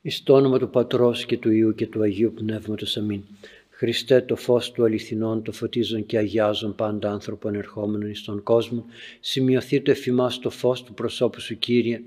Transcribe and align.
Εις 0.00 0.22
το 0.22 0.34
όνομα 0.34 0.58
του 0.58 0.70
Πατρός 0.70 1.24
και 1.24 1.38
του 1.38 1.50
Υιού 1.50 1.74
και 1.74 1.86
του 1.86 2.02
Αγίου 2.02 2.32
Πνεύματος. 2.34 2.96
Αμήν. 2.96 3.22
Χριστέ 3.70 4.20
το 4.20 4.36
φως 4.36 4.72
του 4.72 4.84
αληθινών, 4.84 5.42
το 5.42 5.52
φωτίζον 5.52 6.06
και 6.06 6.18
αγιάζον 6.18 6.74
πάντα 6.74 7.12
άνθρωπον 7.12 7.54
ερχόμενον 7.54 8.10
εις 8.10 8.22
τον 8.22 8.42
κόσμο. 8.42 8.84
Σημειωθεί 9.20 9.80
το 9.80 9.90
εφημάς 9.90 10.38
το 10.38 10.50
φως 10.50 10.82
του 10.82 10.94
προσώπου 10.94 11.40
σου 11.40 11.58
Κύριε. 11.58 12.00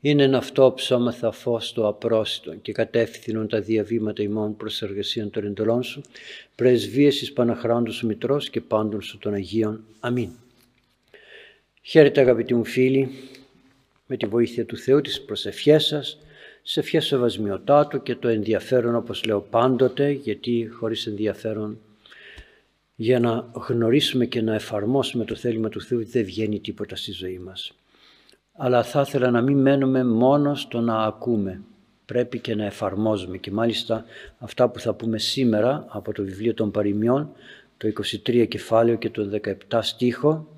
Είναι 0.00 0.22
ένα 0.22 0.38
αυτό 0.38 0.72
ψώμαθα 0.76 1.30
φως 1.30 1.72
το 1.72 1.86
απρόσιτο 1.88 2.54
και 2.54 2.72
κατεύθυνον 2.72 3.48
τα 3.48 3.60
διαβήματα 3.60 4.22
ημών 4.22 4.56
προς 4.56 4.82
εργασίαν 4.82 5.30
των 5.30 5.44
εντολών 5.44 5.82
σου. 5.82 6.00
Πρεσβείες 6.54 7.22
εις 7.22 7.32
Παναχράντου 7.32 7.92
σου 7.92 8.06
Μητρός 8.06 8.50
και 8.50 8.60
πάντων 8.60 9.02
σου 9.02 9.18
των 9.18 9.34
Αγίων. 9.34 9.84
Αμήν. 10.00 10.30
Χαίρετε 11.82 12.20
αγαπητοί 12.20 12.54
μου 12.54 12.64
φίλοι, 12.64 13.08
με 14.06 14.16
τη 14.16 14.26
βοήθεια 14.26 14.66
του 14.66 14.76
Θεού 14.76 15.00
τις 15.00 15.22
προσευχές 15.22 15.84
σας, 15.84 16.18
σε 16.68 16.82
φιά 16.82 17.00
σεβασμιωτά 17.00 18.00
και 18.02 18.16
το 18.16 18.28
ενδιαφέρον 18.28 18.94
όπως 18.94 19.24
λέω 19.24 19.40
πάντοτε 19.40 20.10
γιατί 20.10 20.68
χωρίς 20.78 21.06
ενδιαφέρον 21.06 21.78
για 22.94 23.20
να 23.20 23.50
γνωρίσουμε 23.52 24.26
και 24.26 24.42
να 24.42 24.54
εφαρμόσουμε 24.54 25.24
το 25.24 25.34
θέλημα 25.34 25.68
του 25.68 25.80
Θεού 25.80 26.06
δεν 26.06 26.24
βγαίνει 26.24 26.60
τίποτα 26.60 26.96
στη 26.96 27.12
ζωή 27.12 27.38
μας. 27.38 27.72
Αλλά 28.52 28.82
θα 28.82 29.00
ήθελα 29.00 29.30
να 29.30 29.40
μην 29.40 29.60
μένουμε 29.60 30.04
μόνο 30.04 30.54
στο 30.54 30.80
να 30.80 31.02
ακούμε. 31.02 31.60
Πρέπει 32.06 32.38
και 32.38 32.54
να 32.54 32.64
εφαρμόζουμε 32.64 33.36
και 33.36 33.50
μάλιστα 33.50 34.04
αυτά 34.38 34.68
που 34.68 34.80
θα 34.80 34.94
πούμε 34.94 35.18
σήμερα 35.18 35.86
από 35.88 36.12
το 36.12 36.22
βιβλίο 36.22 36.54
των 36.54 36.70
παροιμιών 36.70 37.30
το 37.76 37.88
23 38.26 38.46
κεφάλαιο 38.48 38.96
και 38.96 39.10
το 39.10 39.40
17 39.70 39.78
στίχο 39.82 40.48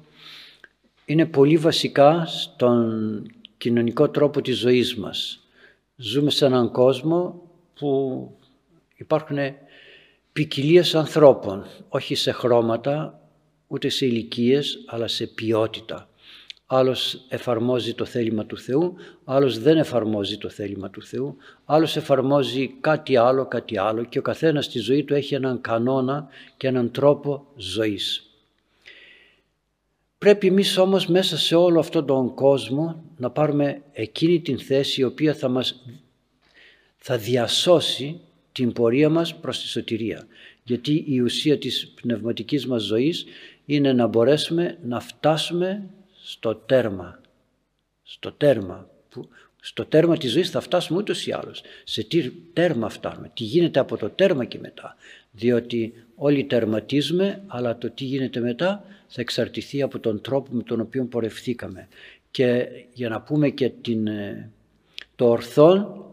είναι 1.05 1.27
πολύ 1.27 1.57
βασικά 1.57 2.25
στον 2.27 3.23
κοινωνικό 3.59 4.09
τρόπο 4.09 4.41
της 4.41 4.59
ζωής 4.59 4.97
μας 4.97 5.43
Ζούμε 6.01 6.31
σε 6.31 6.47
έναν 6.47 6.71
κόσμο 6.71 7.43
που 7.75 8.31
υπάρχουν 8.97 9.39
ποικιλίε 10.33 10.83
ανθρώπων, 10.93 11.65
όχι 11.89 12.15
σε 12.15 12.33
χρώματα, 12.33 13.21
ούτε 13.67 13.89
σε 13.89 14.07
ηλικίες, 14.07 14.85
αλλά 14.87 15.09
σε 15.09 15.27
ποιότητα. 15.27 16.09
Άλλος 16.67 17.25
εφαρμόζει 17.29 17.95
το 17.95 18.05
θέλημα 18.05 18.47
του 18.47 18.59
Θεού, 18.59 18.95
άλλος 19.25 19.59
δεν 19.59 19.77
εφαρμόζει 19.77 20.39
το 20.39 20.49
θέλημα 20.49 20.91
του 20.91 21.03
Θεού, 21.03 21.37
άλλος 21.65 21.97
εφαρμόζει 21.97 22.69
κάτι 22.81 23.17
άλλο, 23.17 23.47
κάτι 23.47 23.79
άλλο 23.79 24.05
και 24.05 24.19
ο 24.19 24.23
καθένας 24.23 24.65
στη 24.65 24.79
ζωή 24.79 25.05
του 25.05 25.15
έχει 25.15 25.35
έναν 25.35 25.61
κανόνα 25.61 26.29
και 26.57 26.67
έναν 26.67 26.91
τρόπο 26.91 27.47
ζωής. 27.57 28.28
Πρέπει 30.19 30.47
εμείς 30.47 30.79
όμως 30.79 31.07
μέσα 31.07 31.39
σε 31.39 31.55
όλο 31.55 31.79
αυτόν 31.79 32.07
τον 32.07 32.35
κόσμο 32.35 33.05
να 33.17 33.31
πάρουμε 33.31 33.83
εκείνη 33.93 34.41
την 34.41 34.59
θέση 34.59 35.01
η 35.01 35.05
οποία 35.05 35.35
θα 35.35 35.49
μας 35.49 35.83
θα 36.97 37.19
διασώσει 37.19 38.21
την 38.53 38.73
πορεία 38.73 39.09
μας 39.09 39.35
προς 39.35 39.61
τη 39.61 39.67
σωτηρία. 39.67 40.27
Γιατί 40.63 41.05
η 41.09 41.21
ουσία 41.21 41.59
της 41.59 41.93
πνευματικής 42.03 42.67
μας 42.67 42.83
ζωής 42.83 43.25
είναι 43.65 43.93
να 43.93 44.07
μπορέσουμε 44.07 44.79
να 44.83 45.01
φτάσουμε 45.01 45.89
στο 46.23 46.55
τέρμα. 46.55 47.21
Στο 48.03 48.33
τέρμα. 48.33 48.91
Που, 49.09 49.29
στο 49.61 49.85
τέρμα 49.85 50.17
της 50.17 50.33
ζωής 50.33 50.51
θα 50.51 50.61
φτάσουμε 50.61 50.99
ούτως 50.99 51.27
ή 51.27 51.33
άλλως. 51.33 51.63
Σε 51.85 52.03
τι 52.03 52.31
τέρμα 52.53 52.89
φτάνουμε. 52.89 53.31
Τι 53.35 53.45
γίνεται 53.45 53.81
από 53.81 53.97
το 53.97 54.11
τέρμα 54.11 54.45
και 54.45 54.59
μετά. 54.59 54.97
Διότι 55.31 55.93
όλοι 56.15 56.45
τερματίζουμε 56.45 57.43
αλλά 57.47 57.79
το 57.79 57.91
τι 57.91 58.05
γίνεται 58.05 58.41
μετά 58.41 58.85
θα 59.09 59.21
εξαρτηθεί 59.21 59.83
από 59.83 59.99
τον 59.99 60.21
τρόπο 60.21 60.55
με 60.55 60.63
τον 60.63 60.81
οποίο 60.81 61.05
πορευθήκαμε. 61.05 61.89
Και 62.31 62.69
για 62.93 63.09
να 63.09 63.21
πούμε 63.21 63.51
και 63.51 63.69
την, 63.69 64.07
ε, 64.07 64.51
το 65.17 65.29
ορθόν, 65.29 66.05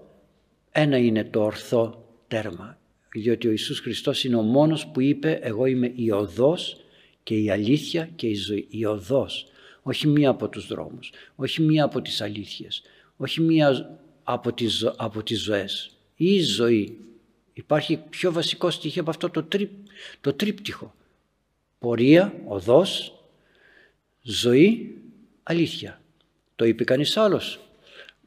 ένα 0.72 0.98
είναι 0.98 1.24
το 1.24 1.44
ορθό 1.44 2.06
τέρμα. 2.28 2.78
Διότι 3.14 3.48
ο 3.48 3.50
Ιησούς 3.50 3.80
Χριστός 3.80 4.24
είναι 4.24 4.36
ο 4.36 4.42
μόνος 4.42 4.88
που 4.88 5.02
είπε 5.02 5.40
«Εγώ 5.42 5.66
είμαι 5.66 5.92
η 5.96 6.12
οδός 6.12 6.78
και 7.24 7.36
η 7.36 7.50
αλήθεια 7.50 8.10
και 8.16 8.28
η 8.28 8.36
ζωή». 8.36 8.68
Η 8.70 8.86
οδός, 8.86 9.48
όχι 9.82 10.08
μία 10.08 10.30
από 10.30 10.50
τους 10.50 10.68
δρόμους, 10.68 11.12
όχι 11.36 11.62
μία 11.62 11.84
από 11.84 12.02
τις 12.02 12.22
αλήθειες, 12.22 12.82
όχι 13.18 13.42
μία 13.42 13.98
από 14.24 14.54
τις, 14.54 14.94
από 14.98 15.24
τις 15.24 15.42
ζωές. 15.42 15.98
Η 16.16 16.42
ζωή. 16.42 16.98
Υπάρχει 17.54 18.00
πιο 18.10 18.32
βασικό 18.32 18.70
στοιχείο 18.70 19.02
από 19.02 19.10
αυτό 19.10 19.30
το, 19.30 19.44
τρί, 19.44 19.72
το 20.22 20.34
τρίπτυχο 20.34 20.94
πορεία, 21.86 22.34
οδός, 22.46 23.20
ζωή, 24.22 24.98
αλήθεια. 25.44 26.02
Το 26.56 26.66
είπε 26.66 26.84
κανείς 26.84 27.18
άλλος. 27.18 27.60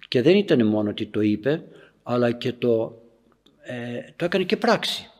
Και 0.09 0.23
δεν 0.23 0.37
ήταν 0.37 0.67
μόνο 0.67 0.91
ότι 0.91 1.07
το 1.07 1.21
είπε, 1.21 1.63
αλλά 2.03 2.33
και 2.33 2.53
το, 2.53 3.03
ε, 3.63 4.01
το 4.17 4.25
έκανε 4.25 4.45
και 4.45 4.57
πράξη. 4.57 5.11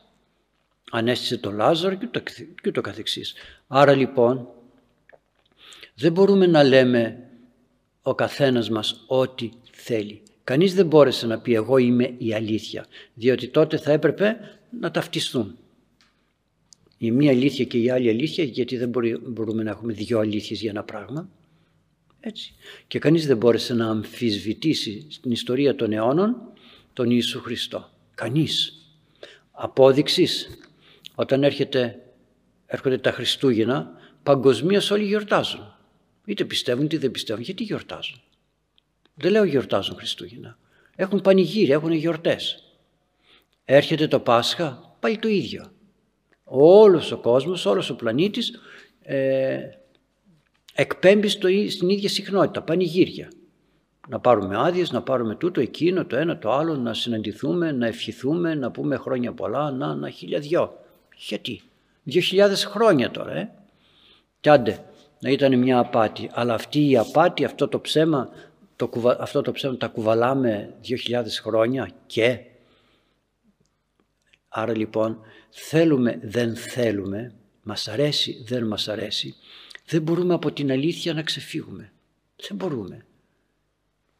Ανέστησε 0.91 1.37
τον 1.37 1.55
Λάζαρο 1.55 1.95
και 1.95 2.07
το, 2.07 2.23
και 2.61 2.71
το 2.71 2.81
καθεξής. 2.81 3.33
Άρα 3.67 3.93
λοιπόν 3.93 4.47
δεν 5.95 6.11
μπορούμε 6.11 6.47
να 6.47 6.63
λέμε 6.63 7.29
ο 8.01 8.15
καθένας 8.15 8.69
μας 8.69 9.03
ό,τι 9.07 9.49
θέλει. 9.71 10.21
Κανείς 10.43 10.73
δεν 10.73 10.85
μπόρεσε 10.85 11.27
να 11.27 11.39
πει 11.39 11.53
εγώ 11.53 11.77
είμαι 11.77 12.13
η 12.17 12.33
αλήθεια, 12.33 12.85
διότι 13.13 13.47
τότε 13.47 13.77
θα 13.77 13.91
έπρεπε 13.91 14.37
να 14.79 14.91
ταυτιστούν 14.91 15.57
η 17.01 17.11
μία 17.11 17.31
αλήθεια 17.31 17.65
και 17.65 17.77
η 17.77 17.89
άλλη 17.89 18.09
αλήθεια 18.09 18.43
γιατί 18.43 18.77
δεν 18.77 18.89
μπορούμε 19.29 19.63
να 19.63 19.69
έχουμε 19.69 19.93
δύο 19.93 20.19
αλήθειες 20.19 20.61
για 20.61 20.69
ένα 20.69 20.83
πράγμα. 20.83 21.29
Έτσι. 22.19 22.53
Και 22.87 22.99
κανείς 22.99 23.27
δεν 23.27 23.37
μπόρεσε 23.37 23.73
να 23.73 23.89
αμφισβητήσει 23.89 25.05
στην 25.09 25.31
ιστορία 25.31 25.75
των 25.75 25.91
αιώνων 25.91 26.35
τον 26.93 27.09
Ιησού 27.09 27.39
Χριστό. 27.41 27.89
Κανείς. 28.15 28.73
Απόδειξης 29.51 30.49
όταν 31.15 31.43
έρχεται, 31.43 31.99
έρχονται 32.65 32.97
τα 32.97 33.11
Χριστούγεννα 33.11 33.91
παγκοσμίως 34.23 34.91
όλοι 34.91 35.05
γιορτάζουν. 35.05 35.73
Είτε 36.25 36.45
πιστεύουν 36.45 36.85
είτε 36.85 36.97
δεν 36.97 37.11
πιστεύουν. 37.11 37.43
Γιατί 37.43 37.63
γιορτάζουν; 37.63 38.21
Δεν 39.13 39.31
λέω 39.31 39.43
γιορτάζουν 39.43 39.95
Χριστούγεννα. 39.95 40.57
Έχουν 40.95 41.21
πανηγύρια, 41.21 41.75
έχουν 41.75 41.91
γιορτές. 41.91 42.63
Έρχεται 43.65 44.07
το 44.07 44.19
Πάσχα, 44.19 44.95
πάλι 44.99 45.17
το 45.17 45.27
ίδιο 45.27 45.71
όλος 46.49 47.11
ο 47.11 47.17
κόσμος, 47.17 47.65
όλος 47.65 47.89
ο 47.89 47.95
πλανήτης 47.95 48.59
ε, 49.01 49.59
εκπέμπει 50.73 51.27
στο, 51.27 51.47
στην 51.69 51.89
ίδια 51.89 52.09
συχνότητα, 52.09 52.61
πανηγύρια. 52.61 53.31
Να 54.07 54.19
πάρουμε 54.19 54.57
άδειες, 54.57 54.91
να 54.91 55.01
πάρουμε 55.01 55.35
τούτο, 55.35 55.61
εκείνο, 55.61 56.05
το 56.05 56.15
ένα, 56.15 56.37
το 56.37 56.51
άλλο, 56.51 56.75
να 56.75 56.93
συναντηθούμε, 56.93 57.71
να 57.71 57.87
ευχηθούμε, 57.87 58.55
να 58.55 58.71
πούμε 58.71 58.95
χρόνια 58.95 59.33
πολλά, 59.33 59.71
να, 59.71 59.95
να 59.95 60.09
χίλια 60.09 60.39
δυο. 60.39 60.77
Γιατί, 61.15 61.61
δύο 62.03 62.21
χιλιάδες 62.21 62.65
χρόνια 62.65 63.11
τώρα, 63.11 63.35
ε. 63.35 63.51
Κι 64.39 64.49
άντε, 64.49 64.83
να 65.19 65.29
ήταν 65.29 65.59
μια 65.59 65.79
απάτη. 65.79 66.29
Αλλά 66.33 66.53
αυτή 66.53 66.89
η 66.89 66.97
απάτη, 66.97 67.45
αυτό 67.45 67.67
το 67.67 67.79
ψέμα, 67.79 68.29
το, 68.75 68.89
αυτό 69.19 69.41
το 69.41 69.51
ψέμα 69.51 69.77
τα 69.77 69.87
κουβαλάμε 69.87 70.73
δύο 70.81 70.97
χιλιάδες 70.97 71.39
χρόνια 71.39 71.89
και 72.05 72.39
Άρα 74.49 74.77
λοιπόν 74.77 75.19
θέλουμε, 75.49 76.19
δεν 76.23 76.55
θέλουμε, 76.55 77.33
μας 77.63 77.87
αρέσει, 77.87 78.43
δεν 78.47 78.63
μας 78.67 78.87
αρέσει, 78.87 79.35
δεν 79.85 80.01
μπορούμε 80.01 80.33
από 80.33 80.51
την 80.51 80.71
αλήθεια 80.71 81.13
να 81.13 81.21
ξεφύγουμε. 81.21 81.91
Δεν 82.47 82.57
μπορούμε. 82.57 83.05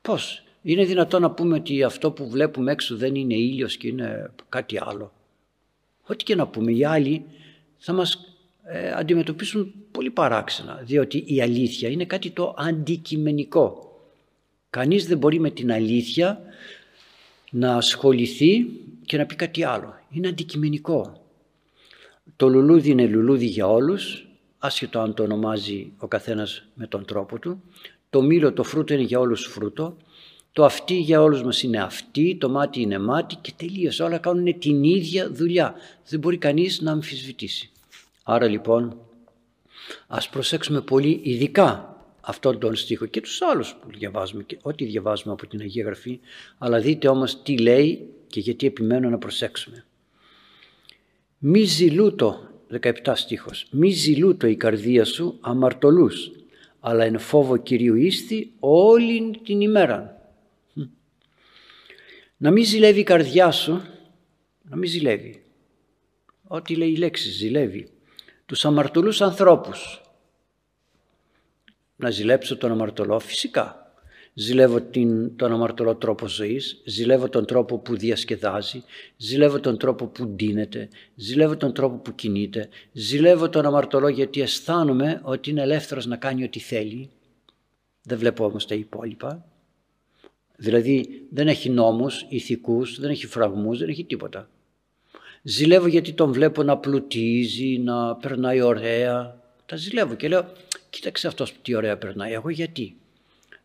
Πώς, 0.01 0.43
είναι 0.61 0.85
δυνατό 0.85 1.19
να 1.19 1.31
πούμε 1.31 1.55
ότι 1.55 1.83
αυτό 1.83 2.11
που 2.11 2.29
βλέπουμε 2.29 2.71
έξω 2.71 2.97
δεν 2.97 3.15
είναι 3.15 3.35
ήλιος 3.35 3.77
και 3.77 3.87
είναι 3.87 4.31
κάτι 4.49 4.79
άλλο; 4.81 5.13
Ό,τι 6.05 6.23
και 6.23 6.35
να 6.35 6.47
πούμε, 6.47 6.71
οι 6.71 6.85
άλλοι 6.85 7.25
θα 7.77 7.93
μας 7.93 8.35
ε, 8.63 8.91
αντιμετωπίσουν 8.91 9.73
πολύ 9.91 10.09
παράξενα, 10.09 10.81
διότι 10.83 11.23
η 11.27 11.41
αλήθεια 11.41 11.89
είναι 11.89 12.05
κάτι 12.05 12.29
το 12.29 12.55
αντικειμενικό. 12.57 13.83
Κανείς 14.69 15.07
δεν 15.07 15.17
μπορεί 15.17 15.39
με 15.39 15.49
την 15.49 15.71
αλήθεια 15.71 16.41
να 17.51 17.75
ασχοληθεί 17.75 18.65
και 19.05 19.17
να 19.17 19.25
πει 19.25 19.35
κάτι 19.35 19.63
άλλο. 19.63 19.99
Είναι 20.09 20.27
αντικειμενικό. 20.27 21.18
Το 22.35 22.49
λουλούδι 22.49 22.89
είναι 22.89 23.07
λουλούδι 23.07 23.45
για 23.45 23.67
όλους, 23.67 24.27
άσχετο 24.57 24.99
αν 24.99 25.13
το 25.13 25.23
ονομάζει 25.23 25.91
ο 25.97 26.07
καθένας 26.07 26.63
με 26.73 26.87
τον 26.87 27.05
τρόπο 27.05 27.39
του. 27.39 27.61
Το 28.09 28.21
μήλο, 28.21 28.53
το 28.53 28.63
φρούτο 28.63 28.93
είναι 28.93 29.03
για 29.03 29.19
όλους 29.19 29.45
φρούτο. 29.45 29.97
Το 30.51 30.65
αυτή 30.65 30.99
για 30.99 31.21
όλους 31.21 31.43
μας 31.43 31.63
είναι 31.63 31.81
αυτή, 31.81 32.37
το 32.39 32.49
μάτι 32.49 32.81
είναι 32.81 32.99
μάτι 32.99 33.35
και 33.35 33.53
τελείως 33.57 33.99
όλα 33.99 34.17
κάνουν 34.17 34.59
την 34.59 34.83
ίδια 34.83 35.31
δουλειά. 35.31 35.75
Δεν 36.09 36.19
μπορεί 36.19 36.37
κανείς 36.37 36.81
να 36.81 36.91
αμφισβητήσει. 36.91 37.71
Άρα 38.23 38.47
λοιπόν 38.47 38.97
ας 40.07 40.29
προσέξουμε 40.29 40.81
πολύ 40.81 41.19
ειδικά 41.23 41.97
αυτόν 42.21 42.59
τον 42.59 42.75
στίχο 42.75 43.05
και 43.05 43.21
τους 43.21 43.41
άλλους 43.41 43.75
που 43.75 43.87
διαβάζουμε 43.97 44.43
και 44.43 44.57
ό,τι 44.61 44.85
διαβάζουμε 44.85 45.33
από 45.33 45.47
την 45.47 45.61
Αγία 45.61 45.83
Γραφή 45.83 46.19
αλλά 46.57 46.79
δείτε 46.79 47.07
όμως 47.07 47.41
τι 47.41 47.57
λέει 47.57 48.09
και 48.27 48.39
γιατί 48.39 48.67
επιμένω 48.67 49.09
να 49.09 49.17
προσέξουμε. 49.17 49.85
Μη 51.41 51.63
ζηλούτο, 51.63 52.49
17 52.81 52.91
στίχος, 53.15 53.67
μη 53.71 53.89
ζηλούτο 53.89 54.47
η 54.47 54.55
καρδία 54.55 55.05
σου 55.05 55.37
αμαρτωλούς, 55.41 56.31
αλλά 56.79 57.03
εν 57.03 57.19
φόβο 57.19 57.57
Κυρίου 57.57 57.95
ίσθη 57.95 58.51
όλη 58.59 59.39
την 59.43 59.61
ημέρα. 59.61 60.31
Να 62.37 62.51
μην 62.51 62.65
ζηλεύει 62.65 62.99
η 62.99 63.03
καρδιά 63.03 63.51
σου, 63.51 63.81
να 64.61 64.75
μην 64.75 64.89
ζηλεύει. 64.89 65.43
Ό,τι 66.47 66.75
λέει 66.75 66.89
η 66.89 66.95
λέξη 66.95 67.29
ζηλεύει. 67.29 67.89
Τους 68.45 68.65
αμαρτωλούς 68.65 69.21
ανθρώπους. 69.21 70.01
Να 71.95 72.09
ζηλέψω 72.09 72.57
τον 72.57 72.71
αμαρτωλό 72.71 73.19
φυσικά. 73.19 73.78
Ζηλεύω 74.39 74.81
την, 74.81 75.35
τον 75.35 75.51
αμαρτωλό 75.51 75.95
τρόπο 75.95 76.27
ζωής, 76.27 76.81
ζηλεύω 76.85 77.29
τον 77.29 77.45
τρόπο 77.45 77.77
που 77.77 77.97
διασκεδάζει, 77.97 78.83
ζηλεύω 79.17 79.59
τον 79.59 79.77
τρόπο 79.77 80.07
που 80.07 80.25
ντύνεται, 80.25 80.89
ζηλεύω 81.15 81.57
τον 81.57 81.73
τρόπο 81.73 81.95
που 81.95 82.15
κινείται, 82.15 82.69
ζηλεύω 82.91 83.49
τον 83.49 83.65
αμαρτωλό 83.65 84.07
γιατί 84.07 84.41
αισθάνομαι 84.41 85.21
ότι 85.23 85.49
είναι 85.49 85.61
ελεύθερος 85.61 86.05
να 86.05 86.15
κάνει 86.15 86.43
ό,τι 86.43 86.59
θέλει. 86.59 87.09
Δεν 88.03 88.17
βλέπω 88.17 88.45
όμως 88.45 88.67
τα 88.67 88.75
υπόλοιπα. 88.75 89.45
Δηλαδή 90.55 91.27
δεν 91.31 91.47
έχει 91.47 91.69
νόμους 91.69 92.25
ηθικούς, 92.29 92.99
δεν 92.99 93.09
έχει 93.09 93.27
φραγμούς, 93.27 93.79
δεν 93.79 93.89
έχει 93.89 94.03
τίποτα. 94.03 94.49
Ζηλεύω 95.41 95.87
γιατί 95.87 96.13
τον 96.13 96.31
βλέπω 96.31 96.63
να 96.63 96.77
πλουτίζει, 96.77 97.77
να 97.77 98.15
περνάει 98.15 98.61
ωραία. 98.61 99.41
Τα 99.65 99.75
ζηλεύω 99.75 100.15
και 100.15 100.27
λέω, 100.27 100.51
κοίταξε 100.89 101.27
αυτός 101.27 101.53
τι 101.61 101.75
ωραία 101.75 101.97
περνάει, 101.97 102.31
εγώ 102.33 102.49
γιατί. 102.49 102.93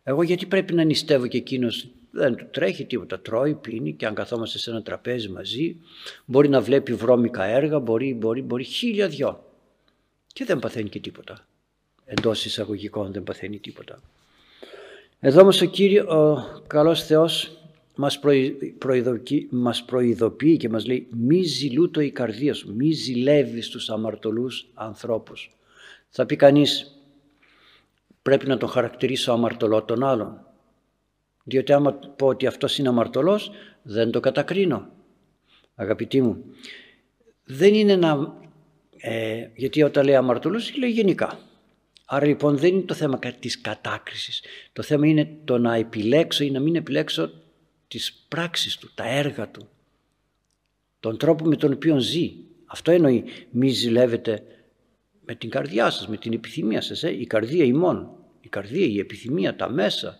Εγώ 0.07 0.23
γιατί 0.23 0.45
πρέπει 0.45 0.73
να 0.73 0.83
νηστεύω 0.83 1.27
και 1.27 1.37
εκείνος 1.37 1.87
δεν 2.11 2.35
του 2.35 2.47
τρέχει 2.51 2.85
τίποτα, 2.85 3.19
τρώει, 3.19 3.53
πίνει 3.53 3.93
και 3.93 4.05
αν 4.05 4.13
καθόμαστε 4.13 4.57
σε 4.57 4.69
ένα 4.69 4.81
τραπέζι 4.81 5.29
μαζί 5.29 5.75
μπορεί 6.25 6.49
να 6.49 6.61
βλέπει 6.61 6.93
βρώμικα 6.93 7.43
έργα, 7.43 7.79
μπορεί, 7.79 8.13
μπορεί, 8.13 8.41
μπορεί 8.41 8.63
χίλια 8.63 9.07
δυο 9.07 9.43
και 10.33 10.45
δεν 10.45 10.59
παθαίνει 10.59 10.89
και 10.89 10.99
τίποτα. 10.99 11.47
Εντός 12.05 12.45
εισαγωγικών 12.45 13.11
δεν 13.11 13.23
παθαίνει 13.23 13.59
τίποτα. 13.59 14.01
Εδώ 15.19 15.41
όμως 15.41 15.61
ο, 15.61 15.65
Κύριο, 15.65 16.19
ο 16.19 16.43
καλός 16.67 17.03
Θεός 17.03 17.57
μας, 17.95 18.19
προειδοποιεί, 18.77 19.47
μας 19.51 19.83
προειδοποιεί 19.83 20.57
και 20.57 20.69
μας 20.69 20.85
λέει 20.85 21.07
μη 21.11 21.41
ζηλούτο 21.41 22.01
η 22.01 22.11
καρδία 22.11 22.53
σου, 22.53 22.73
μη 22.75 22.91
ζηλεύεις 22.91 23.69
τους 23.69 23.89
αμαρτωλούς 23.89 24.67
ανθρώπους. 24.73 25.51
Θα 26.09 26.25
πει 26.25 26.35
κανείς 26.35 26.94
πρέπει 28.25 28.47
να 28.47 28.57
τον 28.57 28.69
χαρακτηρίσω 28.69 29.31
αμαρτωλό 29.31 29.83
των 29.83 30.03
άλλων. 30.03 30.45
Διότι 31.43 31.73
άμα 31.73 31.93
πω 31.93 32.27
ότι 32.27 32.47
αυτός 32.47 32.77
είναι 32.77 32.87
αμαρτωλός 32.87 33.51
δεν 33.81 34.11
το 34.11 34.19
κατακρίνω. 34.19 34.89
Αγαπητοί 35.75 36.21
μου, 36.21 36.43
δεν 37.43 37.73
είναι 37.73 37.95
να... 37.95 38.33
Ε, 38.97 39.47
γιατί 39.55 39.83
όταν 39.83 40.05
λέει 40.05 40.15
αμαρτωλός 40.15 40.77
λέει 40.77 40.89
γενικά. 40.89 41.39
Άρα 42.05 42.25
λοιπόν 42.25 42.57
δεν 42.57 42.73
είναι 42.73 42.81
το 42.81 42.93
θέμα 42.93 43.19
της 43.19 43.61
κατάκρισης. 43.61 44.43
Το 44.73 44.81
θέμα 44.81 45.07
είναι 45.07 45.37
το 45.43 45.57
να 45.57 45.75
επιλέξω 45.75 46.43
ή 46.43 46.51
να 46.51 46.59
μην 46.59 46.75
επιλέξω 46.75 47.31
τις 47.87 48.25
πράξεις 48.27 48.77
του, 48.77 48.91
τα 48.95 49.09
έργα 49.09 49.49
του. 49.49 49.67
Τον 50.99 51.17
τρόπο 51.17 51.45
με 51.45 51.55
τον 51.55 51.73
οποίο 51.73 51.99
ζει. 51.99 52.33
Αυτό 52.65 52.91
εννοεί 52.91 53.23
μη 53.49 53.69
ζηλεύετε 53.69 54.43
με 55.25 55.35
την 55.35 55.49
καρδιά 55.49 55.89
σας, 55.89 56.07
με 56.07 56.17
την 56.17 56.33
επιθυμία 56.33 56.81
σας. 56.81 57.03
Ε; 57.03 57.19
Η 57.19 57.25
καρδία 57.25 57.63
ημών, 57.63 58.09
η 58.41 58.47
καρδία, 58.47 58.85
η 58.85 58.99
επιθυμία, 58.99 59.55
τα 59.55 59.69
μέσα. 59.69 60.17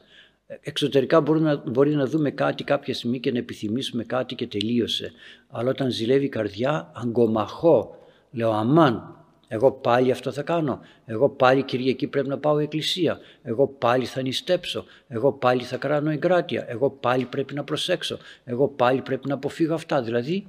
Εξωτερικά 0.62 1.22
μπορεί 1.22 1.40
να, 1.40 1.56
μπορεί 1.56 1.96
να 1.96 2.06
δούμε 2.06 2.32
κάτι 2.32 2.64
κάποια 2.64 2.94
στιγμή 2.94 3.20
και 3.20 3.32
να 3.32 3.38
επιθυμήσουμε 3.38 4.04
κάτι 4.04 4.36
και 4.36 4.48
τελείωσε. 4.48 5.12
Αλλά 5.50 5.70
όταν 5.70 5.92
ζηλεύει 5.92 6.26
η 6.26 6.30
καρδιά, 6.30 6.92
αγκομαχώ. 6.96 8.00
Λέω 8.32 8.52
αμάν, 8.52 9.16
εγώ 9.48 9.72
πάλι 9.72 10.12
αυτό 10.12 10.32
θα 10.32 10.42
κάνω. 10.42 10.80
Εγώ 11.06 11.30
πάλι 11.30 11.64
Κυριακή 11.64 12.08
πρέπει 12.08 12.28
να 12.28 12.38
πάω 12.38 12.58
εκκλησία. 12.58 13.20
Εγώ 13.44 13.68
πάλι 13.68 14.06
θα 14.06 14.22
νηστέψω. 14.22 14.86
Εγώ 15.08 15.34
πάλι 15.34 15.64
θα 15.64 15.78
κάνω 15.78 16.10
εγκράτεια. 16.10 16.66
Εγώ 16.68 16.90
πάλι 16.90 17.26
πρέπει 17.26 17.54
να 17.54 17.64
προσέξω. 17.64 18.18
Εγώ 18.44 18.68
πάλι 18.68 19.02
πρέπει 19.02 19.28
να 19.28 19.34
αποφύγω 19.34 19.74
αυτά. 19.74 20.02
Δηλαδή, 20.02 20.48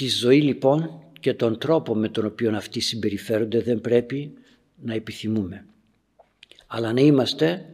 τη 0.00 0.08
ζωή 0.08 0.42
λοιπόν 0.42 1.02
και 1.20 1.34
τον 1.34 1.58
τρόπο 1.58 1.94
με 1.94 2.08
τον 2.08 2.24
οποίο 2.26 2.56
αυτοί 2.56 2.80
συμπεριφέρονται 2.80 3.60
δεν 3.60 3.80
πρέπει 3.80 4.32
να 4.82 4.94
επιθυμούμε. 4.94 5.66
Αλλά 6.66 6.92
να 6.92 7.00
είμαστε 7.00 7.66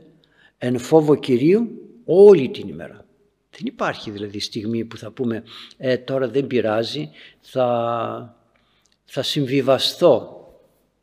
εν 0.59 0.79
φόβο 0.79 1.15
Κυρίου 1.15 1.69
όλη 2.05 2.49
την 2.49 2.69
ημέρα. 2.69 3.07
Δεν 3.51 3.61
υπάρχει 3.67 4.11
δηλαδή 4.11 4.41
στιγμή 4.41 4.85
που 4.85 4.97
θα 4.97 5.11
πούμε 5.11 5.43
ε, 5.77 5.97
τώρα 5.97 6.29
δεν 6.29 6.47
πειράζει, 6.47 7.11
θα, 7.41 8.37
θα 9.05 9.23
συμβιβαστώ 9.23 10.41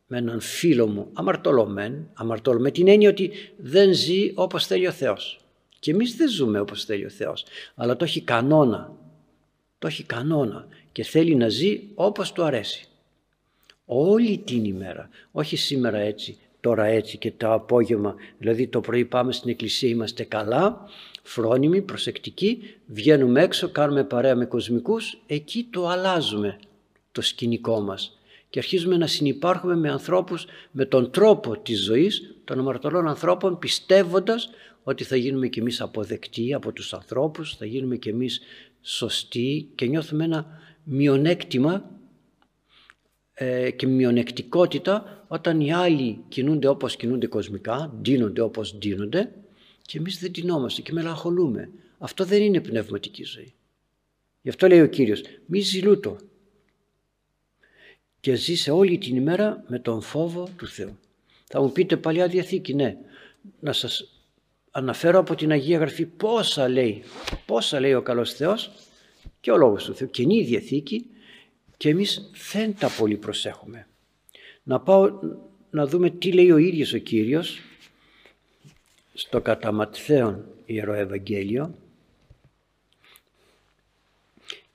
με 0.06 0.18
έναν 0.18 0.40
φίλο 0.40 0.86
μου 0.86 1.08
αμαρτωλωμένο, 1.12 2.06
αμαρτωλό 2.14 2.60
με 2.60 2.70
την 2.70 2.88
έννοια 2.88 3.08
ότι 3.08 3.30
δεν 3.56 3.94
ζει 3.94 4.32
όπως 4.34 4.66
θέλει 4.66 4.86
ο 4.86 4.92
Θεός. 4.92 5.40
Και 5.78 5.90
εμείς 5.90 6.16
δεν 6.16 6.28
ζούμε 6.28 6.60
όπως 6.60 6.84
θέλει 6.84 7.04
ο 7.04 7.10
Θεός, 7.10 7.44
αλλά 7.74 7.96
το 7.96 8.04
έχει 8.04 8.20
κανόνα. 8.20 8.92
Το 9.78 9.86
έχει 9.86 10.02
κανόνα 10.02 10.66
και 10.94 11.02
θέλει 11.02 11.34
να 11.34 11.48
ζει 11.48 11.80
όπως 11.94 12.32
του 12.32 12.42
αρέσει. 12.42 12.86
Όλη 13.84 14.38
την 14.38 14.64
ημέρα, 14.64 15.08
όχι 15.32 15.56
σήμερα 15.56 15.98
έτσι, 15.98 16.38
τώρα 16.60 16.84
έτσι 16.84 17.18
και 17.18 17.32
το 17.36 17.52
απόγευμα, 17.52 18.14
δηλαδή 18.38 18.66
το 18.66 18.80
πρωί 18.80 19.04
πάμε 19.04 19.32
στην 19.32 19.50
εκκλησία 19.50 19.88
είμαστε 19.88 20.24
καλά, 20.24 20.88
φρόνιμοι, 21.22 21.82
προσεκτικοί, 21.82 22.62
βγαίνουμε 22.86 23.42
έξω, 23.42 23.68
κάνουμε 23.68 24.04
παρέα 24.04 24.34
με 24.34 24.44
κοσμικούς, 24.44 25.18
εκεί 25.26 25.68
το 25.70 25.88
αλλάζουμε 25.88 26.58
το 27.12 27.22
σκηνικό 27.22 27.80
μας 27.80 28.18
και 28.50 28.58
αρχίζουμε 28.58 28.96
να 28.96 29.06
συνεπάρχουμε 29.06 29.76
με 29.76 29.90
ανθρώπους 29.90 30.46
με 30.70 30.84
τον 30.84 31.10
τρόπο 31.10 31.58
της 31.58 31.84
ζωής 31.84 32.34
των 32.44 32.58
αμαρτωλών 32.58 33.08
ανθρώπων 33.08 33.58
πιστεύοντας 33.58 34.50
ότι 34.82 35.04
θα 35.04 35.16
γίνουμε 35.16 35.48
κι 35.48 35.58
εμείς 35.58 35.80
αποδεκτοί 35.80 36.54
από 36.54 36.72
τους 36.72 36.94
ανθρώπους, 36.94 37.56
θα 37.56 37.66
γίνουμε 37.66 37.96
κι 37.96 38.08
εμείς 38.08 38.40
σωστοί 38.82 39.68
και 39.74 39.86
νιώθουμε 39.86 40.24
ένα 40.24 40.62
μειονέκτημα 40.84 41.90
ε, 43.34 43.70
και 43.70 43.86
μειονεκτικότητα 43.86 45.24
όταν 45.28 45.60
οι 45.60 45.72
άλλοι 45.72 46.24
κινούνται 46.28 46.68
όπως 46.68 46.96
κινούνται 46.96 47.26
κοσμικά, 47.26 47.94
ντύνονται 48.00 48.40
όπως 48.40 48.76
ντύνονται 48.76 49.32
και 49.82 49.98
εμείς 49.98 50.18
δεν 50.18 50.30
ντυνόμαστε 50.30 50.82
και 50.82 50.92
μελαγχολούμε. 50.92 51.70
Αυτό 51.98 52.24
δεν 52.24 52.42
είναι 52.42 52.60
πνευματική 52.60 53.24
ζωή. 53.24 53.54
Γι' 54.42 54.48
αυτό 54.48 54.66
λέει 54.66 54.80
ο 54.80 54.86
Κύριος, 54.86 55.22
μη 55.46 55.60
ζηλούτο 55.60 56.16
και 58.20 58.34
ζήσε 58.34 58.70
όλη 58.70 58.98
την 58.98 59.16
ημέρα 59.16 59.64
με 59.68 59.78
τον 59.78 60.02
φόβο 60.02 60.48
του 60.56 60.66
Θεού. 60.66 60.98
Θα 61.44 61.60
μου 61.62 61.72
πείτε 61.72 61.96
Παλιά 61.96 62.28
Διαθήκη, 62.28 62.74
ναι, 62.74 62.96
να 63.60 63.72
σας 63.72 64.08
αναφέρω 64.70 65.18
από 65.18 65.34
την 65.34 65.50
Αγία 65.50 65.78
Γραφή 65.78 66.04
πόσα 66.04 66.68
λέει, 66.68 67.02
πόσα 67.46 67.80
λέει 67.80 67.94
ο 67.94 68.02
καλός 68.02 68.32
Θεός 68.32 68.70
και 69.44 69.50
ο 69.50 69.56
Λόγος 69.56 69.84
του 69.84 69.94
Θεού, 69.94 70.10
Καινή 70.10 70.42
Διαθήκη 70.42 71.06
και 71.76 71.88
εμείς 71.88 72.30
δεν 72.52 72.74
τα 72.78 72.88
πολύ 72.98 73.16
προσέχουμε. 73.16 73.86
Να 74.62 74.80
πάω 74.80 75.18
να 75.70 75.86
δούμε 75.86 76.10
τι 76.10 76.32
λέει 76.32 76.50
ο 76.50 76.56
ίδιος 76.56 76.92
ο 76.92 76.98
Κύριος 76.98 77.60
στο 79.14 79.40
κατά 79.40 79.72
Ματθαίον 79.72 80.44
Ιερό 80.66 80.92
Ευαγγέλιο 80.92 81.74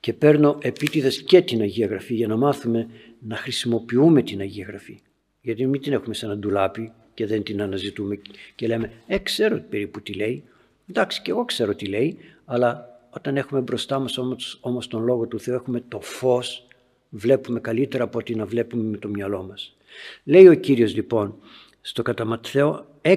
και 0.00 0.12
παίρνω 0.12 0.58
επίτηδες 0.62 1.22
και 1.22 1.42
την 1.42 1.60
Αγία 1.60 1.86
Γραφή 1.86 2.14
για 2.14 2.26
να 2.26 2.36
μάθουμε 2.36 2.88
να 3.20 3.36
χρησιμοποιούμε 3.36 4.22
την 4.22 4.40
Αγία 4.40 4.64
Γραφή. 4.64 5.00
Γιατί 5.40 5.66
μην 5.66 5.80
την 5.80 5.92
έχουμε 5.92 6.14
σαν 6.14 6.30
ένα 6.30 6.38
ντουλάπι 6.38 6.92
και 7.14 7.26
δεν 7.26 7.42
την 7.42 7.62
αναζητούμε 7.62 8.20
και 8.54 8.66
λέμε 8.66 8.92
«Ε, 9.06 9.18
ξέρω 9.18 9.60
περίπου 9.60 10.02
τι 10.02 10.12
λέει». 10.12 10.44
Εντάξει 10.90 11.22
και 11.22 11.30
εγώ 11.30 11.44
ξέρω 11.44 11.74
τι 11.74 11.86
λέει, 11.86 12.18
αλλά 12.44 12.90
όταν 13.10 13.36
έχουμε 13.36 13.60
μπροστά 13.60 13.98
μας 13.98 14.18
όμως, 14.18 14.58
όμως 14.60 14.86
τον 14.86 15.04
Λόγο 15.04 15.26
του 15.26 15.40
Θεού 15.40 15.54
έχουμε 15.54 15.82
το 15.88 16.00
φως, 16.00 16.66
βλέπουμε 17.08 17.60
καλύτερα 17.60 18.04
από 18.04 18.18
ό,τι 18.18 18.34
να 18.34 18.46
βλέπουμε 18.46 18.82
με 18.82 18.96
το 18.96 19.08
μυαλό 19.08 19.42
μας. 19.42 19.76
Λέει 20.24 20.46
ο 20.46 20.54
Κύριος 20.54 20.94
λοιπόν 20.94 21.34
στο 21.80 22.02
κατά 22.02 22.24
Ματθαίο 22.24 22.86
6 23.02 23.16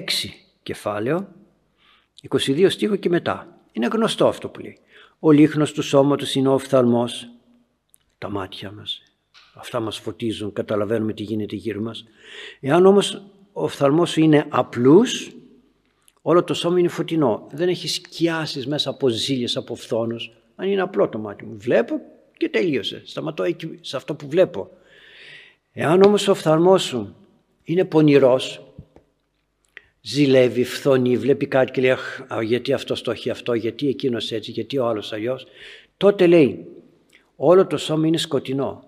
κεφάλαιο, 0.62 1.28
22 2.28 2.66
στίχο 2.70 2.96
και 2.96 3.08
μετά. 3.08 3.58
Είναι 3.72 3.86
γνωστό 3.86 4.26
αυτό 4.26 4.48
που 4.48 4.60
λέει. 4.60 4.78
Ο 5.18 5.30
λίχνος 5.30 5.72
του 5.72 5.82
σώματος 5.82 6.34
είναι 6.34 6.48
ο 6.48 6.52
οφθαλμός, 6.52 7.28
τα 8.18 8.28
μάτια 8.28 8.72
μας. 8.72 9.02
Αυτά 9.54 9.80
μας 9.80 9.98
φωτίζουν, 9.98 10.52
καταλαβαίνουμε 10.52 11.12
τι 11.12 11.22
γίνεται 11.22 11.56
γύρω 11.56 11.80
μας. 11.80 12.04
Εάν 12.60 12.86
όμως 12.86 13.14
ο 13.52 13.62
οφθαλμός 13.62 14.10
σου 14.10 14.20
είναι 14.20 14.46
απλούς, 14.48 15.30
όλο 16.26 16.44
το 16.44 16.54
σώμα 16.54 16.78
είναι 16.78 16.88
φωτεινό. 16.88 17.46
Δεν 17.52 17.68
έχει 17.68 17.88
σκιάσεις 17.88 18.66
μέσα 18.66 18.90
από 18.90 19.08
ζήλιες, 19.08 19.56
από 19.56 19.74
φθόνους. 19.74 20.30
Αν 20.56 20.68
είναι 20.68 20.80
απλό 20.80 21.08
το 21.08 21.18
μάτι 21.18 21.44
μου. 21.44 21.56
Βλέπω 21.58 22.00
και 22.36 22.48
τελείωσε. 22.48 23.02
Σταματώ 23.04 23.42
εκεί, 23.42 23.78
σε 23.80 23.96
αυτό 23.96 24.14
που 24.14 24.28
βλέπω. 24.28 24.70
Εάν 25.72 26.02
όμως 26.02 26.28
ο 26.28 26.30
οφθαλμός 26.30 26.82
σου 26.82 27.16
είναι 27.64 27.84
πονηρός, 27.84 28.72
ζηλεύει, 30.00 30.64
φθονεί, 30.64 31.16
βλέπει 31.16 31.46
κάτι 31.46 31.70
και 31.70 31.80
λέει 31.80 31.90
Αχ, 31.90 32.20
γιατί 32.42 32.72
αυτός 32.72 33.02
το 33.02 33.10
έχει 33.10 33.30
αυτό, 33.30 33.54
γιατί 33.54 33.88
εκείνος 33.88 34.32
έτσι, 34.32 34.50
γιατί 34.50 34.78
ο 34.78 34.86
άλλος 34.86 35.12
αλλιώς. 35.12 35.46
Τότε 35.96 36.26
λέει 36.26 36.66
όλο 37.36 37.66
το 37.66 37.76
σώμα 37.76 38.06
είναι 38.06 38.18
σκοτεινό. 38.18 38.84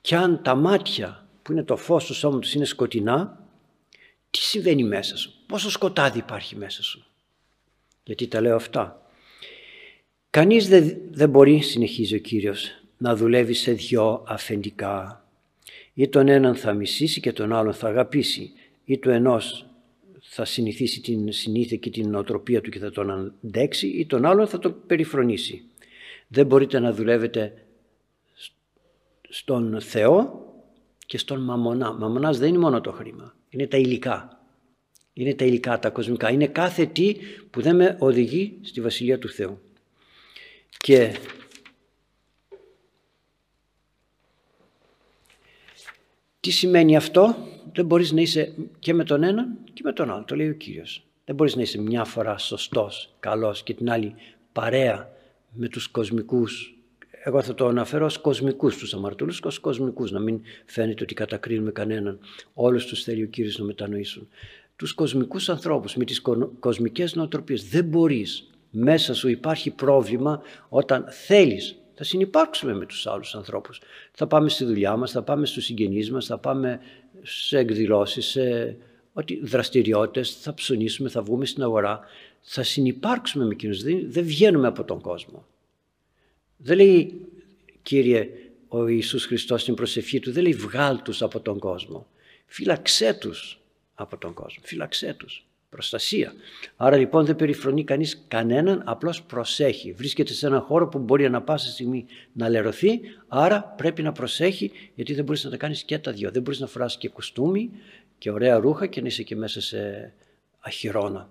Και 0.00 0.16
αν 0.16 0.42
τα 0.42 0.54
μάτια 0.54 1.26
που 1.42 1.52
είναι 1.52 1.62
το 1.62 1.76
φως 1.76 2.04
του 2.04 2.14
σώματος 2.14 2.54
είναι 2.54 2.64
σκοτεινά, 2.64 3.44
τι 4.30 4.38
συμβαίνει 4.38 4.84
μέσα 4.84 5.16
σου, 5.16 5.32
πόσο 5.50 5.70
σκοτάδι 5.70 6.18
υπάρχει 6.18 6.56
μέσα 6.56 6.82
σου. 6.82 7.04
Γιατί 8.04 8.26
τα 8.26 8.40
λέω 8.40 8.54
αυτά. 8.56 9.10
Κανείς 10.30 10.68
δεν, 10.68 10.96
δεν 11.10 11.30
μπορεί, 11.30 11.60
συνεχίζει 11.60 12.14
ο 12.14 12.18
Κύριος, 12.18 12.70
να 12.96 13.16
δουλεύει 13.16 13.54
σε 13.54 13.72
δυο 13.72 14.24
αφεντικά. 14.26 15.24
Ή 15.94 16.08
τον 16.08 16.28
έναν 16.28 16.54
θα 16.54 16.72
μισήσει 16.72 17.20
και 17.20 17.32
τον 17.32 17.52
άλλον 17.52 17.72
θα 17.72 17.88
αγαπήσει. 17.88 18.52
Ή 18.84 18.98
του 18.98 19.10
ενός 19.10 19.66
θα 20.20 20.44
συνηθίσει 20.44 21.00
την 21.00 21.32
συνήθεια 21.32 21.76
και 21.76 21.90
την 21.90 22.10
νοοτροπία 22.10 22.60
του 22.60 22.70
και 22.70 22.78
θα 22.78 22.90
τον 22.90 23.34
αντέξει 23.44 23.86
ή 23.86 24.06
τον 24.06 24.24
άλλον 24.24 24.46
θα 24.46 24.58
τον 24.58 24.76
περιφρονήσει. 24.86 25.62
Δεν 26.28 26.46
μπορείτε 26.46 26.78
να 26.78 26.92
δουλεύετε 26.92 27.64
στον 29.28 29.80
Θεό 29.80 30.44
και 31.06 31.18
στον 31.18 31.40
μαμονά. 31.40 31.92
Μαμονάς 31.92 32.38
δεν 32.38 32.48
είναι 32.48 32.58
μόνο 32.58 32.80
το 32.80 32.92
χρήμα, 32.92 33.34
είναι 33.48 33.66
τα 33.66 33.76
υλικά. 33.76 34.39
Είναι 35.20 35.34
τα 35.34 35.44
υλικά, 35.44 35.78
τα 35.78 35.90
κοσμικά. 35.90 36.30
Είναι 36.30 36.46
κάθε 36.46 36.86
τι 36.86 37.16
που 37.50 37.60
δεν 37.60 37.76
με 37.76 37.96
οδηγεί 37.98 38.58
στη 38.62 38.80
Βασιλεία 38.80 39.18
του 39.18 39.28
Θεού. 39.28 39.60
Και 40.76 41.16
τι 46.40 46.50
σημαίνει 46.50 46.96
αυτό, 46.96 47.36
δεν 47.72 47.86
μπορείς 47.86 48.12
να 48.12 48.20
είσαι 48.20 48.54
και 48.78 48.94
με 48.94 49.04
τον 49.04 49.22
έναν 49.22 49.58
και 49.72 49.80
με 49.84 49.92
τον 49.92 50.10
άλλο, 50.10 50.24
το 50.24 50.36
λέει 50.36 50.48
ο 50.48 50.54
Κύριος. 50.54 51.06
Δεν 51.24 51.34
μπορείς 51.34 51.56
να 51.56 51.62
είσαι 51.62 51.80
μια 51.80 52.04
φορά 52.04 52.38
σωστός, 52.38 53.14
καλός 53.20 53.62
και 53.62 53.74
την 53.74 53.90
άλλη 53.90 54.14
παρέα 54.52 55.12
με 55.52 55.68
τους 55.68 55.88
κοσμικούς 55.88 56.74
εγώ 57.22 57.42
θα 57.42 57.54
το 57.54 57.66
αναφέρω 57.66 58.04
ως 58.04 58.18
κοσμικούς 58.18 58.76
τους 58.76 58.94
αμαρτωλούς 58.94 59.40
και 59.40 59.46
ως 59.46 59.58
κοσμικούς, 59.58 60.10
να 60.10 60.20
μην 60.20 60.40
φαίνεται 60.66 61.02
ότι 61.02 61.14
κατακρίνουμε 61.14 61.70
κανέναν. 61.70 62.18
Όλους 62.54 62.86
τους 62.86 63.02
θέλει 63.02 63.22
ο 63.22 63.26
Κύριος 63.26 63.58
να 63.58 63.64
μετανοήσουν. 63.64 64.28
Τους 64.80 64.92
κοσμικούς 64.92 65.48
ανθρώπους 65.48 65.96
με 65.96 66.04
τις 66.04 66.22
κοσμικές 66.60 67.14
νοοτροπίες. 67.14 67.68
Δεν 67.68 67.84
μπορείς. 67.84 68.50
Μέσα 68.70 69.14
σου 69.14 69.28
υπάρχει 69.28 69.70
πρόβλημα 69.70 70.42
όταν 70.68 71.04
θέλεις. 71.08 71.76
Θα 71.94 72.04
συνεπάρξουμε 72.04 72.74
με 72.74 72.86
τους 72.86 73.06
άλλους 73.06 73.34
ανθρώπους. 73.34 73.80
Θα 74.12 74.26
πάμε 74.26 74.48
στη 74.48 74.64
δουλειά 74.64 74.96
μας, 74.96 75.10
θα 75.10 75.22
πάμε 75.22 75.46
στους 75.46 75.64
συγγενείς 75.64 76.10
μας, 76.10 76.26
θα 76.26 76.38
πάμε 76.38 76.80
σε 77.22 77.58
εκδηλώσεις, 77.58 78.26
σε 78.26 78.76
ότι 79.12 79.40
δραστηριότητες, 79.42 80.36
θα 80.36 80.54
ψωνίσουμε, 80.54 81.08
θα 81.08 81.22
βγούμε 81.22 81.46
στην 81.46 81.62
αγορά. 81.62 82.00
Θα 82.40 82.62
συνεπάρξουμε 82.62 83.44
με 83.44 83.52
εκείνους, 83.52 83.82
δεν 83.82 84.24
βγαίνουμε 84.24 84.66
από 84.66 84.84
τον 84.84 85.00
κόσμο. 85.00 85.46
Δεν 86.56 86.76
λέει 86.76 87.26
Κύριε 87.82 88.28
ο 88.68 88.86
Ιησούς 88.86 89.24
Χριστός 89.24 89.62
στην 89.62 89.74
προσευχή 89.74 90.20
του, 90.20 90.32
δεν 90.32 90.42
λέει 90.42 90.54
βγάλ 90.54 91.02
τους 91.02 91.22
από 91.22 91.40
τον 91.40 91.58
κόσμο. 91.58 92.06
Φύλαξέ 92.46 93.14
τους 93.14 93.59
από 94.00 94.16
τον 94.16 94.34
κόσμο, 94.34 94.62
φύλαξέ 94.66 95.14
τους. 95.14 95.44
Προστασία. 95.68 96.32
Άρα 96.76 96.96
λοιπόν 96.96 97.24
δεν 97.24 97.36
περιφρονεί 97.36 97.84
κανείς 97.84 98.24
κανέναν, 98.28 98.82
απλώς 98.86 99.22
προσέχει. 99.22 99.92
Βρίσκεται 99.92 100.32
σε 100.32 100.46
έναν 100.46 100.60
χώρο 100.60 100.88
που 100.88 100.98
μπορεί 100.98 101.24
ανα 101.24 101.42
πάσα 101.42 101.70
στιγμή 101.70 102.06
να 102.32 102.48
λερωθεί, 102.48 103.00
άρα 103.28 103.62
πρέπει 103.62 104.02
να 104.02 104.12
προσέχει 104.12 104.70
γιατί 104.94 105.14
δεν 105.14 105.24
μπορείς 105.24 105.44
να 105.44 105.50
τα 105.50 105.56
κάνεις 105.56 105.82
και 105.82 105.98
τα 105.98 106.12
δυο. 106.12 106.30
Δεν 106.30 106.42
μπορείς 106.42 106.60
να 106.60 106.66
φοράς 106.66 106.98
και 106.98 107.08
κουστούμι 107.08 107.70
και 108.18 108.30
ωραία 108.30 108.58
ρούχα 108.58 108.86
και 108.86 109.00
να 109.00 109.06
είσαι 109.06 109.22
και 109.22 109.36
μέσα 109.36 109.60
σε 109.60 110.12
αχυρώνα. 110.60 111.30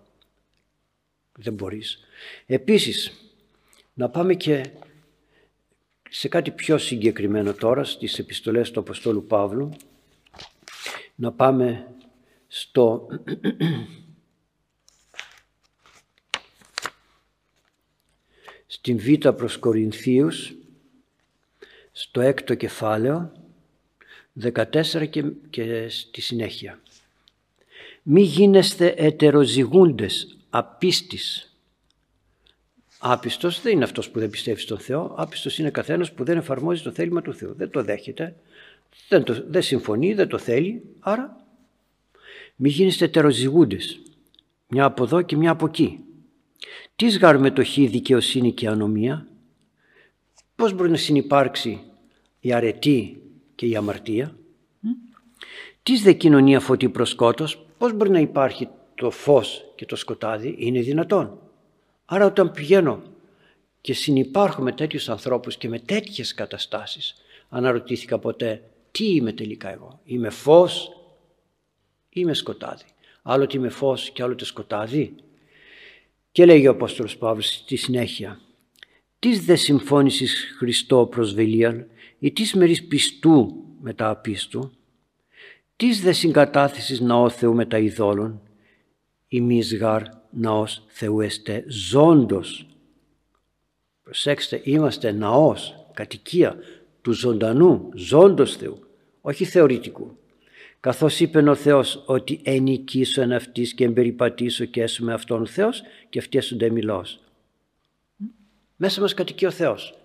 Δεν 1.32 1.54
μπορείς. 1.54 2.00
Επίσης, 2.46 3.12
να 3.94 4.10
πάμε 4.10 4.34
και 4.34 4.72
σε 6.10 6.28
κάτι 6.28 6.52
πιο 6.52 6.78
συγκεκριμένο 6.78 7.54
τώρα 7.54 7.84
στις 7.84 8.20
επιστολές 8.20 8.72
του 8.72 8.80
Αποστόλου 8.80 9.26
Παύλου 9.26 9.70
να 11.16 11.32
πάμε 11.32 11.88
στο 12.52 13.08
στην 18.68 18.98
Β' 18.98 19.28
προς 19.30 19.58
Κορινθίους 19.58 20.54
στο 21.92 22.22
έκτο 22.22 22.56
κεφάλαιο 22.56 23.32
14 24.42 25.10
και, 25.10 25.24
και 25.50 25.90
στη 25.90 26.22
συνέχεια. 26.22 26.82
Μη 28.04 28.22
γίνεστε 28.22 28.88
ετεροζυγούντες 28.98 30.38
απίστης 30.50 31.50
Άπιστος 33.02 33.62
δεν 33.62 33.74
είναι 33.74 33.84
αυτός 33.84 34.10
που 34.10 34.20
δεν 34.20 34.30
πιστεύει 34.30 34.60
στον 34.60 34.80
Θεό, 34.80 35.14
άπιστος 35.18 35.58
είναι 35.58 35.70
καθένας 35.70 36.12
που 36.14 36.24
δεν 36.24 36.38
εφαρμόζει 36.38 36.84
το 36.84 36.92
θέλημα 36.92 37.22
του 37.22 37.34
Θεού. 37.34 37.54
Δεν 37.58 37.70
το 37.70 37.84
δέχεται, 37.84 38.36
δεν, 39.10 39.24
το, 39.24 39.46
δεν 39.48 39.62
συμφωνεί, 39.62 40.14
δεν 40.14 40.28
το 40.28 40.38
θέλει, 40.38 40.82
άρα 41.00 41.46
μη 42.62 42.70
γίνεστε 42.70 43.08
τεροζυγούντες, 43.08 44.00
μια 44.68 44.86
από 44.86 45.04
εδώ 45.04 45.22
και 45.22 45.38
μια 45.38 45.52
από 45.52 45.66
εκεί. 45.66 46.00
Τι 46.96 47.10
σγάρ 47.10 47.40
μετοχή, 47.40 47.88
δικαιοσύνη 47.88 48.52
και 48.52 48.68
ανομία, 48.68 49.28
πώς 50.56 50.74
μπορεί 50.74 50.90
να 50.90 50.98
συνεπάρξει 50.98 51.80
η 52.40 52.54
αρετή 52.54 53.22
και 53.56 53.66
η 53.66 53.76
αμαρτία, 53.76 54.38
τι 55.84 55.98
δε 55.98 56.14
κοινωνία 56.14 56.60
φωτή 56.60 56.90
προσκότος, 56.90 57.66
πώς 57.78 57.94
μπορεί 57.94 58.10
να 58.10 58.20
υπάρχει 58.20 58.68
το 58.96 59.12
φως 59.12 59.66
και 59.76 59.86
το 59.86 59.96
σκοτάδι, 59.96 60.56
είναι 60.58 60.82
δυνατόν. 60.82 61.40
Άρα 62.06 62.26
όταν 62.26 62.52
πηγαίνω 62.52 63.02
και 63.82 63.94
συνυπάρχω 63.94 64.62
με 64.62 64.72
τέτοιους 64.72 65.10
ανθρώπους 65.10 65.58
και 65.58 65.70
με 65.70 65.80
τέτοιες 65.80 66.34
καταστάσεις 66.34 67.16
αναρωτήθηκα 67.50 68.20
ποτέ 68.20 68.64
τι 68.92 69.06
είμαι 69.16 69.32
τελικά 69.34 69.72
εγώ; 69.72 70.00
Είμαι 70.04 70.30
φως 70.30 70.99
ή 72.20 72.22
είμαι 72.24 72.34
σκοτάδι. 72.34 72.86
Άλλο 73.22 73.44
ότι 73.44 73.58
είμαι 73.58 73.70
φως 73.70 74.10
και 74.10 74.24
άλλο 74.24 74.32
ότι 74.32 74.46
σκοτάδι. 74.46 75.16
Και 76.32 76.46
λέγει 76.46 76.68
ο 76.68 76.72
Απόστολος 76.72 77.18
Παύλος 77.18 77.48
στη 77.48 77.76
συνέχεια 77.76 78.40
«Τις 79.20 79.46
δε 79.46 79.56
συμφώνησης 79.56 80.56
Χριστό 80.58 81.06
προσβελίαν 81.06 81.88
ή 82.20 82.32
τις 82.32 82.54
μερίς 82.54 82.88
πιστού 82.88 83.64
με 83.82 83.94
τα 83.94 84.10
απίστου, 84.10 84.72
τις 85.76 86.02
δε 86.02 86.12
συγκατάθεσης 86.12 87.00
ναός 87.00 87.34
Θεού 87.36 87.54
με 87.54 87.66
τα 87.66 87.78
ειδόλων, 87.78 88.42
ημείς 89.28 89.76
γάρ 89.76 90.02
ναός 90.30 90.84
Θεού 90.88 91.22
εστε 91.22 91.64
ζώντος. 91.68 92.68
Προσέξτε, 94.04 94.62
είμαστε 94.64 95.12
ναός, 95.12 95.86
κατοικία 95.94 96.58
του 97.02 97.12
ζωντανού, 97.12 97.90
ζώντος 97.94 98.56
Θεού, 98.56 98.80
όχι 99.22 99.46
θεωρητικού. 99.46 100.18
Καθώς 100.80 101.20
είπε 101.20 101.50
ο 101.50 101.56
Θεός 101.56 102.04
ότι 102.06 102.42
ενικήσω 102.44 103.22
εν 103.22 103.32
αυτής 103.32 103.74
και 103.74 103.84
εμπεριπατήσω 103.84 104.66
και 104.66 104.82
έσουμε 104.82 105.14
αυτόν 105.14 105.42
ο 105.42 105.46
Θεός 105.46 105.82
και 106.10 106.20
αυτοί 106.20 106.38
έσονται 106.38 106.70
μιλός. 106.70 107.20
Μέσα 108.76 109.02
μας 109.02 109.14
κατοικεί 109.14 109.46
ο 109.46 109.52
Θεός. 109.52 109.98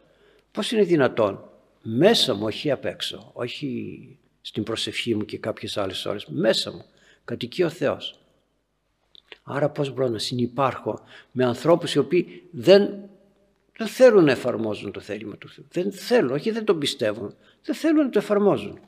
Πώς 0.50 0.72
είναι 0.72 0.82
δυνατόν 0.82 1.48
μέσα 1.82 2.34
μου, 2.34 2.44
όχι 2.44 2.70
απ' 2.70 2.84
έξω, 2.84 3.30
όχι 3.32 4.18
στην 4.40 4.62
προσευχή 4.62 5.14
μου 5.14 5.24
και 5.24 5.38
κάποιες 5.38 5.76
άλλες 5.76 6.06
ώρες, 6.06 6.26
μέσα 6.26 6.72
μου 6.72 6.84
κατοικεί 7.24 7.62
ο 7.62 7.68
Θεός. 7.68 8.18
Άρα 9.42 9.68
πώς 9.68 9.90
μπορώ 9.90 10.08
να 10.08 10.18
συνυπάρχω 10.18 11.00
με 11.32 11.44
ανθρώπους 11.44 11.94
οι 11.94 11.98
οποίοι 11.98 12.42
δεν, 12.50 13.08
δεν 13.76 13.86
θέλουν 13.86 14.24
να 14.24 14.30
εφαρμόζουν 14.30 14.92
το 14.92 15.00
θέλημα 15.00 15.36
του 15.36 15.48
Θεού. 15.48 15.64
Δεν 15.70 15.92
θέλουν, 15.92 16.30
όχι 16.30 16.50
δεν 16.50 16.64
τον 16.64 16.78
πιστεύουν, 16.78 17.34
δεν 17.64 17.74
θέλουν 17.74 18.04
να 18.04 18.10
το 18.10 18.18
εφαρμόζουν. 18.18 18.78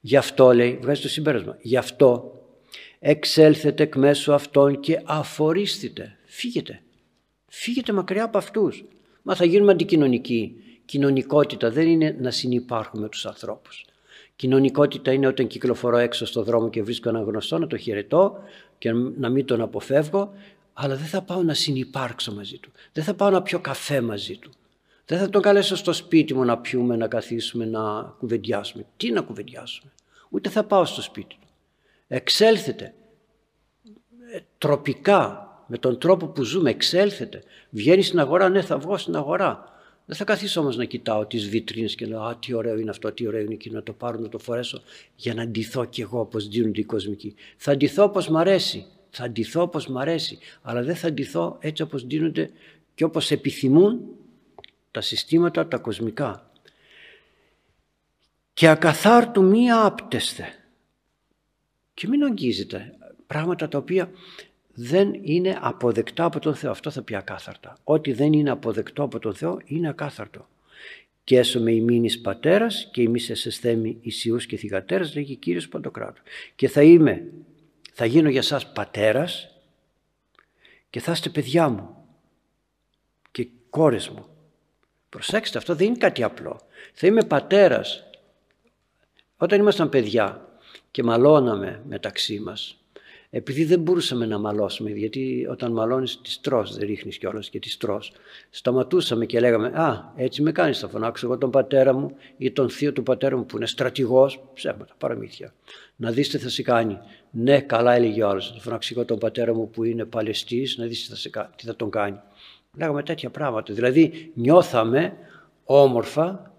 Γι' 0.00 0.16
αυτό 0.16 0.52
λέει, 0.52 0.78
βγάζει 0.82 1.02
το 1.02 1.08
συμπέρασμα, 1.08 1.56
γι' 1.60 1.76
αυτό 1.76 2.32
εξέλθετε 2.98 3.82
εκ 3.82 3.96
μέσω 3.96 4.32
αυτών 4.32 4.80
και 4.80 5.00
αφορίστητε. 5.04 6.16
Φύγετε. 6.24 6.82
Φύγετε 7.46 7.92
μακριά 7.92 8.24
από 8.24 8.38
αυτούς. 8.38 8.84
Μα 9.22 9.34
θα 9.34 9.44
γίνουμε 9.44 9.72
αντικοινωνικοί. 9.72 10.54
Κοινωνικότητα 10.84 11.70
δεν 11.70 11.88
είναι 11.88 12.16
να 12.20 12.30
συνυπάρχουμε 12.30 13.08
τους 13.08 13.26
ανθρώπους. 13.26 13.84
Κοινωνικότητα 14.36 15.12
είναι 15.12 15.26
όταν 15.26 15.46
κυκλοφορώ 15.46 15.96
έξω 15.96 16.26
στο 16.26 16.42
δρόμο 16.42 16.70
και 16.70 16.82
βρίσκω 16.82 17.08
έναν 17.08 17.24
γνωστό 17.24 17.58
να 17.58 17.66
το 17.66 17.76
χαιρετώ 17.76 18.38
και 18.78 18.92
να 18.92 19.28
μην 19.28 19.44
τον 19.44 19.60
αποφεύγω, 19.60 20.32
αλλά 20.72 20.96
δεν 20.96 21.06
θα 21.06 21.22
πάω 21.22 21.42
να 21.42 21.54
συνυπάρξω 21.54 22.34
μαζί 22.34 22.58
του. 22.58 22.70
Δεν 22.92 23.04
θα 23.04 23.14
πάω 23.14 23.30
να 23.30 23.42
πιω 23.42 23.58
καφέ 23.58 24.00
μαζί 24.00 24.36
του. 24.36 24.50
Δεν 25.10 25.18
θα 25.18 25.28
τον 25.28 25.42
καλέσω 25.42 25.76
στο 25.76 25.92
σπίτι 25.92 26.34
μου 26.34 26.44
να 26.44 26.58
πιούμε, 26.58 26.96
να 26.96 27.08
καθίσουμε, 27.08 27.64
να 27.64 28.14
κουβεντιάσουμε. 28.18 28.86
Τι 28.96 29.10
να 29.10 29.20
κουβεντιάσουμε; 29.20 29.92
Ούτε 30.28 30.48
θα 30.48 30.64
πάω 30.64 30.84
στο 30.84 31.02
σπίτι 31.02 31.36
του. 31.40 31.48
Εξέλθετε 32.08 32.94
ε, 34.34 34.38
τροπικά, 34.58 35.48
με 35.66 35.78
τον 35.78 35.98
τρόπο 35.98 36.26
που 36.26 36.42
ζούμε, 36.42 36.70
εξέλθετε. 36.70 37.42
Βγαίνει 37.70 38.02
στην 38.02 38.18
αγορά, 38.18 38.48
ναι 38.48 38.62
θα 38.62 38.78
βγω 38.78 38.98
στην 38.98 39.16
αγορά. 39.16 39.64
Δεν 40.06 40.16
θα 40.16 40.24
καθίσω 40.24 40.60
όμως 40.60 40.76
να 40.76 40.84
κοιτάω 40.84 41.26
τις 41.26 41.48
βιτρίνες 41.48 41.94
και 41.94 42.06
να 42.06 42.10
λέω 42.10 42.22
«Α, 42.22 42.36
τι 42.36 42.54
ωραίο 42.54 42.78
είναι 42.78 42.90
αυτό, 42.90 43.12
τι 43.12 43.26
ωραίο 43.26 43.40
είναι 43.40 43.54
εκείνο, 43.54 43.74
να 43.74 43.82
το 43.82 43.92
πάρω, 43.92 44.18
να 44.18 44.28
το 44.28 44.38
φορέσω» 44.38 44.82
για 45.16 45.34
να 45.34 45.46
ντυθώ 45.46 45.84
κι 45.84 46.00
εγώ 46.00 46.20
όπως 46.20 46.48
ντύνονται 46.48 46.80
οι 46.80 46.84
κοσμικοί. 46.84 47.34
Θα 47.56 47.76
ντυθώ 47.76 48.04
όπως 48.04 48.28
μ' 48.28 48.36
αρέσει, 48.36 48.86
θα 49.10 49.30
ντυθώ 49.30 49.62
όπως 49.62 49.86
μ' 49.86 49.98
αρέσει, 49.98 50.38
αλλά 50.62 50.82
δεν 50.82 50.96
θα 50.96 51.12
ντυθώ 51.12 51.56
έτσι 51.60 51.82
όπως 51.82 52.06
ντύνονται 52.06 52.50
και 52.94 53.04
όπως 53.04 53.30
επιθυμούν 53.30 54.00
τα 54.90 55.00
συστήματα 55.00 55.68
τα 55.68 55.78
κοσμικά. 55.78 56.50
Και 58.52 58.68
ακαθάρτου 58.68 59.44
μία 59.44 59.84
άπτεστε. 59.84 60.54
Και 61.94 62.08
μην 62.08 62.24
αγγίζετε 62.24 62.94
πράγματα 63.26 63.68
τα 63.68 63.78
οποία 63.78 64.10
δεν 64.74 65.14
είναι 65.22 65.58
αποδεκτά 65.60 66.24
από 66.24 66.38
τον 66.38 66.54
Θεό. 66.54 66.70
Αυτό 66.70 66.90
θα 66.90 67.02
πει 67.02 67.14
ακάθαρτα. 67.14 67.76
Ό,τι 67.84 68.12
δεν 68.12 68.32
είναι 68.32 68.50
αποδεκτό 68.50 69.02
από 69.02 69.18
τον 69.18 69.34
Θεό 69.34 69.60
είναι 69.64 69.88
ακάθαρτο. 69.88 70.48
Και 71.24 71.38
έσωμε 71.38 71.72
ημίνης 71.72 72.20
πατέρας 72.20 72.88
και 72.92 73.02
ημείς 73.02 73.30
εσεσθέμι 73.30 73.98
ισιούς 74.00 74.46
και 74.46 74.56
θυγατέρας 74.56 75.14
λέγει 75.14 75.36
Κύριος 75.36 75.68
Παντοκράτου. 75.68 76.22
Και 76.54 76.68
θα 76.68 76.82
είμαι, 76.82 77.32
θα 77.92 78.04
γίνω 78.04 78.28
για 78.28 78.42
σας 78.42 78.72
πατέρας 78.72 79.54
και 80.90 81.00
θα 81.00 81.12
είστε 81.12 81.28
παιδιά 81.28 81.68
μου 81.68 81.96
και 83.30 83.48
κόρες 83.70 84.08
μου. 84.08 84.29
Προσέξτε 85.10 85.58
αυτό 85.58 85.74
δεν 85.74 85.86
είναι 85.86 85.96
κάτι 85.96 86.22
απλό. 86.22 86.60
Θα 86.92 87.06
είμαι 87.06 87.24
πατέρας. 87.24 88.04
Όταν 89.36 89.60
ήμασταν 89.60 89.88
παιδιά 89.88 90.48
και 90.90 91.02
μαλώναμε 91.02 91.82
μεταξύ 91.88 92.40
μας 92.40 92.80
επειδή 93.32 93.64
δεν 93.64 93.80
μπορούσαμε 93.80 94.26
να 94.26 94.38
μαλώσουμε, 94.38 94.90
γιατί 94.90 95.46
όταν 95.50 95.72
μαλώνεις 95.72 96.20
τις 96.20 96.40
τρως, 96.40 96.76
δεν 96.76 96.86
ρίχνεις 96.86 97.18
κιόλας 97.18 97.48
και 97.50 97.58
τις 97.58 97.76
τρως. 97.76 98.12
Σταματούσαμε 98.50 99.26
και 99.26 99.40
λέγαμε 99.40 99.66
«Α, 99.66 100.12
έτσι 100.16 100.42
με 100.42 100.52
κάνεις, 100.52 100.78
θα 100.78 100.88
φωνάξω 100.88 101.26
εγώ 101.26 101.38
τον 101.38 101.50
πατέρα 101.50 101.92
μου 101.92 102.16
ή 102.36 102.50
τον 102.50 102.70
θείο 102.70 102.92
του 102.92 103.02
πατέρα 103.02 103.36
μου 103.36 103.46
που 103.46 103.56
είναι 103.56 103.66
στρατηγός». 103.66 104.42
Ψέματα, 104.54 104.94
παραμύθια. 104.98 105.54
Να 105.96 106.10
δεις 106.10 106.28
τι 106.28 106.38
θα 106.38 106.48
σε 106.48 106.62
κάνει. 106.62 106.98
Ναι, 107.30 107.60
καλά 107.60 107.94
έλεγε 107.94 108.22
ο 108.22 108.28
άλλος. 108.28 108.52
Θα 108.54 108.60
φωνάξω 108.60 108.94
εγώ 108.96 109.04
τον 109.04 109.18
πατέρα 109.18 109.54
μου 109.54 109.70
που 109.70 109.84
είναι 109.84 110.04
παλαιστής, 110.04 110.76
να 110.76 110.86
δεις 110.86 111.02
τι 111.02 111.08
θα, 111.08 111.16
σε, 111.16 111.30
τι 111.56 111.66
θα 111.66 111.76
τον 111.76 111.90
κάνει. 111.90 112.20
Λέγαμε 112.76 113.02
τέτοια 113.02 113.30
πράγματα. 113.30 113.74
Δηλαδή 113.74 114.32
νιώθαμε 114.34 115.16
όμορφα, 115.64 116.54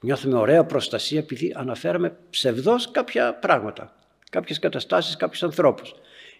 νιώθαμε 0.00 0.36
ωραία 0.36 0.64
προστασία 0.64 1.18
επειδή 1.18 1.52
αναφέραμε 1.56 2.16
ψευδός 2.30 2.90
κάποια 2.90 3.34
πράγματα, 3.34 3.96
κάποιες 4.30 4.58
καταστάσεις, 4.58 5.16
κάποιους 5.16 5.42
ανθρώπους. 5.42 5.94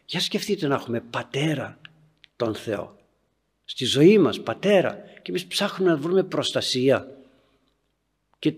Για 0.07 0.21
σκεφτείτε 0.21 0.67
να 0.67 0.75
έχουμε 0.75 1.01
πατέρα 1.11 1.79
τον 2.37 2.55
Θεό. 2.55 2.97
Στη 3.65 3.85
ζωή 3.85 4.19
μας 4.19 4.41
πατέρα 4.41 4.99
και 5.23 5.31
εμείς 5.31 5.47
ψάχνουμε 5.47 5.91
να 5.91 5.97
βρούμε 5.97 6.23
προστασία. 6.23 7.09
Και 8.39 8.55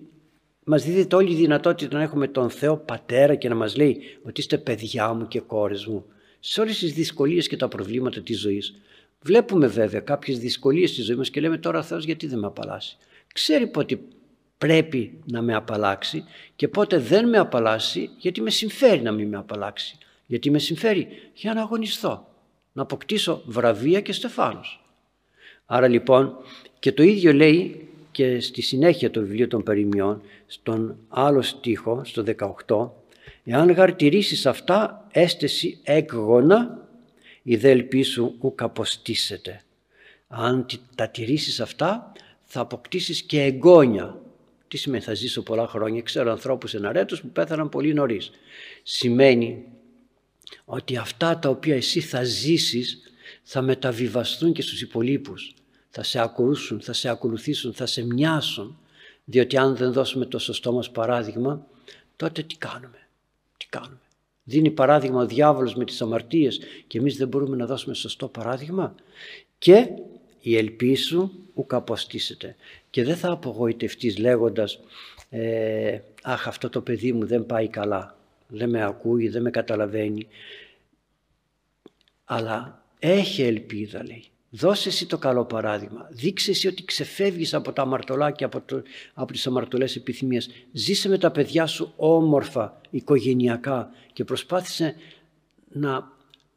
μας 0.65 0.85
δίδεται 0.85 1.17
όλη 1.17 1.33
η 1.33 1.35
δυνατότητα 1.35 1.97
να 1.97 2.03
έχουμε 2.03 2.29
τον 2.29 2.51
Θεό 2.51 2.77
πατέρα 2.77 3.35
και 3.35 3.49
να 3.49 3.55
μας 3.55 3.77
λέει 3.77 4.19
ότι 4.23 4.41
είστε 4.41 4.59
παιδιά 4.59 5.13
μου 5.13 5.29
και 5.29 5.41
κόρες 5.41 5.87
μου. 5.87 6.05
Σε 6.41 6.61
όλες 6.61 6.79
τις 6.79 6.93
δυσκολίες 6.93 7.49
και 7.49 7.57
τα 7.57 7.69
προβλήματα 7.69 8.21
της 8.21 8.41
ζωής. 8.41 8.75
Βλέπουμε 9.23 9.67
βέβαια 9.67 10.01
κάποιες 10.01 10.39
δυσκολίες 10.39 10.91
στη 10.91 11.03
ζωή 11.03 11.17
μας 11.17 11.31
και 11.31 11.41
λέμε 11.41 11.59
τώρα 11.59 11.83
Θεός 11.83 12.05
γιατί 12.05 12.27
δεν 12.27 12.39
με 12.39 12.47
απαλλάσσει; 12.47 12.97
Ξέρει 13.35 13.67
πότε 13.67 13.99
πρέπει 14.59 15.19
να 15.25 15.43
με 15.43 15.55
απαλλάξει 15.55 16.25
και 16.57 16.69
πότε 16.69 16.99
δεν 16.99 17.29
με 17.29 17.39
απαλλάσσει 17.39 18.11
γιατί 18.19 18.41
με 18.41 18.51
συμφέρει 18.51 19.03
να 19.03 19.13
μην 19.13 19.29
με 19.29 19.37
απαλλάξει 19.37 19.99
γιατί 20.27 20.51
με 20.51 20.59
συμφέρει 20.59 21.09
για 21.35 21.55
να 21.55 21.61
αγωνιστώ, 21.61 22.29
να 22.73 22.83
αποκτήσω 22.83 23.43
βραβεία 23.47 24.01
και 24.01 24.13
στεφάνους. 24.13 24.81
Άρα 25.67 25.89
λοιπόν 25.89 26.37
και 26.79 26.93
το 26.93 27.03
ίδιο 27.03 27.33
λέει 27.33 27.89
και 28.11 28.41
στη 28.41 28.63
συνέχεια 28.63 29.11
το 29.11 29.21
βιβλίο 29.21 29.49
των 29.49 29.63
περιμιών, 29.63 30.23
στον 30.47 30.97
άλλο 31.09 31.43
στίχο, 31.43 32.01
στο 32.05 32.25
18, 32.67 32.91
«Εάν 33.45 33.71
γαρτηρήσεις 33.71 34.47
αυτά, 34.47 35.07
έστεση 35.11 35.79
έκγωνα, 35.83 36.89
η 37.43 37.57
δε 37.57 37.71
ελπίσου 37.71 38.35
ουκ 38.41 38.63
αποστήσετε». 38.63 39.63
Αν 40.35 40.67
τα 40.95 41.09
τηρήσεις 41.09 41.61
αυτά, 41.61 42.13
θα 42.45 42.61
αποκτήσεις 42.61 43.23
και 43.23 43.43
εγγόνια. 43.43 44.21
Τι 44.69 44.77
σημαίνει 44.77 45.03
θα 45.03 45.15
ζήσω 45.15 45.43
πολλά 45.43 45.67
χρόνια. 45.67 46.03
Ξέρω 46.03 46.31
ανθρώπους 46.31 46.75
εναρέτους 46.75 47.21
που 47.21 47.29
πέθαναν 47.29 47.69
πολύ 47.69 47.95
νωρίς. 47.95 48.31
Σημαίνει 48.83 49.65
ότι 50.65 50.97
αυτά 50.97 51.39
τα 51.39 51.49
οποία 51.49 51.77
εσύ 51.77 52.01
θα 52.01 52.25
ζήσεις 52.25 53.01
θα 53.43 53.63
μεταβιβαστούν 53.63 54.53
και 54.53 54.63
στους 54.63 54.83
υπολείπους. 54.83 55.55
Θα 55.91 56.03
σε 56.03 56.21
ακούσουν, 56.21 56.81
θα 56.81 56.93
σε 56.93 57.09
ακολουθήσουν, 57.09 57.73
θα 57.73 57.87
σε 57.87 58.05
μοιάσουν. 58.05 58.79
Διότι 59.25 59.57
αν 59.57 59.77
δεν 59.77 59.93
δώσουμε 59.93 60.27
το 60.27 60.39
σωστό 60.39 60.73
μας 60.73 60.91
παράδειγμα, 60.91 61.67
τότε 62.17 62.43
τι 62.43 62.57
κάνουμε; 62.57 63.09
Τι 63.57 63.67
κάνουμε; 63.69 64.01
Δίνει 64.45 64.71
παράδειγμα 64.71 65.21
ο 65.21 65.27
διάβολος 65.27 65.75
με 65.75 65.85
τις 65.85 66.03
αμαρτίες 66.03 66.61
και 66.87 66.99
εμείς 66.99 67.17
δεν 67.17 67.29
μπορούμε 67.29 67.57
να 67.57 67.67
δώσουμε 67.67 67.95
σωστό 67.95 68.29
παράδειγμα. 68.29 68.95
Και 69.59 69.89
η 70.41 70.57
ελπίσου 70.57 71.31
ουκ 71.55 71.75
αποστήσεται. 71.75 72.57
Και 72.91 73.05
δεν 73.05 73.17
θα 73.17 73.31
απογοητευτείς 73.31 74.19
λέγοντας 74.19 74.81
ε, 75.31 75.99
«Αχ 76.23 76.47
αυτό 76.47 76.69
το 76.69 76.81
παιδί 76.81 77.13
μου 77.13 77.27
δεν 77.27 77.47
πάει 77.47 77.69
καλά» 77.69 78.17
δεν 78.53 78.71
με 78.71 78.83
ακούει, 78.83 79.29
δεν 79.29 79.43
με 79.43 79.51
καταλαβαίνει. 79.51 80.27
Αλλά 82.25 82.85
έχει 82.99 83.43
ελπίδα 83.43 84.05
λέει. 84.05 84.25
Δώσε 84.55 84.89
εσύ 84.89 85.07
το 85.07 85.19
καλό 85.19 85.45
παράδειγμα. 85.45 86.09
Δείξε 86.11 86.51
εσύ 86.51 86.69
ότι 86.69 86.85
ξεφεύγεις 86.85 87.55
από 87.55 87.73
τα 87.73 87.83
αμαρτωλά 87.83 88.31
και 88.31 88.45
από, 88.45 88.61
το, 88.61 88.83
από 89.15 89.33
τις 89.33 89.47
αμαρτωλές 89.47 89.97
επιθυμίες. 89.97 90.51
Ζήσε 90.73 91.09
με 91.09 91.19
τα 91.19 91.31
παιδιά 91.31 91.67
σου 91.67 91.93
όμορφα, 91.97 92.81
οικογενειακά 92.91 93.91
και 94.13 94.25
προσπάθησε 94.25 94.95
να, 95.69 96.13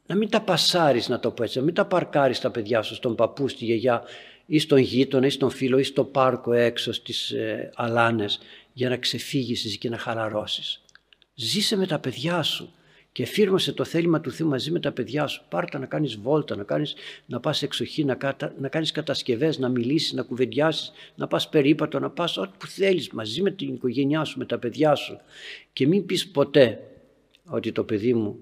να 0.06 0.16
μην 0.16 0.30
τα 0.30 0.42
πασάρεις 0.42 1.10
να 1.10 1.20
το 1.20 1.32
πω 1.32 1.44
έτσι, 1.44 1.58
να 1.58 1.64
μην 1.64 1.74
τα 1.74 1.86
παρκάρεις 1.86 2.40
τα 2.40 2.52
παιδιά 2.52 2.82
σου 2.82 2.96
στον 2.96 3.16
παππού, 3.16 3.48
στη 3.48 3.66
γιαγιά 3.66 4.04
ή 4.46 4.60
στον 4.60 4.78
γείτονα 4.78 5.26
ή 5.26 5.30
στον 5.30 5.50
φίλο 5.50 5.78
ή 5.78 5.84
στο 5.84 6.04
πάρκο 6.04 6.54
έξω 6.54 6.94
στις 6.94 7.32
ε, 7.32 7.72
αλάνες 7.76 8.40
για 8.74 8.90
να 8.90 8.98
ξεφύγεις 8.98 9.66
εσύ 9.66 9.78
και 9.78 9.90
να 9.90 9.98
χαλαρώσεις. 9.98 10.82
Ζήσε 11.34 11.76
με 11.76 11.88
τα 11.88 12.00
παιδιά 12.00 12.44
σου 12.44 12.74
και 13.15 13.25
φύρμασε 13.25 13.71
το 13.71 13.84
θέλημα 13.84 14.21
του 14.21 14.32
Θεού 14.32 14.47
μαζί 14.47 14.71
με 14.71 14.80
τα 14.80 14.91
παιδιά 14.91 15.28
σου. 15.28 15.43
Πάρτα 15.49 15.80
να 15.80 15.86
κάνεις 15.86 16.15
βόλτα, 16.15 16.56
να, 16.56 16.63
κάνεις, 16.63 16.95
να 17.25 17.39
πας 17.39 17.62
εξοχή, 17.62 18.04
να, 18.04 18.15
κατα, 18.15 18.54
να 18.60 18.67
κάνεις 18.67 18.91
κατασκευές, 18.91 19.58
να 19.58 19.69
μιλήσεις, 19.69 20.13
να 20.13 20.23
κουβεντιάσεις, 20.23 20.91
να 21.15 21.28
πας 21.28 21.49
περίπατο, 21.49 21.99
να 21.99 22.10
πας 22.10 22.38
ό,τι 22.38 22.51
που 22.58 22.67
θέλεις 22.67 23.10
μαζί 23.10 23.41
με 23.41 23.51
την 23.51 23.73
οικογένειά 23.73 24.23
σου, 24.23 24.38
με 24.38 24.45
τα 24.45 24.58
παιδιά 24.58 24.95
σου. 24.95 25.19
Και 25.73 25.88
μην 25.88 26.06
πεις 26.06 26.28
ποτέ 26.28 26.80
ότι 27.45 27.71
το 27.71 27.84
παιδί 27.84 28.13
μου 28.13 28.39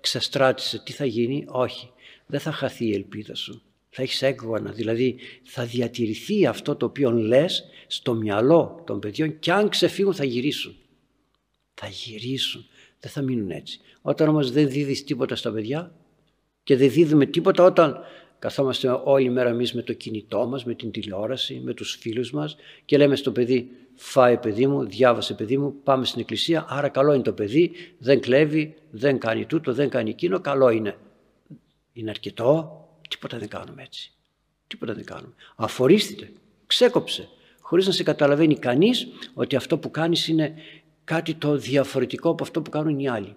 ξεστράτησε, 0.00 0.82
τι 0.84 0.92
θα 0.92 1.04
γίνει; 1.04 1.44
Όχι, 1.48 1.90
δεν 2.26 2.40
θα 2.40 2.52
χαθεί 2.52 2.86
η 2.86 2.94
ελπίδα 2.94 3.34
σου. 3.34 3.62
Θα 3.90 4.02
έχεις 4.02 4.22
έγκωνα, 4.22 4.70
δηλαδή 4.70 5.16
θα 5.42 5.64
διατηρηθεί 5.64 6.46
αυτό 6.46 6.76
το 6.76 6.86
οποίο 6.86 7.10
λες 7.10 7.64
στο 7.86 8.14
μυαλό 8.14 8.82
των 8.86 8.98
παιδιών 8.98 9.38
και 9.38 9.52
αν 9.52 9.68
ξεφύγουν 9.68 10.14
θα 10.14 10.24
γυρίσουν 10.24 10.76
θα 11.80 11.88
γυρίσουν, 11.88 12.66
δεν 13.00 13.10
θα 13.10 13.22
μείνουν 13.22 13.50
έτσι. 13.50 13.80
Όταν 14.02 14.28
όμως 14.28 14.50
δεν 14.50 14.68
δίδεις 14.68 15.04
τίποτα 15.04 15.36
στα 15.36 15.52
παιδιά 15.52 15.92
και 16.62 16.76
δεν 16.76 16.90
δίδουμε 16.90 17.26
τίποτα 17.26 17.64
όταν 17.64 18.00
καθόμαστε 18.38 19.00
όλη 19.04 19.30
μέρα 19.30 19.48
εμείς 19.48 19.74
με 19.74 19.82
το 19.82 19.92
κινητό 19.92 20.46
μας, 20.46 20.64
με 20.64 20.74
την 20.74 20.90
τηλεόραση, 20.90 21.60
με 21.64 21.74
τους 21.74 21.96
φίλους 22.00 22.32
μας 22.32 22.56
και 22.84 22.96
λέμε 22.96 23.16
στο 23.16 23.32
παιδί 23.32 23.70
φάει 23.94 24.38
παιδί 24.38 24.66
μου, 24.66 24.84
διάβασε 24.84 25.34
παιδί 25.34 25.58
μου, 25.58 25.74
πάμε 25.82 26.04
στην 26.04 26.20
εκκλησία, 26.20 26.66
άρα 26.68 26.88
καλό 26.88 27.12
είναι 27.12 27.22
το 27.22 27.32
παιδί, 27.32 27.72
δεν 27.98 28.20
κλέβει, 28.20 28.74
δεν 28.90 29.18
κάνει 29.18 29.46
τούτο, 29.46 29.72
δεν 29.72 29.88
κάνει 29.88 30.10
εκείνο, 30.10 30.40
καλό 30.40 30.68
είναι. 30.68 30.96
Είναι 31.92 32.10
αρκετό, 32.10 32.80
τίποτα 33.08 33.38
δεν 33.38 33.48
κάνουμε 33.48 33.82
έτσι. 33.82 34.12
Τίποτα 34.66 34.94
δεν 34.94 35.04
κάνουμε. 35.04 35.34
Αφορίστηκε, 35.56 36.32
ξέκοψε, 36.66 37.28
χωρίς 37.60 37.86
να 37.86 37.92
σε 37.92 38.02
καταλαβαίνει 38.02 38.58
κανείς 38.58 39.06
ότι 39.34 39.56
αυτό 39.56 39.78
που 39.78 39.90
κάνεις 39.90 40.28
είναι 40.28 40.54
κάτι 41.06 41.34
το 41.34 41.56
διαφορετικό 41.56 42.30
από 42.30 42.42
αυτό 42.42 42.62
που 42.62 42.70
κάνουν 42.70 42.98
οι 42.98 43.08
άλλοι. 43.08 43.34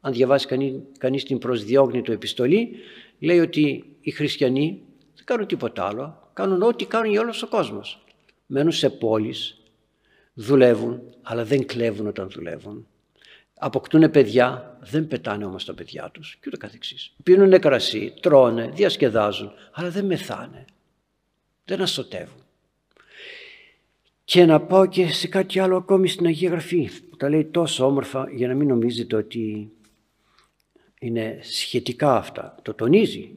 Αν 0.00 0.12
διαβάσει 0.12 0.46
κανεί, 0.46 0.82
κανείς 0.98 1.24
την 1.24 1.38
προσδιόγνητο 1.38 2.12
επιστολή, 2.12 2.76
λέει 3.18 3.38
ότι 3.38 3.84
οι 4.00 4.10
χριστιανοί 4.10 4.82
δεν 5.14 5.24
κάνουν 5.24 5.46
τίποτα 5.46 5.86
άλλο, 5.86 6.30
κάνουν 6.32 6.62
ό,τι 6.62 6.84
κάνουν 6.84 7.16
όλος 7.16 7.42
ο 7.42 7.48
κόσμος. 7.48 8.04
Μένουν 8.46 8.72
σε 8.72 8.90
πόλεις, 8.90 9.60
δουλεύουν, 10.34 11.02
αλλά 11.22 11.44
δεν 11.44 11.66
κλέβουν 11.66 12.06
όταν 12.06 12.30
δουλεύουν. 12.30 12.86
Αποκτούν 13.58 14.10
παιδιά, 14.10 14.78
δεν 14.80 15.06
πετάνε 15.06 15.44
όμως 15.44 15.64
τα 15.64 15.74
παιδιά 15.74 16.10
τους 16.12 16.34
και 16.34 16.44
ούτε 16.46 16.56
καθεξής. 16.56 17.14
Πίνουν 17.22 17.60
κρασί, 17.60 18.14
τρώνε, 18.20 18.70
διασκεδάζουν, 18.74 19.52
αλλά 19.72 19.90
δεν 19.90 20.04
μεθάνε. 20.04 20.64
Δεν 21.64 21.80
αστοτεύουν. 21.82 22.41
Και 24.24 24.44
να 24.44 24.60
πάω 24.60 24.86
και 24.86 25.08
σε 25.08 25.28
κάτι 25.28 25.58
άλλο 25.58 25.76
ακόμη 25.76 26.08
στην 26.08 26.26
Αγία 26.26 26.50
Γραφή 26.50 26.90
που 27.10 27.16
τα 27.16 27.28
λέει 27.28 27.44
τόσο 27.44 27.86
όμορφα 27.86 28.28
για 28.34 28.48
να 28.48 28.54
μην 28.54 28.68
νομίζετε 28.68 29.16
ότι 29.16 29.70
είναι 31.00 31.38
σχετικά 31.42 32.16
αυτά. 32.16 32.54
Το 32.62 32.74
τονίζει. 32.74 33.30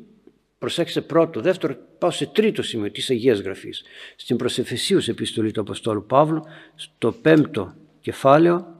Προσέξτε 0.60 1.02
πρώτο, 1.02 1.41
δεύτερο, 1.41 1.76
πάω 1.98 2.12
σε 2.12 2.26
τρίτο 2.26 2.62
σημείο 2.62 2.91
της 2.91 3.10
Αγίας 3.10 3.39
Γραφής. 3.39 3.84
Στην 4.15 4.38
προσεφεσίους 4.38 5.08
επιστολή 5.08 5.52
του 5.52 5.62
Αποστόλου 5.62 6.06
Παύλου, 6.06 6.43
στο 6.76 7.12
πέμπτο 7.12 7.74
κεφάλαιο, 8.02 8.76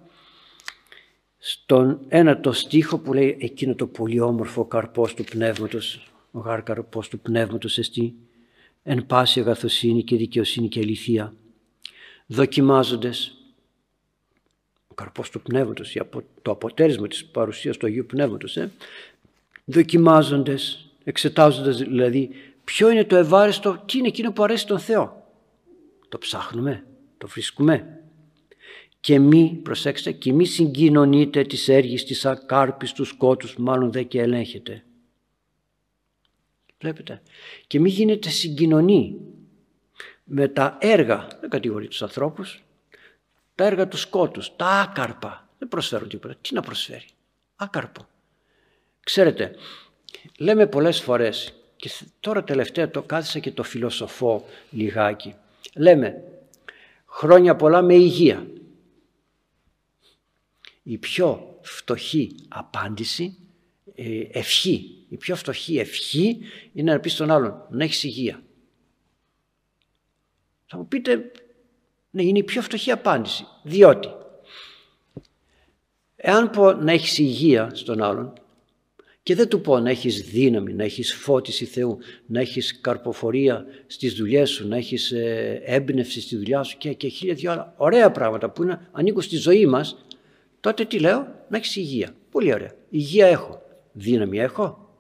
στον 1.38 2.00
ένατο 2.08 2.52
στίχο 2.52 2.98
που 2.98 3.14
λέει 3.14 3.38
εκείνο 3.40 3.76
το 3.76 3.88
πολύ 3.88 4.20
όμορφο 4.20 4.66
καρπός 4.66 5.14
του 5.14 5.24
πνεύματος, 5.24 6.14
ο 6.32 6.40
γάρ 6.40 6.64
καρπός 6.64 7.10
του 7.10 7.20
πνεύματος 7.20 7.78
εστί, 7.78 8.16
εν 8.84 9.06
πάση 9.06 9.40
αγαθοσύνη 9.40 10.04
και 10.04 10.16
δικαιοσύνη 10.16 10.68
και 10.68 10.80
αληθεία 10.80 11.34
δοκιμάζοντες 12.26 13.38
ο 14.88 14.94
καρπός 14.94 15.30
του 15.30 15.42
πνεύματος, 15.42 15.98
το 16.42 16.52
αποτέλεσμα 16.52 17.08
της 17.08 17.26
παρουσίας 17.26 17.78
του 17.78 17.86
Αγίου 17.86 18.06
Πνεύματος, 18.06 18.58
ε, 18.58 18.72
δοκιμάζοντες 19.66 20.90
εξετάζοντας 21.04 21.78
δηλαδή 21.78 22.30
ποιο 22.64 22.90
είναι 22.90 23.04
το 23.04 23.16
ευάρεστο, 23.16 23.84
τι 23.86 23.98
είναι 23.98 24.08
εκείνο 24.08 24.32
που 24.32 24.44
αρέσει 24.44 24.68
τον 24.68 24.80
Θεό. 24.80 25.24
Το 26.10 26.18
ψάχνουμε, 26.18 26.84
το 27.18 27.28
βρίσκουμε. 27.28 28.00
Και 29.00 29.20
μη, 29.20 29.60
προσέξτε, 29.64 30.12
και 30.12 30.34
μη 30.34 30.46
συγκοινωνείτε 30.46 31.44
τις 31.44 31.68
έργης 31.68 32.04
της 32.04 32.26
ακάρπης 32.26 32.92
τους 32.92 33.08
σκότους, 33.08 33.56
μάλλον 33.58 33.92
δεν 33.92 34.08
και 34.08 34.22
ελέγχετε. 34.22 34.84
Βλέπετε. 36.80 37.22
Και 37.68 37.80
μη 37.80 37.90
γίνεται 37.90 38.30
συγκοινωνή 38.30 39.18
με 40.26 40.48
τα 40.48 40.78
έργα, 40.82 41.28
δεν 41.40 41.50
κατηγορεί 41.50 41.88
τους 41.88 42.02
ανθρώπους, 42.02 42.64
τα 43.56 43.66
έργα 43.66 43.88
του 43.88 43.98
σκότους, 43.98 44.56
τα 44.56 44.66
άκαρπα. 44.66 45.50
Δεν 45.58 45.68
προσφέρουν 45.68 46.10
τίποτα. 46.10 46.36
Τι 46.42 46.54
να 46.54 46.62
προσφέρει; 46.62 47.06
Άκαρπο. 47.56 48.08
Ξέρετε, 49.04 49.56
λέμε 50.38 50.68
πολλές 50.68 51.02
φορές 51.02 51.54
και 51.76 51.90
τώρα 52.20 52.44
τελευταία 52.44 52.90
το 52.90 53.02
κάθισα 53.02 53.40
και 53.40 53.52
το 53.52 53.64
φιλοσοφώ 53.64 54.46
λιγάκι. 54.72 55.36
Λέμε 55.76 56.24
χρόνια 57.06 57.56
πολλά 57.56 57.82
με 57.82 57.94
υγεία. 57.94 58.48
Η 60.84 60.98
πιο 60.98 61.58
φτωχή 61.62 62.36
απάντηση, 62.48 63.38
ε, 63.96 64.20
ευχή, 64.32 65.06
η 65.10 65.18
πιο 65.18 65.36
φτωχή 65.36 65.78
ευχή 65.78 66.38
είναι 66.74 66.94
να 66.94 67.00
πεις 67.00 67.14
στον 67.14 67.32
άλλον 67.32 67.66
να 67.70 67.84
έχεις 67.84 68.04
υγεία. 68.04 68.44
Θα 70.66 70.78
μου 70.78 70.88
πείτε, 70.88 71.32
ναι 72.10 72.24
είναι 72.24 72.38
η 72.38 72.44
πιο 72.44 72.62
φτωχή 72.62 72.92
απάντηση, 72.92 73.46
διότι 73.64 74.10
εάν 76.16 76.50
πω 76.50 76.72
να 76.72 76.92
έχεις 76.92 77.18
υγεία 77.18 77.70
στον 77.74 78.02
άλλον 78.02 78.34
και 79.24 79.36
δεν 79.36 79.50
του 79.50 79.62
πω 79.62 79.80
να 79.80 79.90
έχεις 79.90 80.22
δύναμη, 80.22 80.74
να 80.74 80.84
έχεις 80.84 81.14
φώτιση 81.14 81.66
Θεού, 81.66 81.98
να 82.26 82.40
έχεις 82.40 82.80
καρποφορία 82.82 83.66
στις 83.88 84.14
δουλειές 84.14 84.50
σου, 84.50 84.68
να 84.68 84.78
έχεις 84.78 85.12
ε, 85.12 85.62
έμπνευση 85.66 86.22
στη 86.22 86.36
δουλειά 86.36 86.64
σου 86.64 86.78
και, 86.78 86.94
και 86.94 87.08
χίλια 87.08 87.34
δυο 87.34 87.52
άλλα 87.52 87.74
ωραία 87.78 88.12
πράγματα 88.12 88.50
που 88.50 88.64
είναι, 88.64 88.88
ανήκουν 88.92 89.22
στη 89.22 89.36
ζωή 89.36 89.66
μας, 89.66 90.06
τότε 90.60 90.86
τι 90.86 91.00
λέω, 91.00 91.46
να 91.50 91.58
έχεις 91.58 91.76
υγεία. 91.76 92.16
Πολύ 92.32 92.54
ωραία. 92.54 92.74
Υγεία 92.90 93.28
έχω. 93.28 93.62
Δύναμη 93.92 94.40
έχω; 94.40 94.96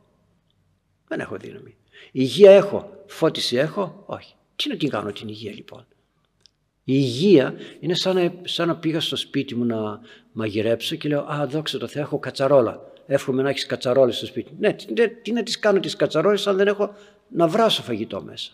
Δεν 1.08 1.19
έχω 1.19 1.38
δύναμη. 1.38 1.75
Υγεία 2.12 2.51
έχω. 2.51 3.04
Φώτιση 3.08 3.56
έχω; 3.56 4.04
Όχι. 4.06 4.34
Τι 4.55 4.69
να 4.69 4.75
την 4.75 4.89
κάνω 4.89 5.11
την 5.11 5.27
υγεία 5.27 5.51
λοιπόν; 5.51 5.85
Η 6.83 6.93
υγεία 6.95 7.55
είναι 7.79 7.95
σαν 7.95 8.15
να, 8.15 8.33
σαν 8.43 8.67
να 8.67 8.75
πήγα 8.75 8.99
στο 8.99 9.15
σπίτι 9.15 9.55
μου 9.55 9.65
να 9.65 9.99
μαγειρέψω 10.31 10.95
και 10.95 11.09
λέω 11.09 11.21
«Α, 11.21 11.47
δόξα 11.47 11.77
τω 11.77 11.87
Θεώ, 11.87 12.01
έχω 12.01 12.19
κατσαρόλα» 12.19 12.93
εύχομαι 13.07 13.41
να 13.41 13.49
έχεις 13.49 13.65
κατσαρόλες 13.65 14.17
στο 14.17 14.25
σπίτι. 14.25 14.51
Ναι, 14.59 14.73
τι, 14.73 15.09
τι 15.09 15.31
να 15.31 15.43
τις 15.43 15.59
κάνω 15.59 15.79
τις 15.79 15.95
κατσαρόλες, 15.95 16.47
αν 16.47 16.57
δεν 16.57 16.67
έχω 16.67 16.95
να 17.29 17.47
βράσω 17.47 17.81
φαγητό 17.81 18.21
μέσα. 18.21 18.51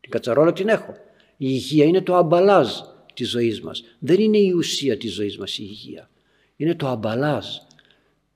Την 0.00 0.10
κατσαρόλα 0.10 0.52
την 0.52 0.68
έχω. 0.68 0.92
Η 1.36 1.46
υγεία 1.48 1.84
είναι 1.84 2.02
το 2.02 2.16
αμπαλάζ 2.16 2.68
της 3.14 3.30
ζωής 3.30 3.60
μας. 3.60 3.82
Δεν 3.98 4.20
είναι 4.20 4.38
η 4.38 4.50
ουσία 4.50 4.96
της 4.96 5.12
ζωής 5.12 5.38
μας 5.38 5.58
η 5.58 5.64
υγεία. 5.68 6.10
Είναι 6.56 6.74
το 6.74 6.88
αμπαλάζ. 6.88 7.46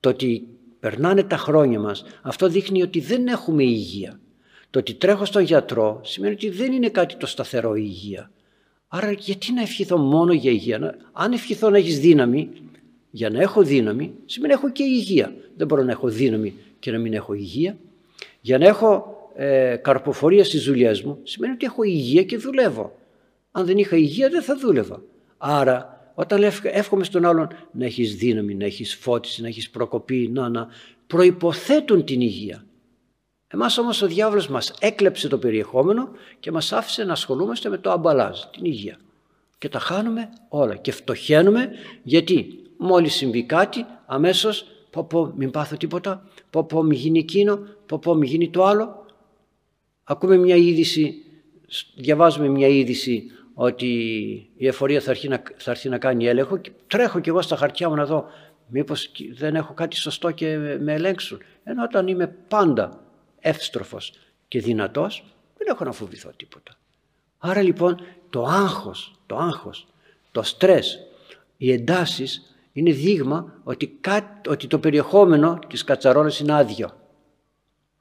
Το 0.00 0.08
ότι 0.08 0.48
περνάνε 0.80 1.22
τα 1.22 1.36
χρόνια 1.36 1.80
μας, 1.80 2.04
αυτό 2.22 2.48
δείχνει 2.48 2.82
ότι 2.82 3.00
δεν 3.00 3.26
έχουμε 3.26 3.62
υγεία. 3.62 4.20
Το 4.70 4.78
ότι 4.78 4.94
τρέχω 4.94 5.24
στον 5.24 5.42
γιατρό 5.42 6.00
σημαίνει 6.04 6.34
ότι 6.34 6.50
δεν 6.50 6.72
είναι 6.72 6.88
κάτι 6.88 7.16
το 7.16 7.26
σταθερό 7.26 7.74
η 7.74 7.82
υγεία. 7.84 8.30
Άρα 8.88 9.12
γιατί 9.12 9.52
να 9.52 9.62
ευχηθώ 9.62 9.96
μόνο 9.96 10.32
για 10.32 10.50
υγεία; 10.50 10.96
Αν 11.12 11.32
ευχηθώ 11.32 11.70
να 11.70 11.76
έχεις 11.76 12.00
δύναμη, 12.00 12.50
για 13.10 13.30
να 13.30 13.40
έχω 13.40 13.62
δύναμη 13.62 14.14
σημαίνει 14.24 14.52
έχω 14.52 14.70
και 14.70 14.82
υγεία. 14.82 15.34
Δεν 15.56 15.66
μπορώ 15.66 15.82
να 15.82 15.90
έχω 15.90 16.08
δύναμη 16.08 16.54
και 16.78 16.90
να 16.90 16.98
μην 16.98 17.12
έχω 17.14 17.34
υγεία. 17.34 17.76
Για 18.40 18.58
να 18.58 18.66
έχω 18.66 19.16
ε, 19.36 19.76
καρποφορία 19.76 20.44
στις 20.44 20.64
δουλειές 20.64 21.02
μου 21.02 21.18
σημαίνει 21.22 21.52
ότι 21.52 21.66
έχω 21.66 21.82
υγεία 21.82 22.22
και 22.22 22.36
δουλεύω. 22.36 22.98
Αν 23.50 23.66
δεν 23.66 23.78
είχα 23.78 23.96
υγεία 23.96 24.28
δεν 24.28 24.42
θα 24.42 24.56
δούλευα. 24.56 25.02
Άρα 25.38 26.10
όταν 26.14 26.42
εύχομαι 26.62 27.04
στον 27.04 27.24
άλλον 27.24 27.48
να 27.72 27.84
έχεις 27.84 28.16
δύναμη, 28.16 28.54
να 28.54 28.64
έχεις 28.64 28.94
φώτιση, 28.94 29.42
να 29.42 29.48
έχεις 29.48 29.70
προκοπή, 29.70 30.30
να, 30.32 30.48
να 30.48 30.68
προϋποθέτουν 31.06 32.04
την 32.04 32.20
υγεία. 32.20 32.64
Εμάς 33.48 33.78
όμως 33.78 34.02
ο 34.02 34.06
διάβολος 34.06 34.48
μας 34.48 34.74
έκλεψε 34.80 35.28
το 35.28 35.38
περιεχόμενο 35.38 36.08
και 36.40 36.52
μας 36.52 36.72
άφησε 36.72 37.04
να 37.04 37.12
ασχολούμαστε 37.12 37.68
με 37.68 37.78
το 37.78 37.90
αμπαλάζ, 37.90 38.40
την 38.40 38.64
υγεία. 38.64 38.98
Και 39.58 39.68
τα 39.68 39.78
χάνουμε 39.78 40.28
όλα 40.48 40.76
και 40.76 40.92
φτωχαίνουμε 40.92 41.70
γιατί 42.02 42.62
μόλις 42.76 43.14
συμβεί 43.14 43.44
κάτι 43.44 43.86
αμέσως 44.06 44.66
πω 44.90 45.04
πω 45.04 45.32
μην 45.36 45.50
πάθω 45.50 45.76
τίποτα, 45.76 46.28
πω 46.50 46.64
πω 46.64 46.82
μην 46.82 46.98
γίνει 46.98 47.18
εκείνο, 47.18 47.58
πω 47.86 47.98
πω 47.98 48.14
μην 48.14 48.28
γίνει 48.28 48.50
το 48.50 48.64
άλλο. 48.64 49.06
Ακούμε 50.04 50.36
μια 50.36 50.56
είδηση, 50.56 51.14
διαβάζουμε 51.94 52.48
μια 52.48 52.68
είδηση 52.68 53.30
ότι 53.54 53.86
η 54.56 54.66
εφορία 54.66 55.00
θα 55.00 55.10
έρθει 55.10 55.28
να, 55.28 55.42
θα 55.56 55.70
έρθει 55.70 55.88
να 55.88 55.98
κάνει 55.98 56.26
έλεγχο 56.26 56.56
και 56.56 56.70
τρέχω 56.86 57.20
κι 57.20 57.28
εγώ 57.28 57.42
στα 57.42 57.56
χαρτιά 57.56 57.88
μου 57.88 57.94
να 57.94 58.06
δω 58.06 58.26
μήπως 58.66 59.10
δεν 59.34 59.54
έχω 59.54 59.74
κάτι 59.74 59.96
σωστό 59.96 60.30
και 60.30 60.56
με 60.80 60.92
ελέγξουν. 60.92 61.38
Ενώ 61.64 61.82
όταν 61.82 62.06
είμαι 62.06 62.26
πάντα 62.48 63.07
εύστροφος 63.40 64.12
και 64.48 64.60
δυνατός 64.60 65.24
δεν 65.56 65.66
έχω 65.70 65.84
να 65.84 65.92
φοβηθώ 65.92 66.30
τίποτα. 66.36 66.76
Άρα 67.38 67.62
λοιπόν 67.62 68.00
το 68.30 68.44
άγχος, 68.44 69.20
το 69.26 69.36
άγχος, 69.36 69.86
το 70.32 70.42
στρες, 70.42 70.98
οι 71.56 71.72
εντάσεις 71.72 72.54
είναι 72.72 72.92
δείγμα 72.92 73.60
ότι, 73.64 74.00
ότι 74.48 74.66
το 74.66 74.78
περιεχόμενο 74.78 75.58
της 75.68 75.84
κατσαρόλας 75.84 76.40
είναι 76.40 76.54
άδειο. 76.54 76.96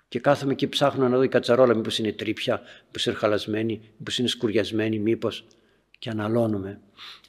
Και 0.08 0.20
κάθομαι 0.20 0.56
και 0.56 0.68
ψάχνω 0.68 1.08
να 1.08 1.18
δω 1.18 1.24
η 1.24 1.28
κατσαρόλα 1.28 1.76
μήπως 1.76 2.00
είναι 2.00 2.12
τρίπια, 2.12 2.62
μήπως 2.86 3.06
είναι 3.06 3.16
χαλασμένη, 3.16 3.82
μήπως 3.98 4.18
είναι 4.18 4.28
σκουριασμένη, 4.28 5.00
μήπως 5.00 5.46
και 6.00 6.10
αναλώνουμε. 6.10 6.80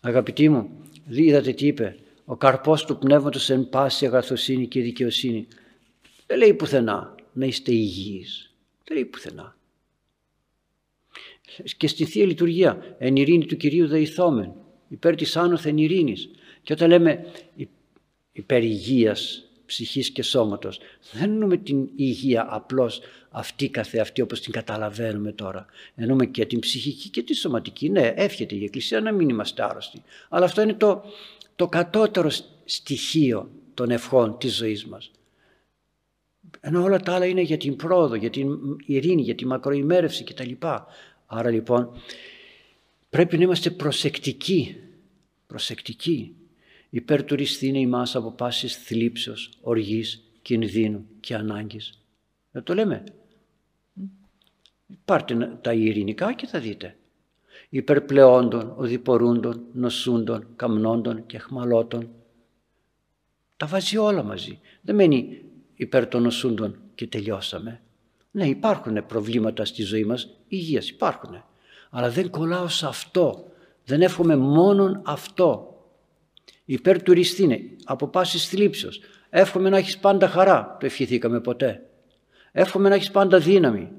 Αγαπητοί 0.00 0.48
μου, 0.48 0.70
είδατε 1.08 1.52
τι 1.52 1.66
είπε, 1.66 1.96
ο 2.24 2.36
καρπός 2.36 2.84
του 2.84 2.98
πνεύματος 2.98 3.50
εν 3.50 3.68
πάση 3.68 4.06
αγαθοσύνη 4.06 4.66
και 4.66 4.80
δικαιοσύνη. 4.80 5.46
Δεν 6.26 6.38
λέει 6.38 6.54
πουθενά 6.54 7.14
να 7.38 7.46
είστε 7.46 7.72
υγιείς. 7.72 8.54
Δεν 8.84 8.96
λέει 8.96 9.04
πουθενά. 9.04 9.56
Και 11.76 11.86
στη 11.86 12.04
Θεία 12.04 12.26
Λειτουργία, 12.26 12.96
εν 12.98 13.16
ειρήνη 13.16 13.46
του 13.46 13.56
Κυρίου 13.56 13.86
δεηθόμεν, 13.86 14.52
υπέρ 14.88 15.14
της 15.14 15.36
άνωθεν 15.36 15.78
ειρήνης. 15.78 16.30
Και 16.62 16.72
όταν 16.72 16.88
λέμε 16.88 17.26
υπέρ 18.32 18.62
υγείας 18.64 19.48
ψυχής 19.66 20.10
και 20.10 20.22
σώματος, 20.22 20.80
δεν 21.12 21.30
εννοούμε 21.30 21.56
την 21.56 21.88
υγεία 21.96 22.46
απλώς 22.50 23.00
αυτή 23.30 23.68
καθεαυτή 23.68 24.20
όπως 24.20 24.40
την 24.40 24.52
καταλαβαίνουμε 24.52 25.32
τώρα. 25.32 25.66
Εννοούμε 25.94 26.26
και 26.26 26.46
την 26.46 26.58
ψυχική 26.58 27.08
και 27.08 27.22
τη 27.22 27.34
σωματική. 27.34 27.88
Ναι, 27.88 28.12
εύχεται 28.16 28.54
η 28.54 28.64
Εκκλησία 28.64 29.00
να 29.00 29.12
μην 29.12 29.28
είμαστε 29.28 29.64
άρρωστοι. 29.64 30.02
Αλλά 30.28 30.44
αυτό 30.44 30.62
είναι 30.62 30.74
το, 30.74 31.04
το 31.56 31.68
κατώτερο 31.68 32.30
στοιχείο 32.64 33.50
των 33.74 33.90
ευχών 33.90 34.38
της 34.38 34.56
ζωής 34.56 34.86
μας. 34.86 35.10
Ενώ 36.60 36.82
όλα 36.82 37.00
τα 37.00 37.14
άλλα 37.14 37.26
είναι 37.26 37.40
για 37.40 37.56
την 37.56 37.76
πρόοδο, 37.76 38.14
για 38.14 38.30
την 38.30 38.48
ειρήνη, 38.86 39.22
για 39.22 39.34
τη 39.34 39.46
μακροημέρευση 39.46 40.24
κτλ. 40.24 40.52
Άρα 41.26 41.50
λοιπόν 41.50 41.90
πρέπει 43.10 43.36
να 43.36 43.42
είμαστε 43.42 43.70
προσεκτικοί, 43.70 44.76
προσεκτικοί 45.46 46.34
υπέρ 46.90 47.24
του 47.24 47.34
ρηστήνε 47.34 47.78
ημάς 47.78 48.16
από 48.16 48.32
πάσης 48.32 48.76
θλίψεως, 48.76 49.50
οργής, 49.60 50.30
κινδύνου 50.42 51.06
και 51.20 51.34
ανάγκης. 51.34 52.02
Δεν 52.50 52.62
το 52.62 52.74
λέμε. 52.74 53.04
Πάρτε 55.04 55.58
τα 55.60 55.72
ειρηνικά 55.72 56.32
και 56.32 56.46
θα 56.46 56.60
δείτε. 56.60 56.96
Υπερπλεόντων, 57.68 58.74
οδηπορούντων, 58.76 59.64
νοσούντων, 59.72 60.46
καμνόντων 60.56 61.26
και 61.26 61.38
χμαλώτων. 61.38 62.10
Τα 63.56 63.66
βάζει 63.66 63.96
όλα 63.96 64.22
μαζί. 64.22 64.60
Δεν 64.80 64.94
μένει 64.94 65.42
υπέρ 65.78 66.06
των 66.06 66.22
νοσούντων 66.22 66.76
και 66.94 67.06
τελειώσαμε. 67.06 67.80
Ναι, 68.30 68.46
υπάρχουν 68.46 69.06
προβλήματα 69.06 69.64
στη 69.64 69.82
ζωή 69.82 70.04
μας, 70.04 70.28
υγείας 70.48 70.88
υπάρχουν. 70.88 71.44
Αλλά 71.90 72.10
δεν 72.10 72.30
κολλάω 72.30 72.68
σε 72.68 72.86
αυτό. 72.86 73.46
Δεν 73.84 74.02
εύχομαι 74.02 74.36
μόνον 74.36 75.02
αυτό 75.04 75.72
υπέρ 76.64 77.02
του 77.02 77.12
ρηστίνε, 77.12 77.60
από 77.84 78.08
πάσης 78.08 78.48
θλίψεως. 78.48 79.00
Εύχομαι 79.30 79.68
να 79.68 79.76
έχεις 79.76 79.98
πάντα 79.98 80.28
χαρά, 80.28 80.76
το 80.80 80.86
ευχηθήκαμε 80.86 81.40
ποτέ. 81.40 81.82
Εύχομαι 82.52 82.88
να 82.88 82.94
έχεις 82.94 83.10
πάντα 83.10 83.38
δύναμη. 83.38 83.90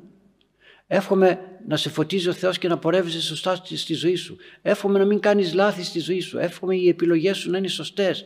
Εύχομαι 0.88 1.40
να 1.68 1.78
σε 1.78 1.90
φωτίζει 1.90 2.30
ο 2.30 2.34
Θεός 2.34 2.58
και 2.58 2.68
να 2.68 2.78
πορεύεσαι 2.78 3.22
σωστά 3.22 3.56
στη 3.56 3.94
ζωή 3.94 4.16
σου. 4.16 4.38
Εύχομαι 4.62 5.00
να 5.00 5.06
μην 5.06 5.20
κάνεις 5.20 5.54
λάθη 5.54 5.84
στη 5.84 6.00
ζωή 6.00 6.20
σου. 6.20 6.38
Εύχομαι 6.38 6.76
οι 6.76 6.88
επιλογές 6.88 7.38
σου 7.38 7.50
να 7.50 7.58
είναι 7.58 7.68
σωστές. 7.68 8.26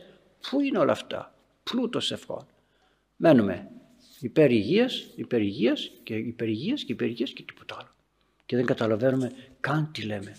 Πού 0.50 0.60
είναι 0.60 0.78
όλα 0.78 0.92
αυτά; 0.92 1.34
Πλούτος 1.62 2.12
ευχών. 2.12 2.46
Μένουμε 3.26 3.68
υπέρ 4.20 4.50
υγείας, 4.50 5.06
υπέρ 5.16 5.40
υγείας 5.40 5.90
και 6.02 6.14
υπέρ 6.14 6.48
υγείας 6.48 6.84
και 6.84 6.92
υπέρ 6.92 7.08
υγείας 7.08 7.30
και 7.30 7.42
τίποτα 7.42 7.76
άλλο. 7.78 7.88
Και 8.46 8.56
δεν 8.56 8.66
καταλαβαίνουμε 8.66 9.32
καν 9.60 9.90
τι 9.92 10.02
λέμε. 10.02 10.36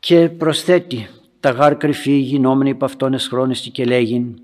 Και 0.00 0.28
προσθέτει 0.28 1.08
τα 1.40 1.50
γάρ 1.50 1.76
κρυφή 1.76 2.12
γινόμενοι 2.12 2.70
υπ' 2.70 2.84
αυτόν 2.84 3.14
εσχρόνιστη 3.14 3.70
και 3.70 3.84
λέγειν 3.84 4.38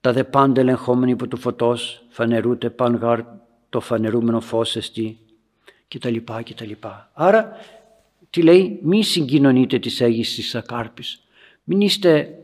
τα 0.00 0.12
δε 0.12 0.24
πάντα 0.24 0.60
ελεγχόμενοι 0.60 1.10
υπό 1.10 1.26
του 1.26 1.36
φωτός 1.36 2.04
φανερούτε 2.08 2.70
παν 2.70 2.94
γάρ 2.94 3.20
το 3.68 3.80
φανερούμενο 3.80 4.40
φως 4.40 4.76
εστί 4.76 5.18
και 5.88 5.98
τα 5.98 6.10
λοιπά 6.10 6.42
και 6.42 6.54
τα 6.54 6.64
λοιπά. 6.64 7.10
Άρα 7.14 7.56
τι 8.30 8.42
λέει 8.42 8.78
μη 8.82 9.04
συγκοινωνείτε 9.04 9.78
τις 9.78 10.00
έγης 10.00 10.34
της 10.34 10.54
ακάρπης. 10.54 11.24
Μην 11.64 11.80
είστε 11.80 12.38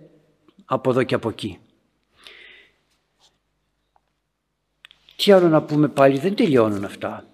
από 0.65 0.91
εδώ 0.91 1.03
και 1.03 1.15
από 1.15 1.29
εκεί. 1.29 1.59
Τι 5.17 5.33
άλλο 5.33 5.49
να 5.49 5.63
πούμε 5.63 5.89
πάλι, 5.89 6.19
δεν 6.19 6.35
τελειώνουν 6.35 6.85
αυτά. 6.85 7.27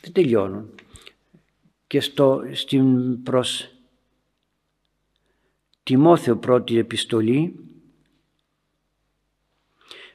Δεν 0.00 0.12
τελειώνουν. 0.12 0.74
Και 1.86 2.00
στο, 2.00 2.42
στην 2.52 3.22
προς 3.22 3.68
Τιμόθεο 5.82 6.36
πρώτη 6.36 6.78
επιστολή 6.78 7.54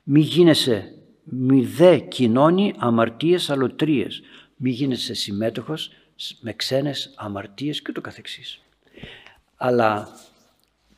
μη 0.04 0.20
γίνεσαι 0.20 0.94
μη 1.24 1.66
δε 1.66 1.98
κοινώνει 1.98 2.74
αμαρτίες 2.78 3.50
αλωτρίες. 3.50 4.22
Μη 4.56 4.70
γίνεσαι 4.70 5.14
συμμέτοχος 5.14 5.92
με 6.40 6.54
ξένες 6.54 7.14
αμαρτίες 7.16 7.82
και 7.82 7.92
το 7.92 8.02
καθεξής. 8.02 8.62
Αλλά 9.56 10.08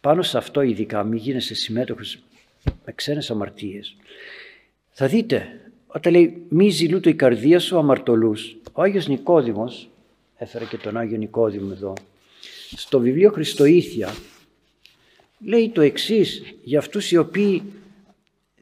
πάνω 0.01 0.21
σε 0.21 0.37
αυτό 0.37 0.61
ειδικά 0.61 1.03
μη 1.03 1.17
γίνεσαι 1.17 1.53
συμμέτοχος 1.55 2.19
με 2.85 2.91
ξένες 2.95 3.31
αμαρτίες. 3.31 3.95
Θα 4.89 5.07
δείτε 5.07 5.70
όταν 5.93 6.13
λέει 6.13 6.45
μη 6.49 6.69
ζηλούτο 6.69 7.09
η 7.09 7.15
καρδία 7.15 7.59
σου 7.59 7.77
αμαρτωλούς. 7.77 8.55
Ο 8.73 8.81
Άγιος 8.81 9.07
Νικόδημος, 9.07 9.89
έφερα 10.37 10.65
και 10.65 10.77
τον 10.77 10.97
Άγιο 10.97 11.17
Νικόδημο 11.17 11.69
εδώ, 11.71 11.93
στο 12.75 12.99
βιβλίο 12.99 13.31
Χριστοήθεια 13.31 14.13
λέει 15.45 15.69
το 15.69 15.81
εξής 15.81 16.41
για 16.63 16.79
αυτούς 16.79 17.11
οι 17.11 17.17
οποίοι 17.17 17.63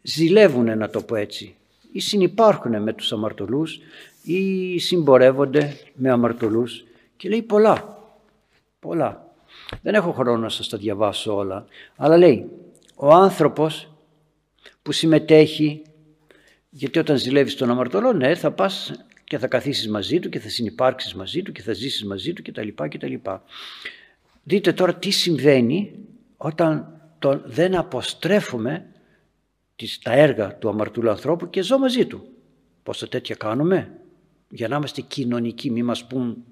ζηλεύουν 0.02 0.78
να 0.78 0.90
το 0.90 1.02
πω 1.02 1.16
έτσι 1.16 1.56
ή 1.92 2.00
συνυπάρχουν 2.00 2.82
με 2.82 2.94
τους 2.94 3.14
αμαρτωλούς 3.14 3.80
ή 4.24 4.80
συμπορεύονται 4.80 5.78
με 5.94 6.10
αμαρτωλούς 6.10 6.86
και 7.18 7.30
λέει 7.30 7.42
πολλά, 7.42 8.04
πολλά. 8.80 9.34
Δεν 9.82 9.94
έχω 9.94 10.12
χρόνο 10.12 10.38
να 10.38 10.50
σας 10.50 10.70
τα 10.70 10.78
διαβάσω 10.78 11.36
όλα, 11.36 11.66
αλλά 11.96 12.18
λέει 12.18 12.50
ο 12.96 13.14
άνθρωπος 13.14 13.92
που 14.82 14.92
συμμετέχει 14.92 15.82
γιατί 16.70 17.00
όταν 17.00 17.18
ζηλεύεις 17.18 17.56
τον 17.56 17.70
αμαρτωλό, 17.70 18.14
ναι, 18.14 18.36
θα 18.36 18.52
πας 18.52 18.92
και 19.24 19.38
θα 19.38 19.48
καθίσεις 19.48 19.90
μαζί 19.90 20.20
του 20.20 20.30
και 20.30 20.40
θα 20.40 20.50
συνεπάρξεις 20.50 21.14
μαζί 21.14 21.42
του 21.42 21.52
και 21.52 21.62
θα 21.62 21.74
ζήσεις 21.74 22.06
μαζί 22.06 22.34
του 22.34 22.42
κτλ. 22.42 22.68
κτλ. 22.68 23.14
Δείτε 24.44 24.74
τώρα 24.74 24.96
τι 24.96 25.10
συμβαίνει 25.10 25.96
όταν 26.38 27.02
τον, 27.20 27.42
δεν 27.46 27.76
αποστρέφουμε 27.76 28.86
τις, 29.76 30.00
τα 30.00 30.12
έργα 30.12 30.56
του 30.56 30.70
αμαρτωλού 30.70 31.10
ανθρώπου 31.10 31.50
και 31.50 31.62
ζω 31.62 31.78
μαζί 31.78 32.06
του. 32.06 32.28
Πόσα 32.84 33.08
τέτοια 33.08 33.36
κάνουμε; 33.36 33.92
Για 34.50 34.68
να 34.68 34.76
είμαστε 34.76 35.02
κοινωνικοί, 35.02 35.72
μη 35.72 35.84
μας 35.84 36.08
πούν. 36.08 36.44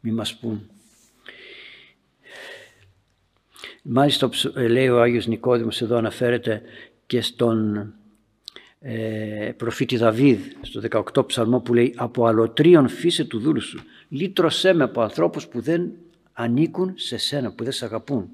Μη 0.00 0.10
μας 0.10 0.36
πούν. 0.36 0.70
Μάλιστα 3.82 4.30
λέει 4.54 4.88
ο 4.88 5.00
Άγιος 5.02 5.26
Νικόδημος 5.26 5.82
εδώ 5.82 5.96
αναφέρεται 5.96 6.62
και 7.06 7.20
στον 7.20 7.94
ε, 8.88 9.52
προφήτη 9.56 9.96
Δαβίδ 9.96 10.40
στο 10.60 10.80
18 11.14 11.26
ψαλμό 11.26 11.60
που 11.60 11.74
λέει 11.74 11.94
«Από 11.96 12.26
αλωτρίων 12.26 12.88
φύσε 12.88 13.24
του 13.24 13.38
δούλου 13.38 13.60
σου, 13.60 13.80
λύτρωσέ 14.08 14.72
με 14.72 14.84
από 14.84 15.00
ανθρώπους 15.00 15.46
που 15.46 15.60
δεν 15.60 15.90
ανήκουν 16.32 16.92
σε 16.96 17.16
σένα, 17.16 17.52
που 17.52 17.64
δεν 17.64 17.72
σε 17.72 17.84
αγαπούν». 17.84 18.28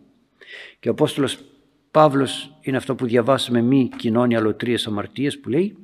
Και 0.81 0.89
ο 0.89 0.93
Απόστολος 0.93 1.39
Παύλος 1.91 2.55
είναι 2.61 2.77
αυτό 2.77 2.95
που 2.95 3.07
διαβάσαμε 3.07 3.61
μη 3.61 3.91
κοινώνει 3.97 4.37
αλωτρίες 4.37 4.87
αμαρτίες 4.87 5.39
που 5.39 5.49
λέει 5.49 5.77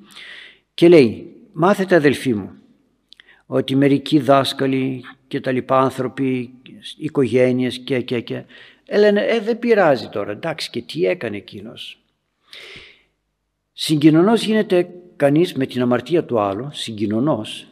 και 0.74 0.88
λέει 0.88 1.33
«Μάθετε 1.52 1.94
αδελφοί 1.94 2.35
μου 2.35 2.50
ότι 3.46 3.76
μερικοί 3.76 4.18
δάσκαλοι 4.18 5.04
και 5.28 5.40
τα 5.40 5.52
λοιπά 5.52 5.78
άνθρωποι, 5.78 6.54
οικογένειες 6.96 7.78
και 7.78 8.00
και 8.00 8.20
και 8.20 8.44
λένε 8.98 9.20
«Ε 9.20 9.40
δεν 9.40 9.59
πειράζει 9.59 10.09
τώρα, 10.09 10.31
εντάξει 10.31 10.70
και 10.70 10.83
τι 10.83 11.04
έκανε 11.04 11.37
εκείνος». 11.37 11.98
Συγκοινωνός 13.81 14.43
γίνεται 14.43 14.91
κανείς 15.17 15.55
με 15.55 15.67
την 15.67 15.83
αμαρτία 15.83 16.25
του 16.25 16.41
άλλου, 16.41 16.69
συγκοινωνός, 16.73 17.67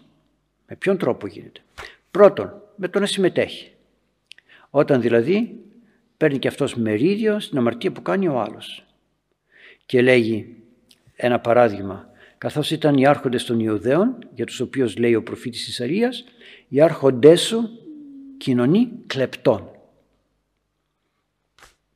με 0.67 0.77
ποιον 0.77 0.99
τρόπο 0.99 1.27
γίνεται; 1.27 1.61
Πρώτον, 2.11 2.63
με 2.77 2.89
το 2.89 2.99
να 2.99 3.07
συμμετέχει. 3.07 3.73
Όταν 4.71 5.01
δηλαδή 5.01 5.61
παίρνει 6.17 6.39
και 6.39 6.49
αυτός 6.49 6.75
μερίδιο 6.75 7.41
στην 7.41 7.59
αμαρτία 7.59 7.93
που 7.93 8.03
κάνει 8.03 8.29
ο 8.29 8.41
άλλος. 8.41 8.85
Και 9.87 10.03
λέγει 10.03 10.57
ένα 11.17 11.41
παράδειγμα, 11.41 12.09
καθώς 12.39 12.71
ήταν 12.71 12.97
οι 12.97 13.07
άρχοντες 13.07 13.45
των 13.45 13.61
Ιουδαίων, 13.61 14.19
για 14.35 14.47
τους 14.47 14.61
οποίους 14.61 14.97
λέει 14.97 15.15
ο 15.15 15.23
προφήτης 15.23 15.69
Ισαρίας, 15.69 16.25
οι 16.69 16.81
άρχοντές 16.81 17.41
σου 17.41 17.69
κοινωνεί 18.37 18.91
κλεπτών. 19.07 19.71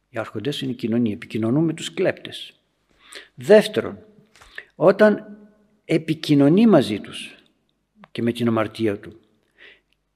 Οι 0.08 0.18
άρχοντες 0.18 0.56
σου 0.56 0.64
είναι 0.64 0.74
κοινωνία, 0.74 1.12
επικοινωνούν 1.12 1.64
με 1.64 1.72
τους 1.72 1.94
κλέπτες. 1.94 2.54
Δεύτερον, 3.34 3.98
όταν 4.74 5.38
επικοινωνεί 5.84 6.66
μαζί 6.66 7.00
τους 7.00 7.34
και 8.10 8.22
με 8.22 8.32
την 8.32 8.48
αμαρτία 8.48 8.98
του 8.98 9.20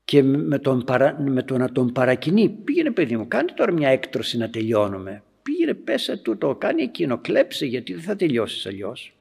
και 0.04 0.22
με, 0.22 0.58
τον 0.58 0.84
με 1.18 1.42
το 1.42 1.58
να 1.58 1.72
τον 1.72 1.92
παρακινεί, 1.92 2.48
πήγαινε 2.48 2.90
παιδί 2.90 3.16
μου, 3.16 3.28
κάνε 3.28 3.52
τώρα 3.52 3.72
μια 3.72 3.88
έκτρωση 3.88 4.36
να 4.36 4.50
τελειώνουμε. 4.50 5.22
Πήγαινε 5.42 5.74
πέσα 5.74 6.18
τούτο, 6.18 6.54
κάνει 6.54 6.82
εκείνο, 6.82 7.18
κλέψε 7.18 7.66
γιατί 7.66 7.92
δεν 7.92 8.02
θα 8.02 8.16
τελειώσεις 8.16 8.66
αλλιώς. 8.66 9.16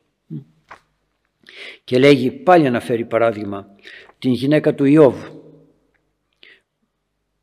Και 1.83 1.99
λέγει, 1.99 2.31
πάλι 2.31 2.67
αναφέρει 2.67 3.05
παράδειγμα, 3.05 3.75
την 4.19 4.31
γυναίκα 4.31 4.75
του 4.75 4.85
Ιώβ 4.85 5.29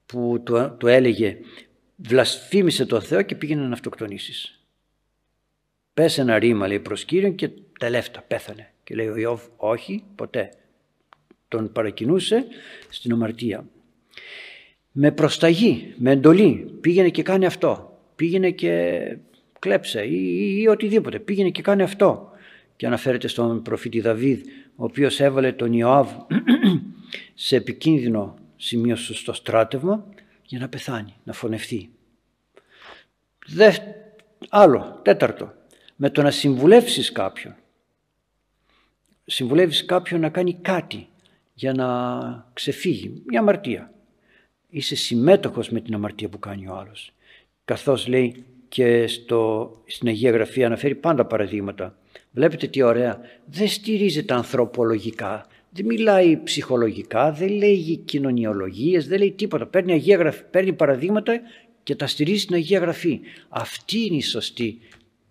που 0.07 0.43
του, 0.45 0.77
του 0.79 0.87
έλεγε 0.87 1.38
βλασφήμισε 1.97 2.87
τον 2.87 3.03
Θεό 3.03 3.23
και 3.23 3.35
πήγαινε 3.35 3.66
να 3.66 3.73
αυτοκτονήσεις. 3.73 4.60
Πες 6.00 6.18
ένα 6.18 6.38
ρήμα 6.38 6.66
λέει 6.66 6.78
προς 6.78 7.04
Κύριον 7.04 7.34
και 7.34 7.50
τελεύτα 7.78 8.24
πέθανε. 8.28 8.72
Και 8.84 8.94
λέει 8.94 9.06
ο 9.06 9.16
Ιώβ 9.16 9.42
όχι 9.56 10.04
ποτέ. 10.14 10.50
Τον 11.48 11.72
παρακινούσε 11.72 12.46
στην 12.88 13.12
ομαρτία. 13.12 13.64
Με 14.92 15.10
προσταγή, 15.10 15.94
με 15.96 16.10
εντολή 16.10 16.78
πήγαινε 16.80 17.08
και 17.08 17.22
κάνει 17.22 17.46
αυτό. 17.46 17.98
Πήγαινε 18.16 18.50
και 18.50 19.16
κλέψε 19.58 20.02
ή, 20.04 20.56
ή, 20.60 20.68
οτιδήποτε. 20.68 21.18
Πήγαινε 21.18 21.50
και 21.50 21.62
κάνει 21.62 21.82
αυτό. 21.82 22.30
Και 22.76 22.86
αναφέρεται 22.86 23.28
στον 23.28 23.62
προφήτη 23.62 24.00
Δαβίδ 24.00 24.46
ο 24.76 24.84
οποίος 24.84 25.20
έβαλε 25.20 25.52
τον 25.52 25.72
Ιωάβ 25.72 26.10
σε 27.34 27.56
επικίνδυνο 27.56 28.38
σημείο 28.56 28.96
στο 28.96 29.32
στράτευμα 29.32 30.06
για 30.44 30.58
να 30.58 30.68
πεθάνει, 30.68 31.14
να 31.24 31.32
φωνευτεί. 31.32 31.90
Δε, 33.46 33.72
άλλο, 34.48 35.00
τέταρτο, 35.02 35.58
με 36.02 36.10
το 36.10 36.22
να 36.22 36.30
συμβουλεύσεις 36.30 37.12
κάποιον. 37.12 37.54
Συμβουλεύεις 39.24 39.84
κάποιον 39.84 40.20
να 40.20 40.28
κάνει 40.28 40.54
κάτι 40.54 41.08
για 41.54 41.72
να 41.72 41.86
ξεφύγει, 42.52 43.22
μια 43.26 43.40
αμαρτία. 43.40 43.92
Είσαι 44.68 44.96
συμμέτοχος 44.96 45.70
με 45.70 45.80
την 45.80 45.94
αμαρτία 45.94 46.28
που 46.28 46.38
κάνει 46.38 46.68
ο 46.68 46.74
άλλος. 46.74 47.12
Καθώς 47.64 48.06
λέει 48.06 48.44
και 48.68 49.06
στο, 49.06 49.70
στην 49.86 50.08
Αγία 50.08 50.30
Γραφή 50.30 50.64
αναφέρει 50.64 50.94
πάντα 50.94 51.24
παραδείγματα. 51.24 51.98
Βλέπετε 52.30 52.66
τι 52.66 52.82
ωραία. 52.82 53.20
Δεν 53.44 53.68
στηρίζεται 53.68 54.34
ανθρωπολογικά, 54.34 55.46
δεν 55.70 55.86
μιλάει 55.86 56.42
ψυχολογικά, 56.42 57.32
δεν 57.32 57.48
λέει 57.48 57.96
κοινωνιολογίες, 57.96 59.06
δεν 59.06 59.18
λέει 59.18 59.32
τίποτα. 59.32 59.66
Παίρνει, 59.66 59.92
Αγία 59.92 60.16
Γραφή, 60.16 60.42
παίρνει 60.50 60.72
παραδείγματα 60.72 61.40
και 61.82 61.94
τα 61.94 62.06
στηρίζει 62.06 62.40
στην 62.40 62.54
Αγία 62.54 62.78
Γραφή. 62.78 63.20
Αυτή 63.48 64.06
είναι 64.06 64.16
η 64.16 64.22
σωστή 64.22 64.78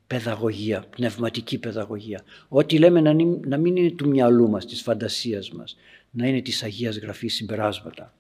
παιδαγωγία, 0.10 0.86
πνευματική 0.90 1.58
παιδαγωγία. 1.60 2.24
Ό,τι 2.48 2.78
λέμε 2.78 3.02
να, 3.02 3.14
να 3.46 3.58
μην 3.58 3.76
είναι 3.76 3.92
του 3.92 4.08
μυαλού 4.08 4.50
μας, 4.50 4.66
της 4.66 4.82
φαντασίας 4.82 5.52
μας, 5.52 5.78
να 6.12 6.28
είναι 6.28 6.42
της 6.42 6.64
Αγίας 6.64 6.98
Γραφής 6.98 7.34
συμπεράσματα. 7.34 8.14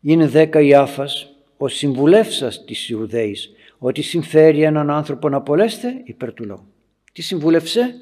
Είναι 0.00 0.26
δέκα 0.26 0.60
η 0.60 0.74
άφας, 0.74 1.30
ο 1.56 1.68
συμβουλεύσας 1.68 2.64
της 2.64 2.88
Ιουδαίης, 2.88 3.50
ότι 3.78 4.02
συμφέρει 4.02 4.62
έναν 4.62 4.90
άνθρωπο 4.90 5.28
να 5.28 5.36
απολέστε 5.36 6.02
υπέρ 6.04 6.32
του 6.32 6.44
λόγου. 6.44 6.66
Τι 7.12 7.22
συμβούλευσε; 7.22 7.94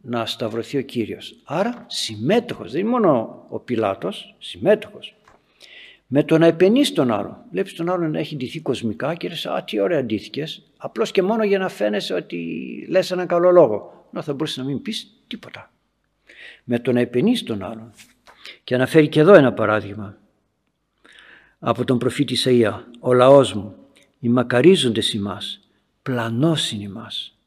Να 0.00 0.26
σταυρωθεί 0.26 0.78
ο 0.78 0.82
Κύριος. 0.82 1.36
Άρα 1.44 1.86
συμμέτοχος, 1.88 2.72
δεν 2.72 2.80
είναι 2.80 2.90
μόνο 2.90 3.44
ο 3.48 3.58
Πιλάτος, 3.58 4.34
συμμέτοχος 4.38 5.14
με 6.14 6.22
το 6.22 6.38
να 6.38 6.46
επενείς 6.46 6.92
τον 6.92 7.10
άλλο. 7.10 7.44
Βλέπεις 7.50 7.74
τον 7.74 7.90
άλλο 7.90 8.08
να 8.08 8.18
έχει 8.18 8.36
ντυθεί 8.36 8.60
κοσμικά 8.60 9.14
και 9.14 9.28
λες 9.28 9.46
«Α, 9.46 9.64
τι 9.64 9.80
ωραία 9.80 10.04
ντύθηκες». 10.04 10.62
Απλώς 10.84 11.10
και 11.10 11.22
μόνο 11.22 11.44
για 11.44 11.58
να 11.58 11.68
φαίνεσαι 11.68 12.14
ότι 12.14 12.36
λες 12.88 13.10
έναν 13.10 13.26
καλό 13.26 13.50
λόγο. 13.50 14.06
Να 14.10 14.22
θα 14.22 14.32
μπορούσε 14.32 14.60
να 14.60 14.66
μην 14.66 14.82
πεις 14.82 15.06
τίποτα. 15.26 15.72
Με 16.64 16.78
το 16.78 16.92
να 16.92 17.00
επενείς 17.00 17.42
τον 17.42 17.62
άλλον. 17.62 17.92
Και 18.64 18.74
αναφέρει 18.74 19.08
και 19.08 19.20
εδώ 19.20 19.34
ένα 19.34 19.52
παράδειγμα 19.52 20.18
από 21.58 21.84
τον 21.84 21.98
προφήτη 21.98 22.36
Ισαΐα. 22.44 22.80
«Ο 23.00 23.12
λαός 23.12 23.52
μου, 23.52 23.74
οι 24.18 24.28
μακαρίζοντες 24.28 25.12
ημάς, 25.12 25.68
πλανός 26.02 26.70
είναι 26.70 26.82
ημάς». 26.82 27.38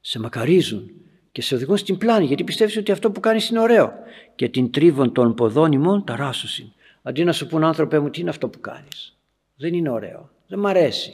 Σε 0.00 0.18
μακαρίζουν 0.18 0.90
και 1.32 1.42
σε 1.42 1.54
οδηγούν 1.54 1.76
στην 1.76 1.98
πλάνη 1.98 2.24
γιατί 2.24 2.44
πιστεύεις 2.44 2.76
ότι 2.76 2.92
αυτό 2.92 3.10
που 3.10 3.20
κάνεις 3.20 3.48
είναι 3.48 3.60
ωραίο 3.60 3.92
και 4.34 4.48
την 4.48 4.70
τρίβων 4.70 5.12
των 5.12 5.34
ποδών 5.34 5.72
ημών 5.72 6.04
ταράσουσιν. 6.04 6.66
Αντί 7.02 7.24
να 7.24 7.32
σου 7.32 7.46
πούν 7.46 7.64
άνθρωπε 7.64 7.98
μου 7.98 8.10
τι 8.10 8.20
είναι 8.20 8.30
αυτό 8.30 8.48
που 8.48 8.60
κάνεις; 8.60 9.16
Δεν 9.56 9.74
είναι 9.74 9.90
ωραίο. 9.90 10.30
Δεν 10.46 10.58
μ' 10.58 10.66
αρέσει. 10.66 11.12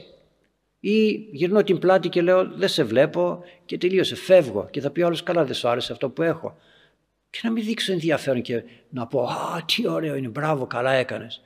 Ή 0.87 1.27
γυρνώ 1.31 1.63
την 1.63 1.79
πλάτη 1.79 2.09
και 2.09 2.21
λέω 2.21 2.45
δεν 2.45 2.69
σε 2.69 2.83
βλέπω 2.83 3.43
και 3.65 3.77
τελείωσε. 3.77 4.15
Φεύγω 4.15 4.67
και 4.71 4.81
θα 4.81 4.89
πει 4.89 5.01
όλος 5.01 5.23
καλά 5.23 5.45
δεν 5.45 5.53
σου 5.53 5.67
άρεσε 5.67 5.91
αυτό 5.91 6.09
που 6.09 6.21
έχω. 6.21 6.57
Και 7.29 7.39
να 7.43 7.51
μην 7.51 7.63
δείξω 7.65 7.91
ενδιαφέρον 7.91 8.41
και 8.41 8.63
να 8.89 9.07
πω 9.07 9.23
α 9.23 9.65
τι 9.65 9.87
ωραίο 9.87 10.15
είναι 10.15 10.27
μπράβο 10.27 10.67
καλά 10.67 10.91
έκανες. 10.91 11.41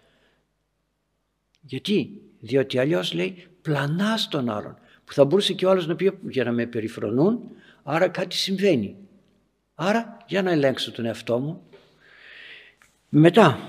Γιατί, 1.62 2.22
διότι 2.40 2.80
αλλιώς 2.80 3.14
λέει 3.14 3.48
πλανάς 3.62 4.28
τον 4.28 4.50
άλλον 4.50 4.78
που 5.06 5.14
θα 5.14 5.26
μπορούσε 5.26 5.54
και 5.54 5.66
ο 5.66 5.70
άλλος 5.70 5.88
να 5.88 5.96
πει 5.96 6.18
για 6.30 6.44
να 6.44 6.52
με 6.52 6.66
περιφρονούν 6.66 7.40
άρα 7.84 8.08
κάτι 8.08 8.36
συμβαίνει. 8.36 8.96
Άρα 9.76 10.18
για 10.28 10.42
να 10.42 10.52
ελέγξω 10.52 10.92
τον 10.92 11.06
εαυτό 11.06 11.40
μου. 11.40 11.62
Μετά 13.10 13.60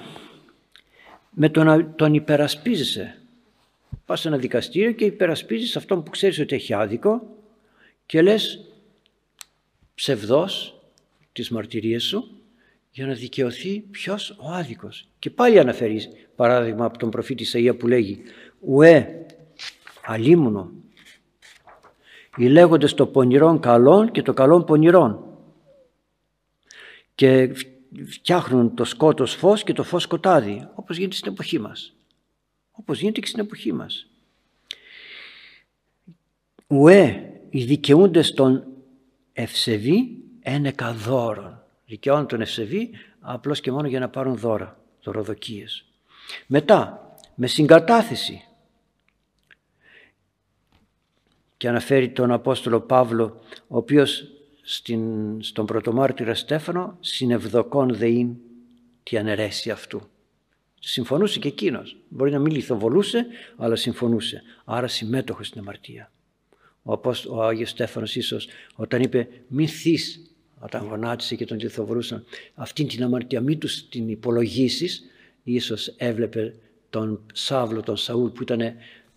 με 1.31 1.49
το 1.49 1.65
να 1.65 1.95
τον 1.95 2.15
υπερασπίζεσαι. 2.15 3.20
Πας 4.11 4.21
σε 4.21 4.29
ένα 4.29 4.37
δικαστήριο 4.37 4.93
και 4.93 5.05
υπερασπίζεις 5.05 5.77
αυτόν 5.77 6.03
που 6.03 6.11
ξέρεις 6.11 6.39
ότι 6.39 6.55
έχει 6.55 6.75
άδικο 6.75 7.37
και 8.07 8.23
λες 8.23 8.61
ψευδός 9.95 10.81
τις 11.33 11.51
μαρτυρίες 11.51 12.03
σου 12.03 12.41
για 12.91 13.07
να 13.07 13.13
δικαιωθεί 13.13 13.81
ποιος 13.81 14.31
ο 14.31 14.51
άδικος. 14.51 15.09
Και 15.19 15.31
πάλι 15.31 15.59
αναφέρεις 15.59 16.09
παράδειγμα 16.37 16.85
από 16.85 16.99
τον 16.99 17.11
προφήτη 17.11 17.47
Σαΐα 17.53 17.79
που 17.79 17.87
λέγει 17.87 18.23
«Ουέ, 18.61 19.27
αλίμουνο, 20.05 20.73
οι 22.37 22.49
λέγοντες 22.49 22.95
το 22.95 23.07
πονηρών 23.07 23.61
καλών 23.61 24.11
και 24.11 24.23
το 24.23 24.33
καλών 24.33 24.65
πονηρών 24.65 25.25
και 27.15 27.53
φτιάχνουν 28.07 28.75
το 28.75 28.85
σκότος 28.85 29.35
φως 29.35 29.63
και 29.63 29.73
το 29.73 29.83
φως 29.83 30.03
σκοτάδι 30.03 30.69
όπως 30.75 30.97
γίνεται 30.97 31.17
στην 31.17 31.33
εποχή 31.33 31.59
μας 31.59 31.95
όπως 32.81 33.01
γίνεται 33.01 33.21
και 33.21 33.27
στην 33.27 33.41
εποχή 33.41 33.73
μας. 33.73 34.07
Ουέ 36.67 37.33
οι 37.51 37.65
δικαιούντες 37.65 38.35
των 38.35 38.67
ευσεβή 39.33 40.17
ένεκα 40.41 40.93
δώρων. 40.93 41.63
Δικαιώνουν 41.87 42.27
τον 42.27 42.41
ευσεβή 42.41 42.91
απλώς 43.21 43.61
και 43.61 43.73
μόνο 43.73 43.89
για 43.89 44.01
να 44.01 44.09
πάρουν 44.09 44.37
δώρα 44.37 44.81
δωροδοκίες. 45.03 45.85
Μετά 46.47 47.09
με 47.35 47.47
συγκατάθεση 47.47 48.45
και 51.57 51.69
αναφέρει 51.69 52.11
τον 52.11 52.31
Απόστολο 52.31 52.81
Παύλο 52.81 53.41
ο 53.69 53.77
οποίος 53.77 54.27
στην, 54.63 55.43
στον 55.43 55.67
πρωτομάρτυρα 55.67 56.35
Στέφανο 56.35 56.97
συνευδοκών 57.01 57.95
δεήν 57.95 58.37
τη 59.03 59.17
αναιρέσει 59.17 59.71
αυτού. 59.71 60.10
Συμφωνούσε 60.83 61.39
και 61.39 61.49
εκείνος. 61.49 61.97
Μπορεί 62.09 62.31
να 62.31 62.39
μην 62.39 62.55
λιθοβολούσε, 62.55 63.27
αλλά 63.57 63.77
συμφωνούσε. 63.77 64.43
Άρα 64.65 64.89
συμμέτοχος 64.89 65.47
στην 65.47 65.61
αμαρτία. 65.61 66.13
Ο, 66.83 66.93
Απόστο, 66.93 67.37
ο 67.37 67.43
Άγιος 67.43 67.71
Στέφανος 67.71 68.17
ίσως 68.17 68.49
όταν 68.75 69.03
είπε 69.03 69.29
μην 69.49 69.69
θείς 69.69 70.21
όταν 70.59 70.87
γονάτισε 70.87 71.35
και 71.35 71.45
τον 71.45 71.59
λιθοβολούσαν 71.59 72.25
αυτήν 72.55 72.89
την 72.89 73.03
αμαρτία 73.03 73.41
μην 73.41 73.59
τους 73.59 73.89
την 73.89 74.09
υπολογίσεις 74.09 75.05
ίσως 75.43 75.95
έβλεπε 75.97 76.55
τον 76.91 77.27
Σάβλο, 77.33 77.83
τον 77.83 77.97
Σαούλ 77.97 78.29
που 78.29 78.43
ήταν 78.43 78.75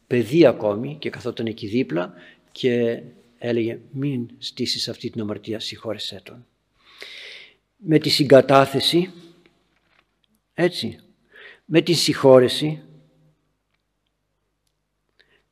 παιδί 0.07 0.45
ακόμη 0.45 0.97
και 0.99 1.09
καθόταν 1.09 1.45
εκεί 1.45 1.67
δίπλα 1.67 2.13
και 2.51 3.01
έλεγε 3.37 3.79
μην 3.91 4.29
στήσεις 4.37 4.89
αυτή 4.89 5.09
την 5.09 5.21
αμαρτία, 5.21 5.59
συγχώρεσέ 5.59 6.21
τον. 6.23 6.45
Με 7.77 7.97
τη 7.97 8.09
συγκατάθεση, 8.09 9.09
έτσι, 10.53 10.99
με 11.65 11.81
τη 11.81 11.93
συγχώρεση, 11.93 12.83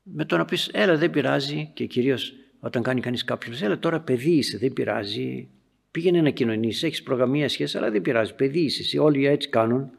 με 0.04 0.26
το 0.26 0.38
να 0.38 0.46
πεις 0.46 0.70
έλα 0.74 0.98
δεν 0.98 1.10
πειράζει 1.10 1.72
και 1.74 1.86
κυρίως 1.86 2.34
όταν 2.60 2.84
κάνει 2.84 3.02
κανείς 3.02 3.24
κάποιον 3.24 3.56
έλα 3.62 3.80
τώρα 3.80 4.00
παιδί 4.00 4.32
είσαι 4.32 4.58
δεν 4.58 4.74
πειράζει 4.74 5.50
πήγαινε 5.92 6.22
να 6.22 6.30
κοινωνήσεις, 6.30 6.84
έχεις 6.84 7.04
προγραμμία 7.04 7.50
σχέση 7.50 7.78
αλλά 7.78 7.92
δεν 7.92 8.02
πειράζει 8.02 8.36
παιδί 8.36 8.60
είσαι 8.60 9.00
όλοι 9.00 9.26
έτσι 9.26 9.50
κάνουν 9.50 9.90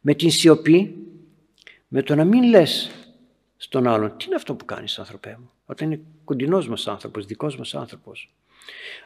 με 0.00 0.14
την 0.14 0.30
σιωπή 0.30 0.94
με 1.88 2.02
το 2.02 2.14
να 2.14 2.24
μην 2.24 2.42
λες 2.42 2.90
στον 3.56 3.86
άλλον 3.86 4.16
τι 4.16 4.24
είναι 4.26 4.34
αυτό 4.34 4.54
που 4.54 4.64
κάνεις 4.64 4.98
άνθρωπέ 4.98 5.36
μου 5.40 5.50
όταν 5.66 5.90
είναι 5.90 6.00
κοντινός 6.24 6.68
μας 6.68 6.86
άνθρωπος, 6.86 7.26
δικός 7.26 7.58
μας 7.58 7.74
άνθρωπος. 7.74 8.34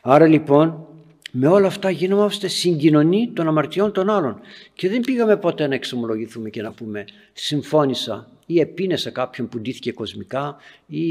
Άρα 0.03 0.27
λοιπόν 0.27 0.87
με 1.33 1.49
όλα 1.49 1.67
αυτά 1.67 1.91
γινόμαστε 1.91 2.49
συγκοινωνοί 2.49 3.31
των 3.35 3.49
αμαρτιών 3.49 3.93
των 3.93 4.11
άλλων 4.11 4.41
και 4.75 4.89
δεν 4.89 5.01
πήγαμε 5.01 5.37
ποτέ 5.37 5.67
να 5.67 5.75
εξομολογηθούμε 5.75 6.51
και 6.51 6.63
να 6.63 6.73
πούμε 6.73 7.05
συμφώνησα 7.33 8.31
ή 8.47 8.61
επίνεσα 8.61 9.11
κάποιον 9.11 9.49
που 9.49 9.61
ντύθηκε 9.61 9.93
κοσμικά 9.93 10.57
ή 10.87 11.05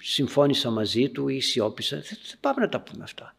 συμφώνησα 0.00 0.70
μαζί 0.70 1.08
του 1.08 1.28
ή 1.28 1.40
σιώπησα. 1.40 1.96
Δεν, 1.96 2.18
δεν 2.28 2.38
πάμε 2.40 2.60
να 2.60 2.68
τα 2.68 2.80
πούμε 2.80 3.02
αυτά. 3.02 3.34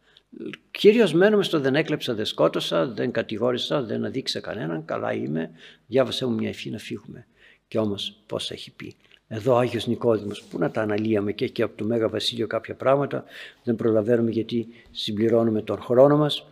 Κυρίως 0.70 1.12
μένουμε 1.12 1.42
στο 1.42 1.60
δεν 1.60 1.74
έκλεψα, 1.74 2.14
δεν 2.14 2.24
σκότωσα, 2.24 2.86
δεν 2.86 3.10
κατηγόρησα, 3.10 3.82
δεν 3.82 4.04
αδείξα 4.04 4.40
κανέναν, 4.40 4.84
καλά 4.84 5.12
είμαι, 5.12 5.50
διάβασέ 5.86 6.26
μου 6.26 6.34
μια 6.34 6.48
ευχή 6.48 6.70
να 6.70 6.78
φύγουμε. 6.78 7.26
Και 7.68 7.78
όμως 7.78 8.16
πώς 8.26 8.50
έχει 8.50 8.70
πει. 8.70 8.94
Εδώ 9.34 9.54
ο 9.54 9.58
Άγιος 9.58 9.86
Νικόδημος, 9.86 10.42
πού 10.42 10.58
να 10.58 10.70
τα 10.70 10.82
αναλύαμε 10.82 11.32
και, 11.32 11.48
και 11.48 11.62
από 11.62 11.76
το 11.76 11.84
Μέγα 11.84 12.08
Βασίλειο 12.08 12.46
κάποια 12.46 12.74
πράγματα, 12.74 13.24
δεν 13.64 13.76
προλαβαίνουμε 13.76 14.30
γιατί 14.30 14.66
συμπληρώνουμε 14.90 15.62
τον 15.62 15.80
χρόνο 15.80 16.16
μας 16.16 16.46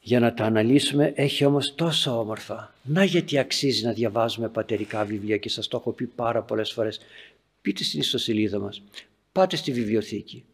για 0.00 0.20
να 0.20 0.34
τα 0.34 0.44
αναλύσουμε, 0.44 1.12
έχει 1.14 1.44
όμως 1.44 1.74
τόσο 1.74 2.18
όμορφα. 2.18 2.74
Να 2.82 3.04
γιατί 3.04 3.38
αξίζει 3.38 3.84
να 3.84 3.92
διαβάζουμε 3.92 4.48
πατερικά 4.48 5.04
βιβλία 5.04 5.36
και 5.36 5.48
σας 5.48 5.68
το 5.68 5.76
έχω 5.76 5.92
πει 5.92 6.06
πάρα 6.06 6.42
πολλές 6.42 6.72
φορές. 6.72 7.00
Πείτε 7.60 7.84
στην 7.84 8.00
ιστοσελίδα 8.00 8.58
μας, 8.58 8.82
πάτε 9.32 9.56
στη 9.56 9.72
βιβλιοθήκη. 9.72 10.44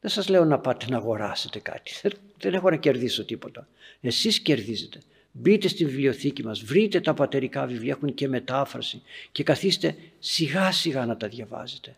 Δεν 0.00 0.10
σας 0.10 0.28
λέω 0.28 0.44
να 0.44 0.58
πάτε 0.58 0.86
να 0.88 0.96
αγοράσετε 0.96 1.58
κάτι, 1.58 1.92
δεν 2.38 2.54
έχω 2.54 2.70
να 2.70 2.76
κερδίσω 2.76 3.24
τίποτα. 3.24 3.68
Εσείς 4.00 4.40
κερδίζετε. 4.40 5.00
Μπείτε 5.32 5.68
στη 5.68 5.84
βιβλιοθήκη 5.84 6.44
μας, 6.44 6.60
βρείτε 6.60 7.00
τα 7.00 7.14
πατερικά 7.14 7.66
βιβλία, 7.66 7.92
έχουν 7.92 8.14
και 8.14 8.28
μετάφραση 8.28 9.02
και 9.32 9.42
καθίστε 9.42 9.96
σιγά 10.18 10.72
σιγά 10.72 11.06
να 11.06 11.16
τα 11.16 11.28
διαβάζετε. 11.28 11.94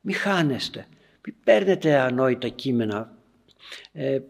Μη 0.00 0.12
χάνεστε, 0.12 0.86
μη 1.26 1.34
παίρνετε 1.44 1.98
ανόητα 1.98 2.48
κείμενα. 2.48 3.14
Ε, 3.92 4.20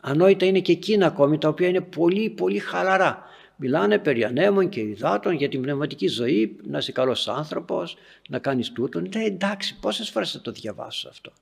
ανόητα 0.00 0.46
είναι 0.46 0.60
και 0.60 0.72
εκείνα 0.72 1.06
ακόμη 1.06 1.38
τα 1.38 1.48
οποία 1.48 1.68
είναι 1.68 1.80
πολύ 1.80 2.30
πολύ 2.30 2.58
χαλαρά. 2.58 3.24
Μιλάνε 3.56 3.98
περί 3.98 4.24
ανέμων 4.24 4.68
και 4.68 4.80
υδάτων 4.80 5.32
για 5.32 5.48
την 5.48 5.62
πνευματική 5.62 6.06
ζωή, 6.06 6.56
να 6.62 6.78
είσαι 6.78 6.92
καλός 6.92 7.28
άνθρωπος, 7.28 7.96
να 8.28 8.38
κάνεις 8.38 8.72
τούτον. 8.72 9.08
Ναι 9.14 9.24
εντάξει, 9.24 9.78
πόσες 9.80 10.10
φορές 10.10 10.30
θα 10.30 10.40
το 10.40 10.50
διαβάσω 10.50 11.08
αυτό; 11.08 11.32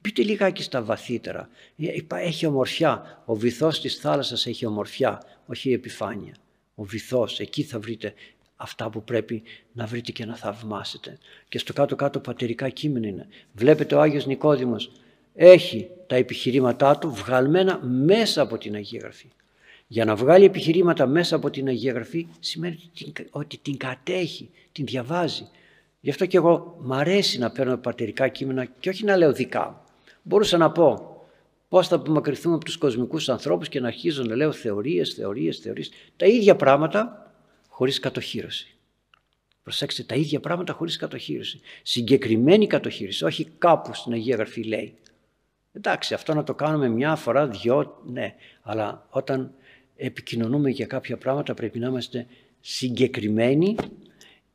Μπείτε 0.00 0.22
λιγάκι 0.22 0.62
στα 0.62 0.82
βαθύτερα. 0.82 1.48
Ε, 1.76 1.86
έχει 2.08 2.46
ομορφιά. 2.46 3.22
Ο 3.24 3.34
βυθός 3.34 3.80
της 3.80 3.96
θάλασσας 3.96 4.46
έχει 4.46 4.66
ομορφιά, 4.66 5.22
όχι 5.46 5.68
η 5.68 5.72
επιφάνεια. 5.72 6.34
Ο 6.74 6.84
βυθός, 6.84 7.40
εκεί 7.40 7.62
θα 7.62 7.78
βρείτε 7.78 8.14
αυτά 8.56 8.90
που 8.90 9.02
πρέπει 9.02 9.42
να 9.72 9.86
βρείτε 9.86 10.12
και 10.12 10.24
να 10.24 10.36
θαυμάσετε. 10.36 11.18
Και 11.48 11.58
στο 11.58 11.72
κάτω-κάτω 11.72 12.20
πατερικά 12.20 12.68
κείμενα 12.68 13.06
είναι. 13.06 13.26
Βλέπετε 13.52 13.94
ο 13.94 14.00
Άγιος 14.00 14.26
Νικόδημος 14.26 14.90
έχει 15.34 15.88
τα 16.06 16.16
επιχειρήματά 16.16 16.98
του 16.98 17.10
βγαλμένα 17.10 17.80
μέσα 17.82 18.42
από 18.42 18.58
την 18.58 18.74
Αγία 18.74 19.00
Γραφή. 19.02 19.26
Για 19.86 20.04
να 20.04 20.16
βγάλει 20.16 20.44
επιχειρήματα 20.44 21.06
μέσα 21.06 21.36
από 21.36 21.50
την 21.50 21.68
Αγία 21.68 21.92
Γραφή 21.92 22.26
σημαίνει 22.40 22.78
ότι 23.30 23.58
την 23.58 23.76
κατέχει, 23.76 24.50
την 24.72 24.86
διαβάζει. 24.86 25.48
Γι' 26.00 26.10
αυτό 26.10 26.26
και 26.26 26.36
εγώ 26.36 26.76
μ' 26.80 26.92
αρέσει 26.92 27.38
να 27.38 27.50
παίρνω 27.50 27.76
πατερικά 27.76 28.28
κείμενα 28.28 28.64
και 28.64 28.88
όχι 28.88 29.04
να 29.04 29.16
λέω 29.16 29.32
δικά 29.32 29.68
μου. 29.68 29.87
Μπορούσα 30.28 30.56
να 30.56 30.70
πω 30.70 31.16
πώς 31.68 31.88
θα 31.88 31.96
απομακρυνθούμε 31.96 32.54
από 32.54 32.64
τους 32.64 32.76
κοσμικούς 32.76 33.28
ανθρώπους 33.28 33.68
και 33.68 33.80
να 33.80 33.86
αρχίζω 33.86 34.22
να 34.22 34.34
λέω 34.34 34.52
θεωρίες, 34.52 35.14
θεωρίες, 35.14 35.58
θεωρίες. 35.58 35.90
Τα 36.16 36.26
ίδια 36.26 36.56
πράγματα 36.56 37.32
χωρίς 37.68 37.98
κατοχήρωση. 37.98 38.76
Προσέξτε, 39.62 40.02
τα 40.02 40.14
ίδια 40.14 40.40
πράγματα 40.40 40.72
χωρίς 40.72 40.96
κατοχήρωση. 40.96 41.60
Συγκεκριμένη 41.82 42.66
κατοχήρωση, 42.66 43.24
όχι 43.24 43.44
κάπου 43.58 43.94
στην 43.94 44.12
Αγία 44.12 44.36
Γραφή 44.36 44.62
λέει. 44.62 44.94
Εντάξει, 45.72 46.14
αυτό 46.14 46.34
να 46.34 46.44
το 46.44 46.54
κάνουμε 46.54 46.88
μια 46.88 47.16
φορά, 47.16 47.46
δυο, 47.46 48.02
ναι. 48.06 48.34
Αλλά 48.62 49.06
όταν 49.10 49.54
επικοινωνούμε 49.96 50.70
για 50.70 50.86
κάποια 50.86 51.16
πράγματα 51.16 51.54
πρέπει 51.54 51.78
να 51.78 51.86
είμαστε 51.86 52.26
συγκεκριμένοι 52.60 53.76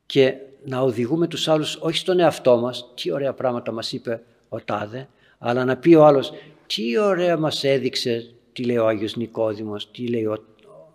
και 0.06 0.36
να 0.66 0.80
οδηγούμε 0.80 1.28
τους 1.28 1.48
άλλους 1.48 1.76
όχι 1.76 1.98
στον 1.98 2.20
εαυτό 2.20 2.58
μας, 2.58 2.94
τι 2.96 3.12
ωραία 3.12 3.34
πράγματα 3.34 3.72
μας 3.72 3.92
είπε 3.92 4.24
ο 4.50 4.62
Τάδε, 4.62 5.08
αλλά 5.46 5.66
να 5.66 5.78
πει 5.78 5.94
ο 5.94 6.06
άλλος 6.06 6.34
τι 6.68 6.98
ωραία 6.98 7.38
μας 7.38 7.64
έδειξε 7.64 8.34
τι 8.54 8.64
λέει 8.64 8.78
ο 8.78 8.88
Άγιος 8.88 9.16
Νικόδημος, 9.16 9.92
τι 9.92 10.08
λέει 10.08 10.26
ο, 10.26 10.44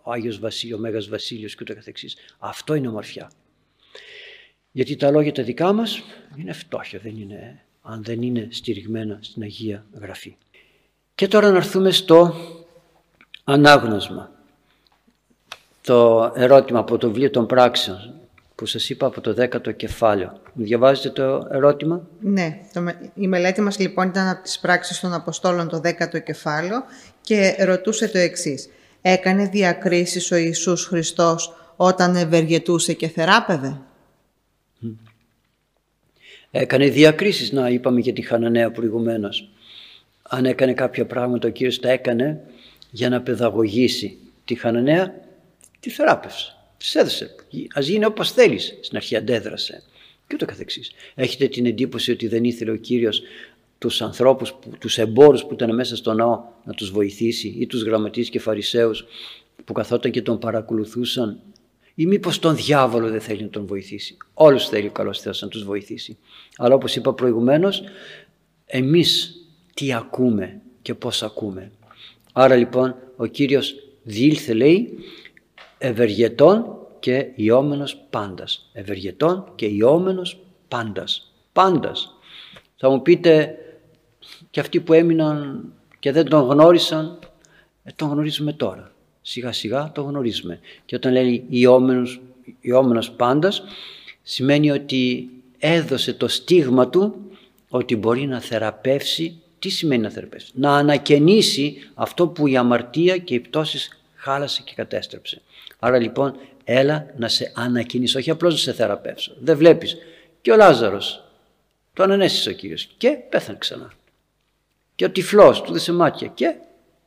ο 0.02 0.12
Άγιος 0.12 0.38
Βασίλειο, 0.38 0.76
ο 0.76 0.80
Μέγας 0.80 1.08
Βασίλειος 1.08 1.54
και 1.54 1.58
ούτω 1.62 1.74
καθεξής. 1.74 2.16
Αυτό 2.38 2.74
είναι 2.74 2.88
ομορφιά. 2.88 3.30
Γιατί 4.72 4.96
τα 4.96 5.10
λόγια 5.10 5.32
τα 5.32 5.42
δικά 5.42 5.72
μας 5.72 6.02
είναι 6.36 6.52
φτώχεια, 6.52 6.98
δεν 6.98 7.16
είναι, 7.16 7.64
αν 7.82 8.02
δεν 8.02 8.22
είναι 8.22 8.48
στηριγμένα 8.50 9.18
στην 9.22 9.42
Αγία 9.42 9.86
Γραφή. 10.00 10.36
Και 11.14 11.28
τώρα 11.28 11.50
να 11.50 11.56
έρθουμε 11.56 11.90
στο 11.90 12.34
ανάγνωσμα. 13.44 14.30
Το 15.82 16.32
ερώτημα 16.34 16.78
από 16.78 16.98
το 16.98 17.06
βιβλίο 17.06 17.30
των 17.30 17.46
πράξεων 17.46 18.17
που 18.58 18.66
σας 18.66 18.90
είπα 18.90 19.06
από 19.06 19.20
το 19.20 19.34
10ο 19.38 19.76
κεφάλαιο. 19.76 20.40
Μου 20.52 20.64
διαβάζετε 20.64 21.10
το 21.10 21.48
ερώτημα; 21.50 22.08
Ναι, 22.20 22.58
το, 22.72 22.86
η 23.14 23.28
μελέτη 23.28 23.60
μας 23.60 23.78
λοιπόν 23.78 24.08
ήταν 24.08 24.28
από 24.28 24.42
τις 24.42 24.58
πράξεις 24.58 25.00
των 25.00 25.12
Αποστόλων 25.12 25.68
το 25.68 25.80
10ο 25.84 26.22
κεφάλαιο 26.24 26.82
και 27.20 27.56
ρωτούσε 27.58 28.08
το 28.08 28.18
εξής. 28.18 28.68
Έκανε 29.02 29.46
διακρίσεις 29.46 30.30
ο 30.32 30.36
Ιησούς 30.36 30.84
Χριστός 30.84 31.54
όταν 31.76 32.16
ευεργετούσε 32.16 32.92
και 32.92 33.08
θεράπευε; 33.08 33.80
Έκανε 36.50 36.88
διακρίσεις, 36.88 37.52
να 37.52 37.68
είπαμε 37.68 38.00
για 38.00 38.12
τη 38.12 38.22
Χαναναία 38.22 38.70
προηγουμένως. 38.70 39.48
Αν 40.22 40.44
έκανε 40.44 40.72
κάποια 40.72 41.06
πράγματα 41.06 41.48
ο 41.48 41.50
Κύριος 41.50 41.80
τα 41.80 41.90
έκανε 41.90 42.40
για 42.90 43.08
να 43.08 43.20
παιδαγωγήσει 43.20 44.18
τη 44.44 44.54
Χαναναία, 44.54 45.14
τη 45.80 45.90
θεράπευσε. 45.90 46.57
Της 46.78 46.94
έδωσε. 46.94 47.34
Α 47.78 47.80
γίνει 47.80 48.04
όπως 48.04 48.32
θέλεις. 48.32 48.78
Στην 48.80 48.96
αρχή 48.96 49.16
αντέδρασε. 49.16 49.82
Και 50.26 50.34
ούτω 50.34 50.44
καθεξής. 50.44 50.90
Έχετε 51.14 51.48
την 51.48 51.66
εντύπωση 51.66 52.10
ότι 52.10 52.28
δεν 52.28 52.44
ήθελε 52.44 52.70
ο 52.70 52.76
κύριος 52.76 53.22
τους 53.78 54.02
ανθρώπους, 54.02 54.54
τους 54.78 54.98
εμπόρους 54.98 55.44
που 55.44 55.54
ήταν 55.54 55.74
μέσα 55.74 55.96
στο 55.96 56.12
ναό 56.12 56.44
να 56.64 56.72
τους 56.72 56.90
βοηθήσει 56.90 57.54
ή 57.58 57.66
τους 57.66 57.82
γραμματείς 57.82 58.30
και 58.30 58.38
φαρισαίους 58.38 59.04
που 59.64 59.72
καθόταν 59.72 60.10
και 60.10 60.22
τον 60.22 60.38
παρακολουθούσαν; 60.38 61.40
Ή 61.94 62.06
μήπως 62.06 62.38
τον 62.38 62.56
διάβολο 62.56 63.08
δεν 63.08 63.20
θέλει 63.20 63.42
να 63.42 63.48
τον 63.48 63.66
βοηθήσει; 63.66 64.16
Όλους 64.34 64.68
θέλει 64.68 64.86
ο 64.86 64.90
καλός 64.90 65.20
Θεός 65.20 65.42
να 65.42 65.48
τους 65.48 65.64
βοηθήσει. 65.64 66.18
Αλλά 66.56 66.74
όπως 66.74 66.96
είπα 66.96 67.14
προηγουμένως, 67.14 67.82
εμείς 68.66 69.34
τι 69.74 69.92
ακούμε 69.92 70.60
και 70.82 70.94
πώς 70.94 71.22
ακούμε. 71.22 71.70
Άρα 72.32 72.56
λοιπόν 72.56 72.96
ο 73.16 73.26
Κύριος 73.26 73.74
διήλθε 74.02 74.52
λέει 74.52 74.98
ευεργετών 75.78 76.76
και 76.98 77.26
ιόμενος 77.34 77.96
πάντας. 78.10 78.70
Ευεργετών 78.72 79.52
και 79.54 79.66
ιόμενος 79.66 80.38
πάντας. 80.68 81.32
Πάντας. 81.52 82.14
Θα 82.76 82.90
μου 82.90 83.02
πείτε 83.02 83.58
και 84.50 84.60
αυτοί 84.60 84.80
που 84.80 84.92
έμειναν 84.92 85.72
και 85.98 86.12
δεν 86.12 86.28
τον 86.28 86.48
γνώρισαν, 86.48 87.18
ε, 87.84 87.90
τον 87.96 88.08
γνωρίζουμε 88.08 88.52
τώρα. 88.52 88.92
Σιγά 89.22 89.52
σιγά 89.52 89.92
τον 89.92 90.08
γνωρίζουμε. 90.08 90.60
Και 90.84 90.94
όταν 90.94 91.12
λέει 91.12 91.44
ιόμενος, 91.48 92.20
ιόμενος 92.60 93.10
πάντας, 93.10 93.62
σημαίνει 94.22 94.70
ότι 94.70 95.30
έδωσε 95.58 96.12
το 96.12 96.28
στίγμα 96.28 96.88
του 96.88 97.14
ότι 97.68 97.96
μπορεί 97.96 98.26
να 98.26 98.40
θεραπεύσει. 98.40 99.40
Τι 99.58 99.68
σημαίνει 99.68 100.02
να 100.02 100.10
θεραπεύσει; 100.10 100.52
Να 100.54 100.76
ανακαινήσει 100.76 101.76
αυτό 101.94 102.28
που 102.28 102.46
η 102.46 102.56
αμαρτία 102.56 103.18
και 103.18 103.34
οι 103.34 103.40
πτώσεις 103.40 104.00
χάλασε 104.14 104.62
και 104.64 104.72
κατέστρεψε. 104.76 105.42
Άρα 105.78 105.98
λοιπόν 105.98 106.36
έλα 106.64 107.06
να 107.16 107.28
σε 107.28 107.52
ανακοινήσω, 107.54 108.18
όχι 108.18 108.30
απλώς 108.30 108.52
να 108.52 108.58
σε 108.58 108.72
θεραπεύσω. 108.72 109.34
Δεν 109.40 109.56
βλέπεις. 109.56 109.96
Και 110.40 110.52
ο 110.52 110.56
Λάζαρος 110.56 111.24
το 111.92 112.02
ανανέστησε 112.02 112.48
ο 112.48 112.52
Κύριος 112.52 112.88
και 112.96 113.18
πέθανε 113.28 113.58
ξανά. 113.58 113.92
Και 114.94 115.04
ο 115.04 115.10
τυφλός 115.10 115.62
του 115.62 115.72
δέσε 115.72 115.92
μάτια 115.92 116.26
και 116.26 116.54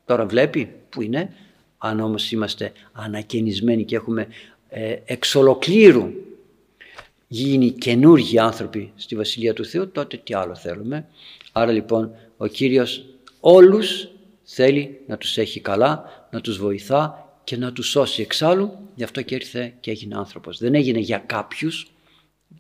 τώρα 0.06 0.26
βλέπει 0.26 0.74
που 0.90 1.02
είναι. 1.02 1.34
Αν 1.78 2.00
όμως 2.00 2.32
είμαστε 2.32 2.72
ανακαινισμένοι 2.92 3.84
και 3.84 3.96
έχουμε 3.96 4.28
ε, 4.70 4.96
εξ 5.06 5.36
ολοκλήρου 5.36 6.12
γίνει 7.28 7.72
καινούργιοι 7.72 8.40
άνθρωποι 8.40 8.92
στη 8.96 9.16
Βασιλεία 9.16 9.54
του 9.54 9.66
Θεού, 9.66 9.92
τότε 9.92 10.18
τι 10.18 10.34
άλλο 10.34 10.56
θέλουμε. 10.56 11.08
Άρα 11.52 11.72
λοιπόν 11.72 12.12
ο 12.38 12.48
Κύριος 12.48 13.06
όλους 13.40 14.08
θέλει 14.44 15.00
να 15.08 15.18
τους 15.18 15.38
έχει 15.38 15.60
καλά, 15.60 16.04
να 16.32 16.42
τους 16.42 16.58
βοηθά 16.58 17.31
και 17.44 17.58
να 17.58 17.72
τους 17.74 17.88
σώσει 17.88 18.22
εξάλλου, 18.22 18.78
γι' 18.96 19.04
αυτό 19.04 19.22
και 19.22 19.36
ήρθε 19.36 19.74
και 19.80 19.92
έγινε 19.92 20.18
άνθρωπος. 20.18 20.58
Δεν 20.58 20.76
έγινε 20.76 21.00
για 21.00 21.18
κάποιους, 21.18 21.92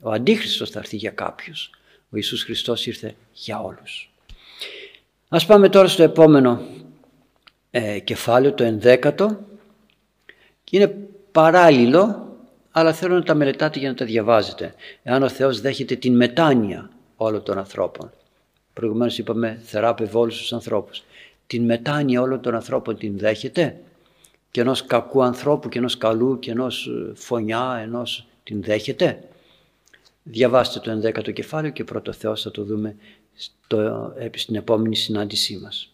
ο 0.01 0.11
Αντίχριστος 0.11 0.69
θα 0.69 0.79
έρθει 0.79 0.95
για 0.95 1.11
κάποιους. 1.11 1.69
Ο 2.09 2.15
Ιησούς 2.15 2.43
Χριστός 2.43 2.85
ήρθε 2.85 3.15
για 3.33 3.61
όλους. 3.61 4.11
Ας 5.29 5.45
πάμε 5.45 5.69
τώρα 5.69 5.87
στο 5.87 6.03
επόμενο 6.03 6.61
ε, 7.71 7.99
κεφάλαιο, 7.99 8.53
το 8.53 8.63
ενδέκατο. 8.63 9.39
Είναι 10.71 10.87
παράλληλο, 11.31 12.27
αλλά 12.71 12.93
θέλω 12.93 13.15
να 13.15 13.23
τα 13.23 13.33
μελετάτε 13.33 13.79
για 13.79 13.89
να 13.89 13.95
τα 13.95 14.05
διαβάζετε. 14.05 14.73
Εάν 15.03 15.23
ο 15.23 15.29
Θεός 15.29 15.61
δέχεται 15.61 15.95
την 15.95 16.15
μετάνοια 16.15 16.89
όλων 17.15 17.43
των 17.43 17.57
ανθρώπων. 17.57 18.11
Προηγουμένως 18.73 19.17
είπαμε 19.17 19.61
θεράπευε 19.63 20.17
όλους 20.17 20.37
τους 20.37 20.53
ανθρώπους. 20.53 21.03
Την 21.47 21.65
μετάνοια 21.65 22.21
όλων 22.21 22.41
των 22.41 22.55
ανθρώπων 22.55 22.97
την 22.97 23.17
δέχεται; 23.17 23.79
Και 24.51 24.61
ενός 24.61 24.85
κακού 24.85 25.23
ανθρώπου 25.23 25.69
και 25.69 25.77
ενός 25.77 25.97
καλού 25.97 26.39
και 26.39 26.51
ενός 26.51 26.87
ε, 26.87 27.15
φωνιά, 27.15 27.79
ενός 27.83 28.27
την 28.43 28.63
δέχεται. 28.63 29.23
Διαβάστε 30.23 30.79
το 30.79 30.91
ενδέκατο 30.91 31.31
κεφάλαιο 31.31 31.71
και 31.71 31.83
πρώτο 31.83 32.13
Θεός 32.13 32.41
θα 32.41 32.51
το 32.51 32.63
δούμε 32.63 32.95
στο, 33.35 34.13
στην 34.35 34.55
επόμενη 34.55 34.95
συνάντησή 34.95 35.59
μας. 35.63 35.93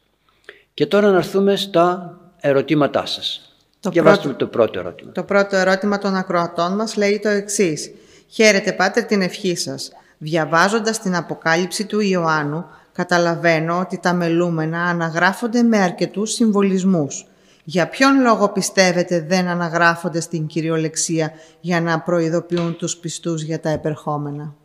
Και 0.74 0.86
τώρα 0.86 1.12
να 1.12 1.18
έρθουμε 1.18 1.56
στα 1.56 2.18
ερωτήματά 2.40 3.06
σας. 3.06 3.56
Το 3.80 3.90
Διαβάστε 3.90 4.24
πρώτο, 4.24 4.38
το 4.38 4.48
πρώτο 4.48 4.80
ερώτημα. 4.80 5.12
Το 5.12 5.24
πρώτο 5.24 5.56
ερώτημα 5.56 5.98
των 5.98 6.16
ακροατών 6.16 6.76
μας 6.76 6.96
λέει 6.96 7.20
το 7.20 7.30
εξής. 7.30 7.92
Χαίρετε 8.28 8.74
Πάτερ 8.74 9.04
την 9.04 9.22
ευχή 9.22 9.56
σας. 9.56 9.92
Διαβάζοντας 10.18 11.00
την 11.00 11.16
Αποκάλυψη 11.16 11.86
του 11.86 12.00
Ιωάννου, 12.00 12.66
καταλαβαίνω 12.92 13.80
ότι 13.80 14.00
τα 14.00 14.14
μελούμενα 14.14 14.84
αναγράφονται 14.84 15.62
με 15.62 15.78
αρκετούς 15.78 16.32
συμβολισμούς. 16.32 17.27
Για 17.70 17.88
ποιον 17.88 18.22
λόγο 18.22 18.50
πιστεύετε 18.50 19.22
δεν 19.22 19.48
αναγράφονται 19.48 20.20
στην 20.20 20.48
κυριολεξία 20.48 21.34
για 21.62 21.82
να 21.82 22.00
προειδοποιούν 22.02 22.76
τους 22.78 22.98
πιστούς 22.98 23.42
για 23.42 23.60
τα 23.60 23.70
επερχόμενα; 23.70 24.56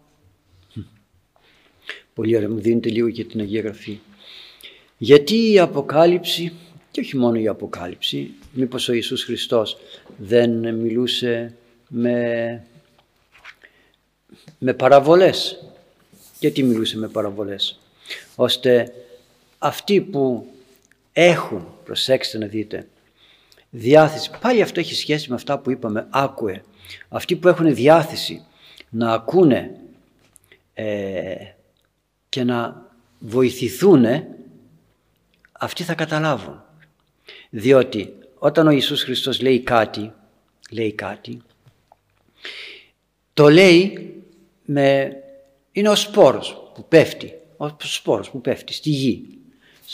Πολύ 2.14 2.36
ωραία, 2.36 2.48
μου 2.48 2.60
δίνετε 2.60 2.88
λίγο 2.88 3.10
και 3.10 3.24
την 3.24 3.40
Αγία 3.40 3.60
Γραφή. 3.60 4.00
Γιατί 4.98 5.52
η 5.52 5.58
Αποκάλυψη, 5.58 6.52
και 6.90 7.00
όχι 7.00 7.16
μόνο 7.16 7.38
η 7.38 7.48
Αποκάλυψη, 7.48 8.30
μήπως 8.52 8.88
ο 8.88 8.92
Ιησούς 8.92 9.24
Χριστός 9.24 9.76
δεν 10.16 10.74
μιλούσε 10.74 11.54
με, 11.88 12.64
με 14.58 14.72
παραβολές; 14.74 15.64
Γιατί 16.40 16.62
μιλούσε 16.62 16.98
με 16.98 17.08
παραβολές; 17.08 17.80
Ώστε 18.36 18.94
αυτοί 19.58 20.00
που 20.00 20.46
έχουν, 21.12 21.66
προσέξτε 21.84 22.38
να 22.38 22.46
δείτε, 22.46 22.86
διάθεση. 23.74 24.30
Πάλι 24.40 24.62
αυτό 24.62 24.80
έχει 24.80 24.94
σχέση 24.94 25.28
με 25.28 25.34
αυτά 25.34 25.58
που 25.58 25.70
είπαμε, 25.70 26.06
άκουε. 26.10 26.62
Αυτοί 27.08 27.36
που 27.36 27.48
έχουν 27.48 27.74
διάθεση 27.74 28.44
να 28.90 29.12
ακούνε 29.12 29.80
ε, 30.74 31.34
και 32.28 32.44
να 32.44 32.90
βοηθηθούν, 33.18 34.04
αυτοί 35.52 35.82
θα 35.82 35.94
καταλάβουν. 35.94 36.62
Διότι 37.50 38.12
όταν 38.38 38.66
ο 38.66 38.70
Ιησούς 38.70 39.02
Χριστός 39.02 39.40
λέει 39.40 39.60
κάτι, 39.60 40.12
λέει 40.70 40.92
κάτι, 40.92 41.42
το 43.34 43.48
λέει 43.48 44.14
με, 44.64 45.16
είναι 45.72 45.88
ο 45.88 45.94
σπόρος 45.94 46.70
που 46.74 46.84
πέφτει, 46.88 47.32
ο 47.56 47.76
σπόρος 47.78 48.30
που 48.30 48.40
πέφτει 48.40 48.72
στη 48.72 48.90
γη 48.90 49.41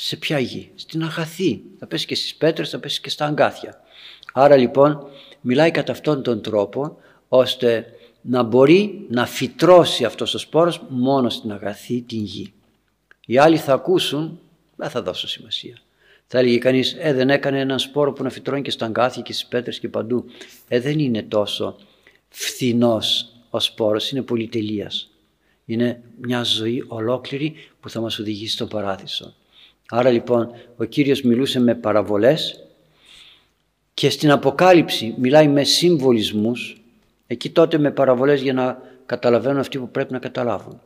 σε 0.01 0.17
ποια 0.17 0.39
γη, 0.39 0.71
στην 0.75 1.03
αγαθή. 1.03 1.63
Θα 1.79 1.87
πέσει 1.87 2.07
και 2.07 2.15
στις 2.15 2.35
πέτρες, 2.35 2.71
θα 2.71 2.79
πέσει 2.79 3.01
και 3.01 3.11
στα 3.11 3.25
αγκάθια. 3.25 3.81
Άρα 4.33 4.57
λοιπόν 4.57 5.07
μιλάει 5.41 5.71
κατά 5.71 5.93
αυτόν 5.93 6.23
τον 6.23 6.43
τρόπο 6.43 6.99
ώστε 7.29 7.87
να 8.21 8.43
μπορεί 8.43 9.07
να 9.11 9.27
φυτρώσει 9.27 10.05
αυτός 10.05 10.35
ο 10.35 10.39
σπόρος 10.39 10.83
μόνο 10.89 11.29
στην 11.29 11.53
αγαθή 11.53 12.01
την 12.01 12.25
γη. 12.25 12.53
Οι 13.27 13.39
άλλοι 13.39 13.57
θα 13.57 13.73
ακούσουν, 13.73 14.41
δεν 14.77 14.91
θα 14.91 15.03
δώσω 15.03 15.29
σημασία. 15.29 15.79
Θα 16.27 16.39
έλεγε 16.39 16.59
κανείς, 16.59 16.97
Ε, 16.99 17.13
δεν 17.13 17.31
έκανε 17.31 17.61
έναν 17.61 17.79
σπόρο 17.79 18.13
που 18.13 18.23
να 18.23 18.31
φυτρώνει 18.31 18.63
και 18.63 18.71
στα 18.71 18.87
αγκάθια 18.87 19.23
και 19.23 19.33
στις 19.33 19.47
πέτρες 19.47 19.79
και 19.79 19.89
παντού. 19.89 20.25
Ε, 20.69 20.81
δεν 20.81 20.99
είναι 20.99 21.23
τόσο 21.23 21.77
φθηνός 22.29 23.33
ο 23.51 23.61
σπόρος, 23.61 24.11
είναι 24.11 24.23
πολυτελείας. 24.23 25.11
Είναι 25.65 26.03
μια 26.21 26.43
ζωή 26.43 26.85
ολόκληρη 26.89 27.55
που 27.81 27.91
θα 27.91 28.01
μας 28.01 28.19
οδηγήσει 28.19 28.53
στον 28.53 28.69
παράδεισο. 28.69 29.35
Άρα 29.91 30.11
λοιπόν 30.11 30.51
ο 30.77 30.85
Κύριος 30.85 31.23
μιλούσε 31.23 31.61
με 31.61 31.75
παραβολές 31.75 32.65
και 33.95 34.11
στην 34.11 34.31
Αποκάλυψη 34.31 35.15
μιλάει 35.19 35.49
με 35.49 35.65
συμβολισμούς, 35.65 36.83
εκεί 37.27 37.51
τότε 37.51 37.79
με 37.79 37.91
παραβολές 37.91 38.43
για 38.43 38.53
να 38.53 38.83
καταλαβαίνουν 39.07 39.59
αυτοί 39.59 39.79
που 39.79 39.91
πρέπει 39.91 40.13
να 40.13 40.19
καταλάβουν. 40.19 40.81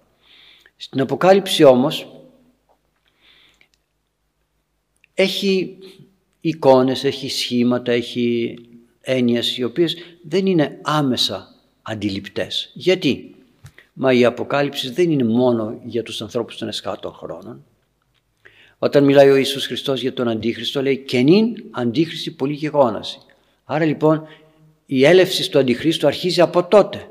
Στην 0.77 1.01
Αποκάλυψη 1.01 1.65
όμως 1.65 2.23
έχει 5.15 5.79
εικόνες, 6.41 7.05
έχει 7.05 7.29
σχήματα, 7.29 7.93
έχει 7.93 8.59
έννοιες 9.01 9.59
οι 9.59 9.65
οποίες 9.65 9.97
δεν 10.23 10.47
είναι 10.47 10.79
άμεσα 10.83 11.55
αντιληπτές. 11.83 12.71
Γιατί; 12.75 13.35
Μα 13.93 14.13
η 14.13 14.25
Αποκάλυψη 14.25 14.91
δεν 14.91 15.11
είναι 15.11 15.25
μόνο 15.25 15.81
για 15.85 16.03
τους 16.03 16.23
ανθρώπους 16.23 16.59
των 16.59 16.69
εσχάτων 16.69 17.13
χρόνων 17.13 17.65
Όταν 18.85 19.05
μιλάει 19.05 19.31
ο 19.31 19.37
Ιησούς 19.37 19.67
Χριστός 19.67 20.01
για 20.01 20.13
τον 20.13 20.29
Αντίχριστο 20.29 20.83
λέει 20.83 20.97
«κενήν 20.97 21.65
Αντίχριστη 21.71 22.31
πολύ 22.31 22.53
γεγόναση». 22.53 23.19
Άρα 23.65 23.85
λοιπόν 23.85 24.27
η 24.87 25.05
έλευση 25.05 25.51
του 25.51 25.59
Αντιχρίστου 25.59 26.07
αρχίζει 26.07 26.41
από 26.41 26.65
τότε. 26.65 27.11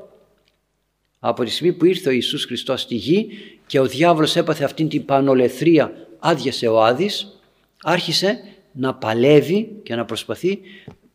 Από 1.18 1.44
τη 1.44 1.50
στιγμή 1.50 1.72
που 1.72 1.84
ήρθε 1.84 2.08
ο 2.08 2.12
Ιησούς 2.12 2.44
Χριστός 2.44 2.80
στη 2.80 2.94
γη 2.94 3.28
και 3.66 3.80
ο 3.80 3.86
διάβολος 3.86 4.36
έπαθε 4.36 4.64
αυτήν 4.64 4.88
την 4.88 5.04
πανολεθρία 5.04 5.92
άδειασε 6.18 6.66
ο 6.66 6.84
Άδης, 6.84 7.40
άρχισε 7.82 8.40
να 8.72 8.94
παλεύει 8.94 9.80
και 9.82 9.94
να 9.94 10.04
προσπαθεί 10.04 10.60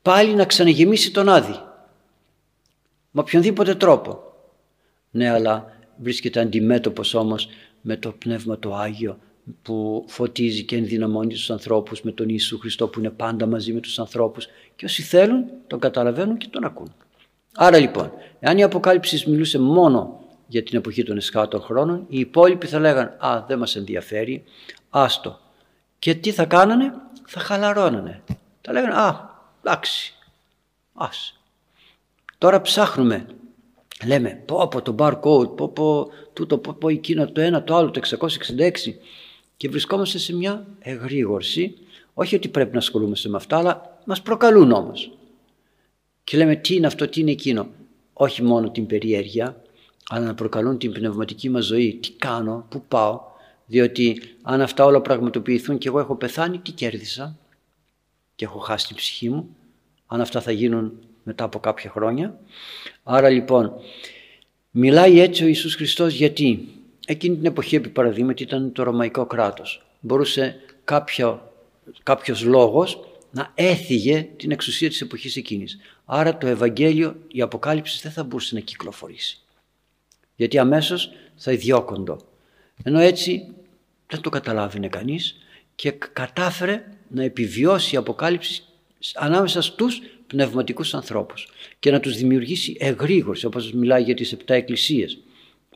πάλι 0.01 0.33
να 0.33 0.45
ξαναγεμίσει 0.45 1.11
τον 1.11 1.29
Άδη. 1.29 1.59
Με 3.11 3.21
οποιονδήποτε 3.21 3.75
τρόπο. 3.75 4.19
Ναι, 5.11 5.29
αλλά 5.29 5.77
βρίσκεται 5.97 6.39
αντιμέτωπος 6.39 7.13
όμως 7.13 7.47
με 7.81 7.97
το 7.97 8.11
Πνεύμα 8.11 8.59
το 8.59 8.75
Άγιο 8.75 9.19
που 9.61 10.05
φωτίζει 10.07 10.63
και 10.63 10.75
ενδυναμώνει 10.75 11.33
τους 11.33 11.49
ανθρώπους 11.49 12.01
με 12.01 12.11
τον 12.11 12.25
Ιησού 12.29 12.59
Χριστό 12.59 12.87
που 12.87 12.99
είναι 12.99 13.09
πάντα 13.09 13.45
μαζί 13.45 13.73
με 13.73 13.79
τους 13.79 13.99
ανθρώπους 13.99 14.47
και 14.75 14.85
όσοι 14.85 15.01
θέλουν 15.01 15.45
τον 15.67 15.79
καταλαβαίνουν 15.79 16.37
και 16.37 16.47
τον 16.49 16.63
ακούν. 16.63 16.93
Άρα 17.53 17.77
λοιπόν, 17.77 18.11
εάν 18.39 18.57
η 18.57 18.63
Αποκάλυψη 18.63 19.29
μιλούσε 19.29 19.59
μόνο 19.59 20.19
για 20.47 20.63
την 20.63 20.77
εποχή 20.77 21.03
των 21.03 21.17
εσχάτων 21.17 21.61
χρόνων, 21.61 22.05
οι 22.07 22.19
υπόλοιποι 22.19 22.67
θα 22.67 22.79
λέγανε 22.79 23.15
«Α, 23.19 23.43
δεν 23.47 23.57
μας 23.57 23.75
ενδιαφέρει, 23.75 24.43
άστο». 24.89 25.39
Και 25.99 26.15
τι 26.15 26.31
θα 26.31 26.45
κάνανε, 26.45 26.93
θα 27.25 27.39
χαλαρώνανε. 27.39 28.23
Θα 28.61 28.71
λέγανε 28.71 28.93
«Α, 28.93 29.29
εντάξει, 29.63 30.13
ας». 30.93 31.39
Τώρα 32.37 32.61
ψάχνουμε, 32.61 33.25
λέμε 34.05 34.43
πω 34.45 34.61
από 34.61 34.81
το 34.81 34.95
barcode, 34.99 35.55
πω 35.55 35.67
πω 35.69 36.07
τούτο, 36.33 36.57
πω 36.57 36.75
πω 36.79 36.89
εκείνο 36.89 37.31
το 37.31 37.41
ένα, 37.41 37.63
το 37.63 37.75
άλλο, 37.75 37.91
το 37.91 38.01
666 38.09 38.71
και 39.57 39.69
βρισκόμαστε 39.69 40.17
σε 40.17 40.35
μια 40.35 40.67
εγρήγορση, 40.79 41.77
όχι 42.13 42.35
ότι 42.35 42.47
πρέπει 42.47 42.71
να 42.71 42.77
ασχολούμαστε 42.77 43.29
με 43.29 43.37
αυτά, 43.37 43.57
αλλά 43.57 43.99
μας 44.05 44.21
προκαλούν 44.21 44.71
όμως. 44.71 45.11
Και 46.23 46.37
λέμε 46.37 46.55
τι 46.55 46.75
είναι 46.75 46.87
αυτό, 46.87 47.07
τι 47.07 47.21
είναι 47.21 47.31
εκείνο; 47.31 47.69
Όχι 48.13 48.43
μόνο 48.43 48.71
την 48.71 48.85
περιέργεια, 48.85 49.61
αλλά 50.09 50.25
να 50.25 50.33
προκαλούν 50.33 50.77
την 50.77 50.91
πνευματική 50.91 51.49
μας 51.49 51.65
ζωή. 51.65 51.93
Τι 52.01 52.11
κάνω, 52.11 52.65
πού 52.69 52.83
πάω, 52.87 53.21
διότι 53.65 54.21
αν 54.41 54.61
αυτά 54.61 54.85
όλα 54.85 55.01
πραγματοποιηθούν 55.01 55.77
και 55.77 55.87
εγώ 55.87 55.99
έχω 55.99 56.15
πεθάνει, 56.15 56.57
τι 56.57 56.71
κέρδισα; 56.71 57.37
Και 58.35 58.45
έχω 58.45 58.59
χάσει 58.59 58.87
την 58.87 58.95
ψυχή 58.95 59.29
μου, 59.29 59.55
αν 60.07 60.21
αυτά 60.21 60.41
θα 60.41 60.51
γίνουν 60.51 60.93
μετά 61.23 61.43
από 61.43 61.59
κάποια 61.59 61.89
χρόνια. 61.89 62.39
Άρα 63.03 63.29
λοιπόν, 63.29 63.73
μιλάει 64.71 65.19
έτσι 65.19 65.43
ο 65.43 65.47
Ιησούς 65.47 65.75
Χριστός 65.75 66.13
γιατί; 66.13 66.67
Εκείνη 67.07 67.35
την 67.35 67.45
εποχή 67.45 67.75
επί 67.75 67.89
παραδείγματι 67.89 68.43
ήταν 68.43 68.71
το 68.71 68.83
Ρωμαϊκό 68.83 69.25
κράτος. 69.25 69.85
Μπορούσε 69.99 70.55
κάποιο, 70.83 71.51
κάποιος 72.03 72.43
λόγος 72.43 72.99
να 73.31 73.51
έθιγε 73.55 74.27
την 74.37 74.51
εξουσία 74.51 74.89
της 74.89 75.01
εποχής 75.01 75.35
εκείνης. 75.35 75.77
Άρα 76.05 76.37
το 76.37 76.47
Ευαγγέλιο, 76.47 77.15
η 77.27 77.41
Αποκάλυψη 77.41 77.99
δεν 78.01 78.11
θα 78.11 78.23
μπορούσε 78.23 78.55
να 78.55 78.61
κυκλοφορήσει. 78.61 79.39
Γιατί 80.35 80.57
αμέσως 80.57 81.11
θα 81.35 81.51
ιδιώκοντο. 81.51 82.17
Ενώ 82.83 82.99
έτσι 82.99 83.47
δεν 84.07 84.21
το 84.21 84.29
καταλάβαινε 84.29 84.87
κανείς 84.87 85.35
και 85.75 85.91
κατάφερε 85.91 86.83
να 87.07 87.23
επιβιώσει 87.23 87.95
η 87.95 87.97
Αποκάλυψη 87.97 88.63
ανάμεσα 89.15 89.61
στους 89.61 90.01
πνευματικούς 90.27 90.93
ανθρώπους 90.93 91.47
και 91.79 91.91
να 91.91 91.99
τους 91.99 92.17
δημιουργήσει 92.17 92.77
εγρήγορση 92.79 93.45
όπως 93.45 93.71
μιλάει 93.71 94.03
για 94.03 94.15
τις 94.15 94.31
επτά 94.31 94.53
εκκλησίες. 94.53 95.17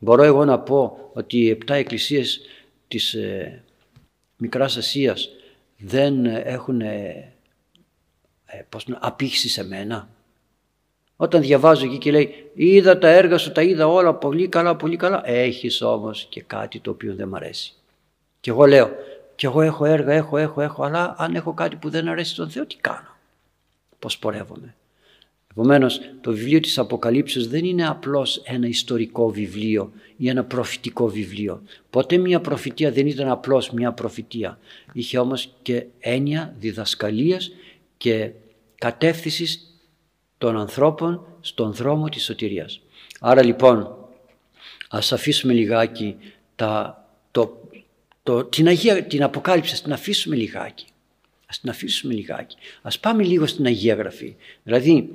Μπορώ 0.04 0.24
εγώ 0.24 0.46
να 0.46 0.60
πω 0.60 1.10
ότι 1.14 1.38
οι 1.38 1.50
επτά 1.50 1.74
εκκλησίες 1.74 2.42
της 2.88 3.14
ε, 3.14 3.64
Μικράς 4.38 4.78
Ασίας 4.78 5.30
δεν 5.78 6.26
έχουν 6.26 6.82
ε, 6.82 7.34
ε, 8.46 8.62
πώς 8.70 8.88
να, 8.88 8.98
απήχηση 9.02 9.50
σε 9.50 9.64
μένα. 9.64 10.10
Όταν 11.16 11.42
διαβάζω 11.42 11.86
εκεί 11.86 11.98
και 11.98 12.12
λέει 12.12 12.52
είδα 12.54 12.98
τα 12.98 13.08
έργα 13.08 13.38
σου, 13.38 13.52
τα 13.52 13.62
είδα 13.62 13.88
όλα 13.88 14.14
πολύ 14.14 14.48
καλά, 14.48 14.76
πολύ 14.76 14.96
καλά. 14.96 15.22
Έχεις 15.28 15.82
όμως 15.82 16.26
και 16.30 16.42
κάτι 16.42 16.80
το 16.80 16.92
οποίο 16.92 17.16
δεν 17.16 17.28
μ' 17.28 17.36
αρέσει. 17.36 17.74
Και 18.40 18.50
εγώ 18.50 18.66
λέω, 18.66 18.92
και 19.36 19.46
εγώ 19.46 19.62
έχω 19.62 19.86
έργα, 19.86 20.14
έχω, 20.14 20.38
έχω, 20.38 20.62
έχω, 20.62 20.84
αλλά 20.84 21.16
αν 21.18 21.36
έχω 21.36 21.54
κάτι 21.54 21.76
που 21.76 21.90
δεν 21.90 22.08
αρέσει 22.08 22.36
τον 22.36 22.50
Θεό, 22.50 22.66
τι 22.66 22.76
κάνω; 22.76 23.16
Πώς 24.00 24.20
πορεύομαι; 24.20 24.76
Επομένως, 25.52 26.00
το 26.22 26.32
βιβλίο 26.32 26.60
της 26.60 26.78
Αποκαλύψεως 26.78 27.48
δεν 27.48 27.66
είναι 27.66 27.88
απλώς 27.88 28.42
ένα 28.44 28.68
ιστορικό 28.68 29.30
βιβλίο 29.30 29.92
ή 30.18 30.30
ένα 30.30 30.44
προφητικό 30.44 31.08
βιβλίο. 31.08 31.62
Ποτέ 31.90 32.18
μια 32.18 32.42
προφητεία 32.42 32.92
δεν 32.92 33.08
ήταν 33.08 33.30
απλώς 33.30 33.72
μια 33.72 33.92
προφητεία. 33.92 34.60
Είχε 34.94 35.18
όμως 35.18 35.54
και 35.62 35.86
έννοια 36.00 36.56
διδασκαλίας 36.60 37.52
και 37.98 38.32
κατεύθυνσης 38.76 39.80
των 40.38 40.58
ανθρώπων 40.58 41.26
στον 41.42 41.74
δρόμο 41.74 42.10
της 42.10 42.24
σωτηρίας. 42.24 42.82
Άρα 43.20 43.44
λοιπόν 43.44 43.96
ας 44.90 45.12
αφήσουμε 45.12 45.54
λιγάκι 45.54 46.16
τα, 46.56 47.06
το, 47.32 47.70
το, 48.24 48.44
την, 48.44 48.68
Αγία, 48.68 49.04
την 49.04 49.24
Αποκάλυψη, 49.24 49.74
ας 49.74 49.82
την 49.82 49.94
αφήσουμε 49.94 50.36
λιγάκι. 50.36 50.86
Ας 51.46 51.60
την 51.60 51.70
αφήσουμε 51.70 52.14
λιγάκι. 52.14 52.58
Ας 52.82 53.00
πάμε 53.00 53.24
λίγο 53.24 53.46
στην 53.46 53.66
Αγία 53.66 53.96
Γραφή. 53.96 54.36
Δηλαδή 54.64 55.10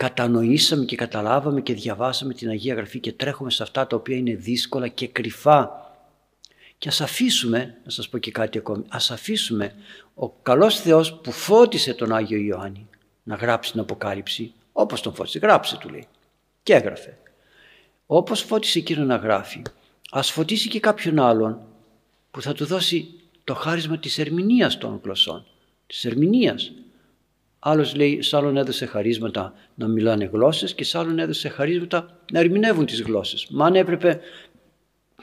κατανοήσαμε 0.00 0.84
και 0.84 0.96
καταλάβαμε 0.96 1.60
και 1.60 1.74
διαβάσαμε 1.74 2.34
την 2.34 2.48
Αγία 2.48 2.74
Γραφή 2.74 2.98
και 2.98 3.12
τρέχουμε 3.12 3.50
σε 3.50 3.62
αυτά 3.62 3.86
τα 3.86 3.96
οποία 3.96 4.16
είναι 4.16 4.34
δύσκολα 4.34 4.88
και 4.88 5.08
κρυφά. 5.08 5.70
Και 6.78 6.88
ας 6.88 7.00
αφήσουμε, 7.00 7.76
να 7.84 7.90
σας 7.90 8.08
πω 8.08 8.18
και 8.18 8.30
κάτι 8.30 8.58
ακόμη, 8.58 8.84
ας 8.88 9.10
αφήσουμε 9.10 9.74
ο 10.14 10.28
καλός 10.28 10.80
Θεός 10.80 11.20
που 11.20 11.32
φώτισε 11.32 11.94
τον 11.94 12.12
Άγιο 12.12 12.38
Ιωάννη 12.38 12.88
να 13.22 13.34
γράψει 13.34 13.70
την 13.70 13.80
Αποκάλυψη, 13.80 14.52
όπως 14.72 15.00
τον 15.00 15.14
φώτισε, 15.14 15.38
γράψε 15.38 15.76
του 15.76 15.88
λέει. 15.88 16.06
Και 16.62 16.74
έγραφε. 16.74 17.18
Όπως 18.06 18.40
φώτισε 18.40 18.78
εκείνο 18.78 19.04
να 19.04 19.16
γράφει, 19.16 19.62
ας 20.10 20.30
φωτίσει 20.30 20.68
και 20.68 20.80
κάποιον 20.80 21.18
άλλον 21.18 21.60
που 22.30 22.42
θα 22.42 22.52
του 22.52 22.64
δώσει 22.64 23.08
το 23.44 23.54
χάρισμα 23.54 23.98
της 23.98 24.18
ερμηνείας 24.18 24.78
των 24.78 25.00
γλωσσών, 25.02 25.46
της 25.86 26.04
ερμηνείας. 26.04 26.72
Άλλος 27.62 27.94
λέει, 27.94 28.22
σ' 28.22 28.34
άλλον 28.34 28.56
έδωσε 28.56 28.86
χαρίσματα 28.86 29.52
να 29.74 29.88
μιλάνε 29.88 30.30
γλώσσες 30.32 30.74
και 30.74 30.84
σ' 30.84 30.94
άλλον 30.94 31.18
έδωσε 31.18 31.48
χαρίσματα 31.48 32.18
να 32.32 32.40
ερμηνεύουν 32.40 32.86
τις 32.86 33.02
γλώσσες. 33.02 33.46
Μα 33.50 33.66
αν 33.66 33.74
έπρεπε, 33.74 34.20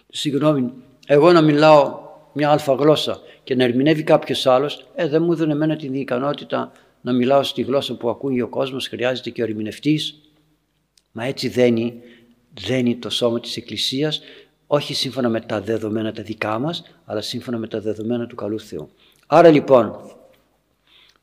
συγγνώμη, 0.07 0.73
εγώ 1.07 1.31
να 1.31 1.41
μιλάω 1.41 1.99
μια 2.33 2.49
αλφα 2.49 2.73
γλώσσα 2.73 3.19
και 3.43 3.55
να 3.55 3.63
ερμηνεύει 3.63 4.03
κάποιος 4.03 4.45
άλλος, 4.45 4.87
ε, 4.95 5.07
δεν 5.07 5.23
μου 5.23 5.31
έδωνε 5.31 5.53
εμένα 5.53 5.75
την 5.75 5.93
ικανότητα 5.93 6.71
να 7.01 7.13
μιλάω 7.13 7.43
στη 7.43 7.61
γλώσσα 7.61 7.97
που 7.97 8.09
ακούει 8.09 8.41
ο 8.41 8.47
κόσμος, 8.47 8.87
χρειάζεται 8.87 9.29
και 9.29 9.41
ο 9.41 9.45
ερμηνευτής. 9.45 10.21
Μα 11.11 11.23
έτσι 11.25 11.47
δένει, 11.47 12.01
δένει 12.67 12.95
το 12.95 13.09
σώμα 13.09 13.39
της 13.39 13.57
Εκκλησίας, 13.57 14.21
όχι 14.67 14.93
σύμφωνα 14.93 15.29
με 15.29 15.41
τα 15.41 15.61
δεδομένα 15.61 16.11
τα 16.11 16.23
δικά 16.23 16.59
μας, 16.59 16.83
αλλά 17.05 17.21
σύμφωνα 17.21 17.57
με 17.57 17.67
τα 17.67 17.81
δεδομένα 17.81 18.27
του 18.27 18.35
καλού 18.35 18.59
Θεού. 18.59 18.89
Άρα 19.27 19.49
λοιπόν, 19.49 19.95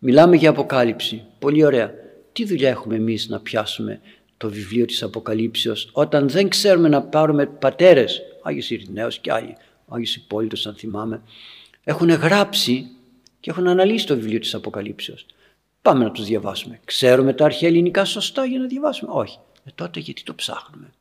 μιλάμε 0.07 0.37
για 0.37 0.51
Αποκάλυψη. 0.51 1.23
Πολύ 1.39 1.65
ωραία. 1.65 1.95
Τι 2.33 2.45
δουλειά 2.45 2.69
έχουμε 2.69 2.95
εμείς 2.95 3.29
να 3.29 3.41
πιάσουμε 3.41 4.01
το 4.37 4.49
βιβλίο 4.51 4.85
της 4.85 5.03
Αποκαλύψεως 5.03 5.89
όταν 5.93 6.29
δεν 6.29 6.49
ξέρουμε 6.49 6.89
να 6.89 7.03
πάρουμε 7.03 7.47
πατέρες, 7.47 8.23
Άγιος 8.43 8.71
Ειρηναίος 8.71 9.19
και 9.19 9.33
άλλοι, 9.33 9.57
ο 9.87 9.95
Άγιος 9.95 10.17
Υπόλοιπος 10.17 10.67
αν 10.67 10.75
θυμάμαι, 10.75 11.23
έχουν 11.85 12.11
γράψει 12.11 12.87
και 13.41 13.51
έχουν 13.51 13.69
αναλύσει 13.69 14.07
το 14.07 14.15
βιβλίο 14.15 14.39
της 14.39 14.55
Αποκαλύψεως. 14.55 15.27
Πάμε 15.83 16.05
να 16.05 16.11
τους 16.11 16.25
διαβάσουμε. 16.25 16.81
Ξέρουμε 16.85 17.33
τα 17.33 17.45
αρχαία 17.45 17.69
ελληνικά 17.69 18.05
σωστά 18.05 18.45
για 18.45 18.59
να 18.59 18.67
διαβάσουμε; 18.67 19.11
Όχι. 19.15 19.39
Ε, 19.65 19.71
τότε 19.75 20.01
γιατί 20.01 20.23
το 20.23 20.35
ψάχνουμε; 20.35 20.93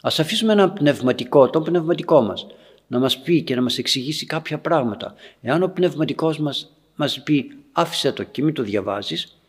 Ας 0.00 0.20
αφήσουμε 0.20 0.52
ένα 0.52 0.70
πνευματικό, 0.70 1.50
τον 1.50 1.64
πνευματικό 1.64 2.20
μας, 2.20 2.46
να 2.86 2.98
μας 2.98 3.18
πει 3.18 3.42
και 3.42 3.54
να 3.54 3.62
μας 3.62 3.78
εξηγήσει 3.78 4.26
κάποια 4.26 4.58
πράγματα. 4.58 5.14
Εάν 5.42 5.62
ο 5.62 5.68
πνευματικός 5.68 6.38
μας 6.38 6.72
μας 6.96 7.22
πει 7.22 7.59
άφησε 7.72 8.12
το 8.12 8.22
και 8.22 8.42
μην 8.42 8.54
το 8.54 8.62
διαβάζεις, 8.62 9.40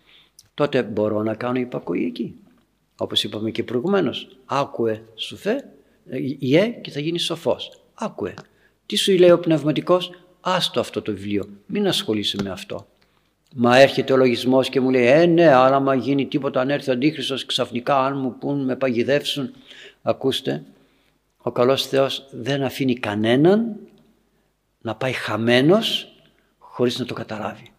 τότε 0.54 0.84
μπορώ 0.84 1.24
να 1.24 1.36
κάνω 1.36 1.60
υπακοή 1.60 2.06
εκεί. 2.06 2.36
Όπως 2.98 3.24
είπαμε 3.24 3.52
και 3.52 3.64
προηγουμένως, 3.64 4.38
άκουε 4.46 5.04
σου 5.16 5.38
φε, 5.38 5.56
ιε 6.40 6.68
και 6.68 6.92
θα 6.92 7.00
γίνεις 7.00 7.24
σοφός. 7.24 7.82
Άκουε. 7.94 8.34
Τι 8.86 8.96
σου 8.96 9.12
λέει 9.12 9.32
ο 9.32 9.40
πνευματικός, 9.40 10.12
άστο 10.42 10.80
αυτό 10.80 11.02
το 11.02 11.12
βιβλίο, 11.12 11.50
μην 11.66 11.88
ασχολείσαι 11.88 12.38
με 12.44 12.50
αυτό. 12.50 12.88
Μα 13.56 13.80
έρχεται 13.80 14.14
ο 14.14 14.18
λογισμός 14.18 14.70
και 14.70 14.80
μου 14.80 14.90
λέει, 14.90 15.06
ε 15.06 15.26
ναι, 15.26 15.48
αλλά 15.48 15.76
άμα 15.76 15.96
γίνει 15.96 16.26
τίποτα, 16.26 16.62
αν 16.62 16.70
έρθει 16.70 16.90
ο 16.90 16.94
Αντίχριστος 16.94 17.46
ξαφνικά, 17.46 18.06
αν 18.06 18.18
μου 18.18 18.38
πούν, 18.38 18.64
με 18.64 18.76
παγιδεύσουν. 18.76 19.54
Ακούστε, 20.02 20.64
ο 21.38 21.52
καλός 21.52 21.88
Θεός 21.88 22.28
δεν 22.32 22.64
αφήνει 22.64 22.96
κανέναν 22.96 23.76
να 24.82 24.96
πάει 24.96 25.12
χαμένος 25.12 26.14
χωρίς 26.58 27.00
να 27.00 27.06
το 27.06 27.14
καταλάβει. 27.14 27.71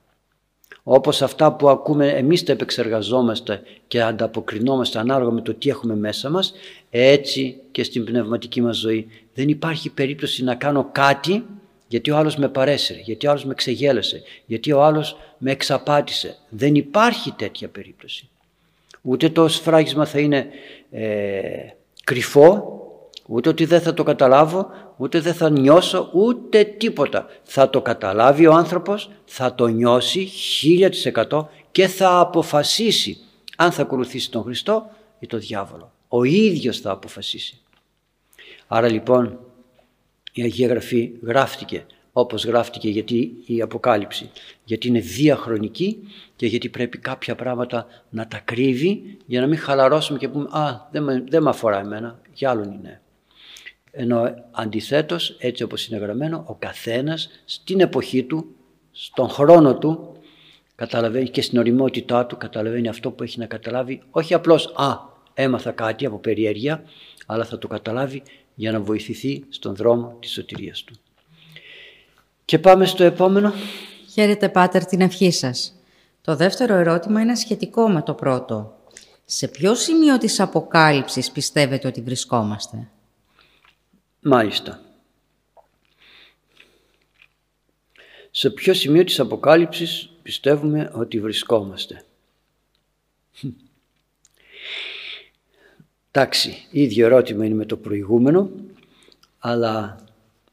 Όπως 0.83 1.22
αυτά 1.22 1.53
που 1.53 1.68
ακούμε 1.68 2.09
εμείς 2.09 2.45
τα 2.45 2.53
επεξεργαζόμαστε 2.53 3.62
και 3.89 4.03
ανταποκρινόμαστε 4.03 4.99
ανάλογα 4.99 5.30
με 5.30 5.41
το 5.41 5.55
τι 5.55 5.68
έχουμε 5.68 5.97
μέσα 5.97 6.30
μας, 6.30 6.55
έτσι 6.91 7.57
και 7.72 7.83
στην 7.83 8.05
πνευματική 8.05 8.61
μας 8.61 8.76
ζωή. 8.76 9.07
Δεν 9.35 9.49
υπάρχει 9.49 9.91
περίπτωση 9.91 10.45
να 10.45 10.55
κάνω 10.55 10.89
κάτι 10.93 11.45
γιατί 11.93 12.11
ο 12.11 12.16
άλλος 12.16 12.37
με 12.37 12.49
παρέσυρε, 12.49 13.01
γιατί 13.01 13.26
ο 13.26 13.30
άλλος 13.30 13.45
με 13.45 13.55
ξεγέλασε, 13.55 14.22
γιατί 14.47 14.72
ο 14.72 14.83
άλλος 14.83 15.16
με 15.39 15.51
εξαπάτησε. 15.51 16.37
Δεν 16.49 16.74
υπάρχει 16.74 17.33
τέτοια 17.33 17.68
περίπτωση. 17.68 18.28
Ούτε 19.03 19.28
το 19.28 19.49
σφράγισμα 19.49 20.05
θα 20.05 20.18
είναι 20.18 20.47
ε, 20.91 21.43
κρυφό, 22.05 22.80
ούτε 23.26 23.48
ότι 23.48 23.64
δεν 23.64 23.80
θα 23.80 23.94
το 23.94 24.02
καταλάβω, 24.02 24.70
ούτε 24.96 25.20
δεν 25.20 25.34
θα 25.34 25.50
νιώσω, 25.50 26.10
ούτε 26.12 26.64
τίποτα. 26.64 27.26
Θα 27.42 27.70
το 27.70 27.82
καταλάβει 27.82 28.46
ο 28.46 28.52
άνθρωπος, 28.52 29.10
θα 29.24 29.54
το 29.54 29.66
νιώσει 29.66 30.28
1000% 31.30 31.46
και 31.70 31.86
θα 31.86 32.18
αποφασίσει 32.18 33.18
αν 33.56 33.72
θα 33.72 33.82
ακολουθήσει 33.82 34.30
τον 34.30 34.42
Χριστό 34.42 34.90
ή 35.18 35.26
τον 35.26 35.40
διάβολο. 35.40 35.92
Ο 36.08 36.24
ίδιος 36.24 36.80
θα 36.80 36.90
αποφασίσει. 36.90 37.60
Άρα 38.66 38.88
λοιπόν 38.88 39.38
η 40.32 40.42
Αγία 40.42 40.68
Γραφή 40.68 41.12
γράφτηκε 41.22 41.86
όπως 42.12 42.44
γράφτηκε 42.44 42.88
γιατί 42.88 43.32
η 43.46 43.62
Αποκάλυψη 43.62 44.30
γιατί 44.64 44.88
είναι 44.88 45.00
διαχρονική 45.00 45.98
και 46.36 46.46
γιατί 46.46 46.68
πρέπει 46.68 46.98
κάποια 46.98 47.34
πράγματα 47.34 47.86
να 48.10 48.26
τα 48.26 48.38
κρύβει 48.38 49.16
για 49.26 49.40
να 49.40 49.46
μην 49.46 49.58
χαλαρώσουμε 49.58 50.18
και 50.18 50.28
πούμε 50.28 50.48
«Α, 50.50 50.88
δεν 50.90 51.02
με, 51.02 51.24
δεν 51.28 51.42
με 51.42 51.50
αφορά 51.50 51.78
εμένα, 51.78 52.20
για 52.32 52.50
άλλον 52.50 52.72
είναι». 52.72 53.01
Ενώ 53.95 54.34
αντιθέτως, 54.51 55.36
έτσι 55.38 55.62
όπως 55.62 55.86
είναι 55.86 55.99
γραμμένο, 55.99 56.45
ο 56.47 56.55
καθένας 56.55 57.30
στην 57.45 57.80
εποχή 57.80 58.22
του, 58.22 58.55
στον 58.93 59.28
χρόνο 59.28 59.78
του, 59.78 60.16
καταλαβαίνει 60.74 61.28
και 61.28 61.43
στην 61.43 61.59
οριμότητά 61.59 62.26
του, 62.26 62.36
καταλαβαίνει 62.36 62.88
αυτό 62.88 63.11
που 63.11 63.22
έχει 63.22 63.38
να 63.38 63.47
καταλάβει, 63.47 64.03
όχι 64.11 64.34
απλώς 64.34 64.72
«Α, 64.76 64.99
έμαθα 65.34 65.70
κάτι 65.70 66.07
από 66.07 66.18
περιέργεια», 66.18 66.84
αλλά 67.26 67.45
θα 67.45 67.59
το 67.59 67.68
καταλάβει 67.68 68.22
για 68.55 68.72
να 68.72 68.80
βοηθηθεί 68.80 69.45
στον 69.49 69.74
δρόμο 69.74 70.16
της 70.20 70.32
σωτηρίας 70.32 70.84
του. 70.84 70.95
Και 72.45 72.59
πάμε 72.59 72.84
στο 72.84 73.05
επόμενο. 73.05 73.53
Χαίρετε 74.12 74.49
Πάτερ 74.49 74.84
την 74.84 75.01
ευχή 75.01 75.30
σας. 75.30 75.76
Το 76.20 76.36
δεύτερο 76.36 76.74
ερώτημα 76.74 77.20
είναι 77.20 77.34
σχετικό 77.34 77.88
με 77.88 78.03
το 78.03 78.14
πρώτο. 78.14 78.76
Σε 79.24 79.49
ποιο 79.49 79.74
σημείο 79.74 80.18
της 80.18 80.40
αποκάλυψης 80.40 81.30
πιστεύετε 81.30 81.88
ότι 81.88 82.01
βρισκόμαστε; 82.01 82.88
Μάλιστα. 84.24 84.80
Σε 88.30 88.50
ποιο 88.50 88.74
σημείο 88.74 89.04
της 89.04 89.20
αποκάλυψης 89.20 90.10
πιστεύουμε 90.22 90.90
ότι 90.94 91.20
βρισκόμαστε; 91.20 92.04
Εντάξει, 96.10 96.66
ίδιο 96.70 97.06
ερώτημα 97.06 97.44
είναι 97.44 97.54
με 97.54 97.64
το 97.64 97.76
προηγούμενο, 97.76 98.50
αλλά 99.38 100.04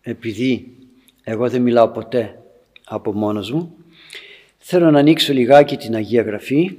επειδή 0.02 0.78
εγώ 1.24 1.50
δεν 1.50 1.62
μιλάω 1.62 1.88
ποτέ 1.88 2.42
από 2.84 3.14
μόνος 3.14 3.52
μου, 3.52 3.76
θέλω 4.58 4.92
να 4.92 5.00
ανοίξω 5.00 5.34
λιγάκι 5.34 5.78
την 5.78 5.96
Αγία 5.96 6.22
Γραφή 6.22 6.78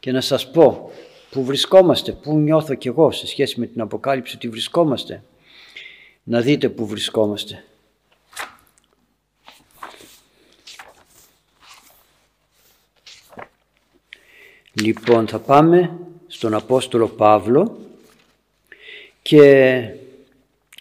και 0.00 0.12
να 0.12 0.20
σας 0.20 0.50
πω 0.50 0.90
που 1.30 1.44
βρισκόμαστε, 1.44 2.12
που 2.12 2.38
νιώθω 2.38 2.74
κι 2.74 2.88
εγώ 2.88 3.10
σε 3.10 3.26
σχέση 3.26 3.60
με 3.60 3.66
την 3.66 3.80
Αποκάλυψη 3.80 4.36
ότι 4.36 4.48
βρισκόμαστε. 4.48 5.22
Να 6.28 6.40
δείτε 6.40 6.68
που 6.68 6.86
βρισκόμαστε. 6.86 7.64
Λοιπόν, 14.72 15.28
θα 15.28 15.38
πάμε 15.38 15.98
στον 16.26 16.54
Απόστολο 16.54 17.08
Παύλο 17.08 17.78
και 19.22 19.82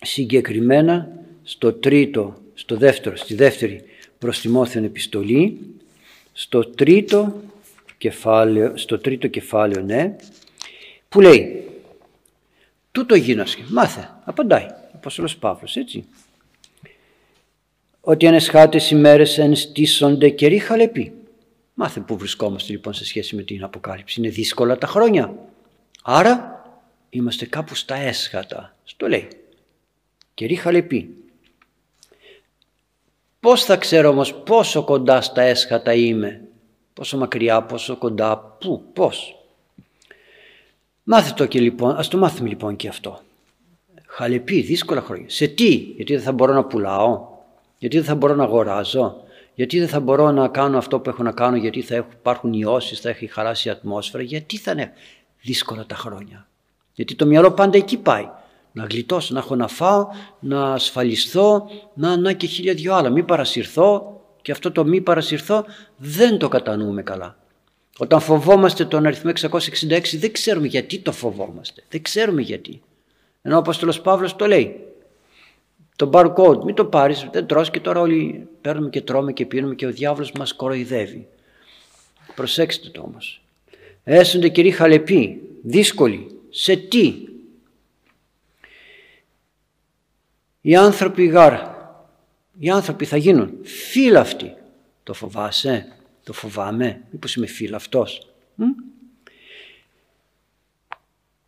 συγκεκριμένα 0.02 1.12
στο 1.44 1.74
τρίτο, 1.74 2.38
στο 2.54 2.78
δεύτερο, 2.78 3.16
στη 3.16 3.36
δεύτερη 3.36 3.84
προς 4.20 4.40
Τιμόθεον 4.40 4.84
επιστολή, 4.84 5.60
στο 6.34 6.66
τρίτο 6.66 7.42
κεφάλαιο, 7.98 8.78
στο 8.78 9.00
τρίτο 9.00 9.28
κεφάλαιο 9.28 9.82
ναι, 9.82 10.16
που 11.10 11.22
λέει 11.22 11.65
«Τούτο 12.96 13.16
γίνασαι, 13.16 13.58
μάθε», 13.70 14.10
απαντάει 14.24 14.64
ο 14.64 14.92
Απόστολος 14.94 15.38
Παύλος, 15.38 15.76
έτσι. 15.76 16.06
«Ότι 18.02 18.28
αν 18.28 18.34
εσχάτες 18.34 18.92
ημέρες 18.92 19.38
εν 19.38 19.56
στήσονται 19.56 20.30
καιροί 20.30 20.60
χαλεποί». 20.60 21.14
Μάθε 21.74 22.00
που 22.00 22.18
βρισκόμαστε 22.18 22.72
λοιπόν 22.72 22.94
σε 22.94 23.06
σχέση 23.06 23.36
με 23.36 23.42
την 23.42 23.64
Αποκάλυψη. 23.64 24.20
Είναι 24.20 24.30
δύσκολα 24.30 24.78
τα 24.78 24.88
χρόνια. 24.88 25.36
Άρα 26.04 26.64
είμαστε 27.10 27.46
κάπου 27.46 27.76
στα 27.76 27.96
έσχατα. 27.96 28.78
Στο 28.84 29.08
λέει. 29.08 29.28
Καιρή 30.34 30.56
χαλεπή. 30.56 31.16
Πώς 33.40 33.64
θα 33.64 33.78
ξέρω 33.78 34.10
όμως 34.10 34.34
πόσο 34.34 34.84
κοντά 34.84 35.22
στα 35.22 35.42
έσχατα 35.42 35.94
είμαι; 35.94 36.42
Πόσο 36.94 37.18
μακριά, 37.18 37.64
πόσο 37.64 37.98
κοντά, 37.98 38.38
πού, 38.60 38.84
πώς; 38.94 39.45
Μάθε 41.08 41.34
το 41.36 41.46
και 41.46 41.60
λοιπόν, 41.60 41.96
ας 41.96 42.08
το 42.08 42.18
μάθουμε 42.18 42.50
λοιπόν 42.50 42.76
και 42.76 42.88
αυτό. 42.88 43.20
Χαλεπή, 44.08 44.62
δύσκολα 44.62 45.02
χρόνια. 45.02 45.30
Σε 45.30 45.48
τι, 45.48 45.70
γιατί 45.70 46.14
δεν 46.14 46.24
θα 46.24 46.32
μπορώ 46.32 46.54
να 46.54 46.64
πουλάω, 46.64 47.28
γιατί 47.78 47.96
δεν 47.96 48.06
θα 48.06 48.16
μπορώ 48.16 48.36
να 48.36 48.44
αγοράζω, 48.44 49.16
γιατί 49.56 49.80
δεν 49.80 49.88
θα 49.88 50.00
μπορώ 50.00 50.32
να 50.32 50.48
κάνω 50.48 50.78
αυτό 50.78 51.00
που 51.00 51.10
έχω 51.10 51.24
να 51.24 51.32
κάνω, 51.32 51.56
γιατί 51.56 51.82
θα 51.82 51.96
υπάρχουν 51.96 52.54
ιώσεις, 52.54 53.00
θα 53.00 53.10
έχει 53.10 53.28
χαράσει 53.28 53.68
η 53.68 53.72
ατμόσφαιρα, 53.72 54.24
γιατί 54.24 54.58
θα 54.58 54.72
είναι 54.72 54.92
δύσκολα 55.42 55.86
τα 55.86 55.96
χρόνια. 55.96 56.48
Γιατί 56.94 57.16
το 57.16 57.26
μυαλό 57.26 57.52
πάντα 57.52 57.78
εκεί 57.78 57.98
πάει. 57.98 58.30
Να 58.72 58.84
γλιτώσω, 58.84 59.34
να 59.34 59.40
έχω 59.40 59.56
να 59.56 59.68
φάω, 59.68 60.08
να 60.40 60.74
ασφαλιστώ, 60.74 61.70
να, 61.94 62.18
να 62.18 62.34
και 62.34 62.48
χίλια 62.48 62.74
δυο 62.74 62.94
άλλα. 62.94 63.10
Μην 63.10 63.26
παρασυρθώ 63.26 64.22
και 64.42 64.52
αυτό 64.52 64.72
το 64.72 64.86
μη 64.86 65.02
παρασυρθώ 65.02 65.66
δεν 65.98 66.38
το 66.38 66.48
κατανοούμε 66.48 67.02
καλά. 67.02 67.38
Όταν 67.98 68.20
φοβόμαστε 68.20 68.86
τον 68.86 69.06
αριθμό 69.06 69.32
666 69.42 70.18
δεν 70.18 70.32
ξέρουμε 70.32 70.68
γιατί 70.68 71.00
το 71.00 71.12
φοβόμαστε. 71.12 71.84
Δεν 71.90 72.02
ξέρουμε 72.02 72.42
γιατί. 72.42 72.82
Ενώ 73.42 73.56
ο 73.56 73.60
Απόστολος 73.60 74.02
Παύλος 74.02 74.36
το 74.36 74.48
λέει. 74.48 74.80
Το 75.96 76.10
barcode, 76.14 76.64
μην 76.64 76.76
το 76.76 76.86
πάρεις, 76.86 77.28
δεν 77.32 77.46
τρως 77.46 77.72
και 77.72 77.80
τώρα 77.80 78.00
όλοι 78.00 78.48
παίρνουμε 78.62 78.90
και 78.90 79.02
τρώμε 79.02 79.34
και 79.34 79.46
πίνουμε 79.46 79.76
και 79.76 79.86
ο 79.86 79.92
διάβολος 79.92 80.32
μας 80.32 80.54
κοροϊδεύει. 80.54 81.28
Προσέξτε 82.36 82.90
το 82.90 83.02
όμως. 83.02 83.42
Έσονται 84.04 84.50
κυρίοι 84.50 84.72
χαλεποί, 84.72 85.42
δύσκολοι. 85.64 86.40
Σε 86.50 86.76
τι; 86.76 87.14
Οι 90.62 90.76
άνθρωποι 90.76 91.26
γάρ, 91.26 91.54
οι 92.60 92.70
άνθρωποι 92.70 93.06
θα 93.06 93.18
γίνουν 93.18 93.52
αυτοί. 94.18 94.54
Το 95.04 95.14
φοβάσαι, 95.14 95.95
το 96.26 96.34
φοβάμαι, 96.34 97.02
μήπως 97.12 97.36
είμαι 97.36 97.48
αυτός. 97.76 98.28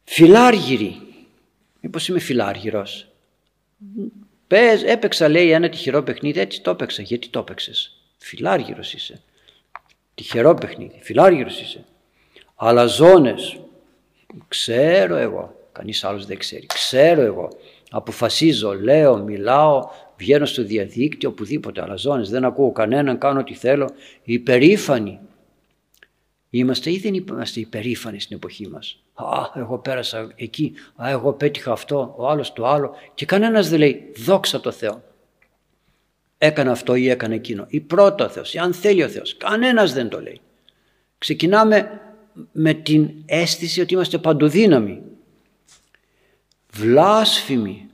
Φιλάργυροι, 0.03 1.01
μήπως 1.81 2.07
είμαι 2.07 2.19
φιλάργυρος. 2.19 3.07
Πες, 4.47 4.83
έπαιξα 4.83 5.27
λέει 5.27 5.51
ένα 5.51 5.69
τυχερό 5.69 6.03
παιχνίδι, 6.03 6.39
έτσι 6.39 6.61
το 6.61 6.71
έπαιξα. 6.71 7.01
Γιατί 7.01 7.27
το 7.27 7.39
έπαιξες; 7.39 8.01
Φιλάργυρος 8.17 8.93
είσαι. 8.93 9.21
Τυχερό 10.15 10.53
παιχνίδι, 10.53 10.99
φιλάργυρος 11.01 11.61
είσαι. 11.61 11.85
Αλαζόνες, 12.55 13.59
ξέρω 14.47 15.15
εγώ, 15.15 15.69
κανείς 15.71 16.03
άλλος 16.03 16.25
δεν 16.25 16.37
ξέρει, 16.37 16.65
ξέρω 16.65 17.21
εγώ. 17.21 17.49
Αποφασίζω, 17.89 18.73
λέω, 18.73 19.17
μιλάω, 19.17 19.89
βγαίνω 20.17 20.45
στο 20.45 20.63
διαδίκτυο, 20.63 21.29
οπουδήποτε, 21.29 21.81
αλαζόνες, 21.81 22.29
δεν 22.29 22.45
ακούω 22.45 22.71
κανέναν, 22.71 23.17
κάνω 23.17 23.39
ό,τι 23.39 23.53
θέλω. 23.53 23.89
Υπερήφανοι. 24.23 25.19
Είμαστε 26.49 26.91
ή 26.91 26.97
δεν 26.97 27.13
είμαστε 27.13 27.59
υπερήφανοι 27.59 28.19
στην 28.19 28.35
εποχή 28.35 28.67
μας. 28.67 29.03
Α, 29.13 29.51
εγώ 29.55 29.77
πέρασα 29.77 30.31
εκεί, 30.35 30.73
α, 30.95 31.09
εγώ 31.09 31.33
πέτυχα 31.33 31.71
αυτό, 31.71 32.13
ο 32.17 32.29
άλλος 32.29 32.53
το 32.53 32.67
άλλο 32.67 32.95
και 33.13 33.25
κανένας 33.25 33.69
δεν 33.69 33.79
λέει 33.79 34.11
δόξα 34.15 34.59
το 34.59 34.71
Θεό. 34.71 35.03
Έκανα 36.37 36.71
αυτό 36.71 36.95
ή 36.95 37.09
έκανε 37.09 37.35
εκείνο. 37.35 37.65
Ή 37.69 37.79
πρώτο 37.79 38.23
ο 38.23 38.29
Θεός, 38.29 38.53
ή 38.53 38.57
αν 38.57 38.73
θέλει 38.73 39.03
ο 39.03 39.07
Θεός. 39.07 39.37
Κανένας 39.37 39.93
δεν 39.93 40.09
το 40.09 40.21
λέει. 40.21 40.41
Ξεκινάμε 41.17 42.01
με 42.51 42.73
την 42.73 43.09
αίσθηση 43.25 43.81
ότι 43.81 43.93
είμαστε 43.93 44.17
παντοδύναμοι. 44.17 45.01
Βλάσφημοι. 46.71 47.85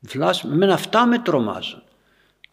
Βλάσφημοι. 0.00 0.54
Εμένα 0.54 0.74
αυτά 0.74 1.06
με 1.06 1.18
τρομάζουν. 1.18 1.82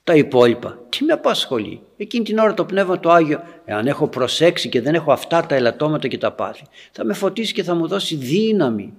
Τα 0.03 0.15
υπόλοιπα, 0.15 0.85
τι 0.89 1.03
με 1.03 1.13
απασχολεί; 1.13 1.81
Εκείνη 1.97 2.23
την 2.23 2.37
ώρα 2.37 2.53
το 2.53 2.65
Πνεύμα 2.65 2.99
το 2.99 3.11
Άγιο, 3.11 3.43
εάν 3.65 3.87
έχω 3.87 4.07
προσέξει 4.07 4.69
και 4.69 4.81
δεν 4.81 4.95
έχω 4.95 5.11
αυτά 5.11 5.45
τα 5.45 5.55
ελαττώματα 5.55 6.07
και 6.07 6.17
τα 6.17 6.31
πάθη, 6.31 6.63
θα 6.91 7.03
με 7.03 7.13
φωτίσει 7.13 7.53
και 7.53 7.63
θα 7.63 7.73
μου 7.75 7.87
δώσει 7.87 8.15
δύναμη 8.15 8.93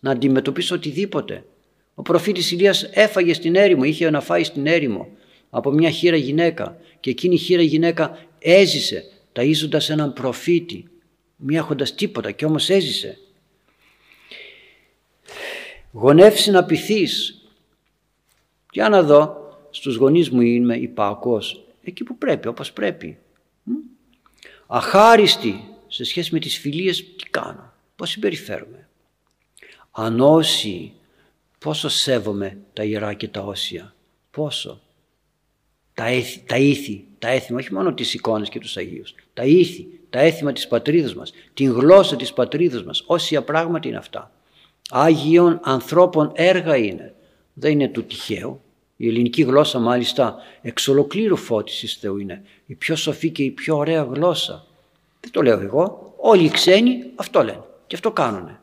να 0.00 0.10
αντιμετωπίσω 0.10 0.74
οτιδήποτε. 0.74 1.44
Ο 1.94 2.02
προφήτης 2.02 2.50
Ηλίας 2.50 2.82
έφαγε 2.82 3.34
στην 3.34 3.54
έρημο, 3.54 3.84
είχε 3.84 4.10
να 4.10 4.20
φάει 4.20 4.44
στην 4.44 4.66
έρημο 4.66 5.08
από 5.50 5.70
μια 5.70 5.90
χείρα 5.90 6.16
γυναίκα 6.16 6.76
και 7.00 7.10
εκείνη 7.10 7.34
η 7.34 7.38
χείρα 7.38 7.62
γυναίκα 7.62 8.18
έζησε 8.38 9.04
ταΐζοντας 9.32 9.88
έναν 9.88 10.12
προφήτη, 10.12 10.88
μη 11.36 11.56
έχοντας 11.56 11.94
τίποτα 11.94 12.30
και 12.30 12.44
όμως 12.44 12.70
έζησε. 12.70 13.18
Γονεύσει 15.92 16.50
να 16.50 16.64
πειθείς. 16.64 17.39
Για 18.72 18.88
να 18.88 19.02
δω, 19.02 19.36
στους 19.70 19.96
γονείς 19.96 20.30
μου 20.30 20.40
είμαι 20.40 20.76
υπάκος, 20.76 21.64
εκεί 21.82 22.04
που 22.04 22.18
πρέπει, 22.18 22.48
όπως 22.48 22.72
πρέπει. 22.72 23.18
Αχάριστη 24.66 25.64
σε 25.86 26.04
σχέση 26.04 26.32
με 26.32 26.38
τις 26.38 26.58
φιλίες, 26.58 27.16
τι 27.16 27.30
κάνω, 27.30 27.72
πώς 27.96 28.10
συμπεριφέρομαι. 28.10 28.88
Ανώσιοι, 29.90 30.92
πόσο 31.58 31.88
σέβομαι 31.88 32.58
τα 32.72 32.84
ιερά 32.84 33.14
και 33.14 33.28
τα 33.28 33.40
όσια, 33.40 33.94
πόσο. 34.30 34.80
Τα, 35.94 36.06
έθι, 36.06 36.42
τα 36.46 36.56
ήθη, 36.56 37.04
τα 37.18 37.28
έθιμα, 37.28 37.58
όχι 37.58 37.74
μόνο 37.74 37.94
τις 37.94 38.14
εικόνες 38.14 38.48
και 38.48 38.58
τους 38.58 38.76
Αγίους, 38.76 39.14
τα 39.34 39.44
ήθη, 39.44 40.00
τα 40.10 40.18
έθιμα 40.18 40.52
της 40.52 40.68
πατρίδας 40.68 41.14
μας, 41.14 41.32
την 41.54 41.72
γλώσσα 41.72 42.16
της 42.16 42.32
πατρίδας 42.32 42.84
μας, 42.84 43.02
όσια 43.06 43.42
πράγματα 43.42 43.88
είναι 43.88 43.96
αυτά. 43.96 44.32
Άγιων 44.90 45.60
ανθρώπων 45.62 46.32
έργα 46.34 46.76
είναι, 46.76 47.14
δεν 47.60 47.72
είναι 47.72 47.88
του 47.88 48.04
τυχαίου. 48.04 48.60
Η 48.96 49.08
ελληνική 49.08 49.42
γλώσσα 49.42 49.78
μάλιστα 49.78 50.36
εξ 50.62 50.88
ολοκλήρου 50.88 51.36
φώτισης 51.36 51.94
Θεού 51.94 52.18
είναι 52.18 52.42
η 52.66 52.74
πιο 52.74 52.96
σοφή 52.96 53.30
και 53.30 53.42
η 53.42 53.50
πιο 53.50 53.76
ωραία 53.76 54.02
γλώσσα. 54.02 54.66
Δεν 55.20 55.30
το 55.30 55.42
λέω 55.42 55.60
εγώ, 55.60 56.14
όλοι 56.16 56.44
οι 56.44 56.48
ξένοι 56.50 57.04
αυτό 57.14 57.42
λένε 57.42 57.64
και 57.86 57.94
αυτό 57.94 58.10
κάνουνε. 58.10 58.60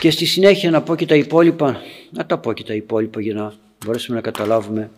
Και 0.00 0.10
στη 0.10 0.24
συνέχεια 0.24 0.70
να 0.70 0.82
πω 0.82 0.94
και 0.94 1.06
τα 1.06 1.14
υπόλοιπα, 1.14 1.80
να 2.10 2.26
τα 2.26 2.38
πω 2.38 2.52
και 2.52 2.62
τα 2.62 2.74
υπόλοιπα 2.74 3.20
για 3.20 3.34
να 3.34 3.54
μπορέσουμε 3.84 4.16
να 4.16 4.22
καταλάβουμε 4.22 4.90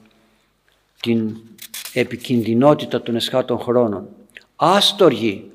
την 1.01 1.37
επικινδυνότητα 1.93 3.03
των 3.03 3.17
εσχάτων 3.17 3.59
χρόνων. 3.59 4.09
Άστοργοι, 4.57 5.51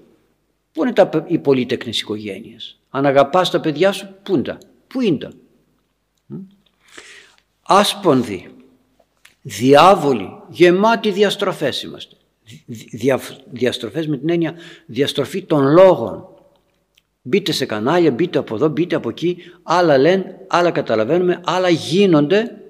πού 0.71 0.83
είναι 0.83 0.93
τα, 0.93 1.25
οι 1.27 1.37
πολύτεκνες 1.37 1.99
οικογένειες; 1.99 2.79
Αν 2.89 3.05
αγαπάς 3.05 3.49
τα 3.49 3.59
παιδιά 3.59 3.91
σου, 3.91 4.07
πού 4.23 4.33
είναι 4.33 4.43
τα, 4.43 4.57
πού 4.87 5.01
είναι 5.01 5.17
τα; 5.17 5.31
Άσπονδοι, 7.69 8.49
διάβολοι, 9.41 10.29
γεμάτοι 10.49 11.11
διαστροφές 11.11 11.83
είμαστε. 11.83 12.15
Δια, 12.91 13.19
διαστροφές 13.45 14.07
με 14.07 14.17
την 14.17 14.29
έννοια 14.29 14.55
διαστροφή 14.85 15.43
των 15.43 15.71
λόγων. 15.71 16.27
Μπείτε 17.21 17.51
σε 17.51 17.65
κανάλια, 17.65 18.11
μπείτε 18.11 18.39
από 18.39 18.55
εδώ, 18.55 18.67
μπείτε 18.67 18.95
από 18.95 19.09
εκεί, 19.09 19.37
άλλα 19.63 19.97
λένε, 19.97 20.45
άλλα 20.47 20.71
καταλαβαίνουμε, 20.71 21.41
άλλα 21.45 21.69
γίνονται 21.69 22.61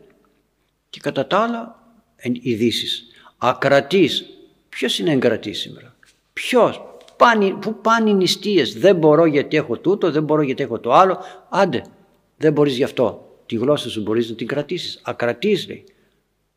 και 0.89 0.99
κατά 0.99 1.27
τα 1.27 1.37
άλλα 1.39 1.83
ειδήσεις. 2.41 3.05
Ακρατής. 3.37 4.25
Ποιος 4.69 4.99
είναι 4.99 5.11
εγκρατής 5.11 5.59
σήμερα; 5.59 5.95
Ποιος; 6.33 6.81
Πάνε, 7.17 7.49
πού 7.49 7.81
πάνε 7.81 8.09
οι 8.09 8.13
νηστείες; 8.13 8.73
Δεν 8.73 8.95
μπορώ 8.95 9.25
γιατί 9.25 9.57
έχω 9.57 9.77
τούτο, 9.77 10.11
δεν 10.11 10.23
μπορώ 10.23 10.41
γιατί 10.41 10.63
έχω 10.63 10.79
το 10.79 10.93
άλλο. 10.93 11.19
Άντε, 11.49 11.81
δεν 12.37 12.53
μπορείς 12.53 12.75
γι' 12.75 12.83
αυτό. 12.83 13.26
Τη 13.47 13.55
γλώσσα 13.55 13.89
σου 13.89 14.01
μπορείς 14.01 14.29
να 14.29 14.35
την 14.35 14.47
κρατήσεις. 14.47 15.01
Ακρατής 15.03 15.67
λέει. 15.67 15.83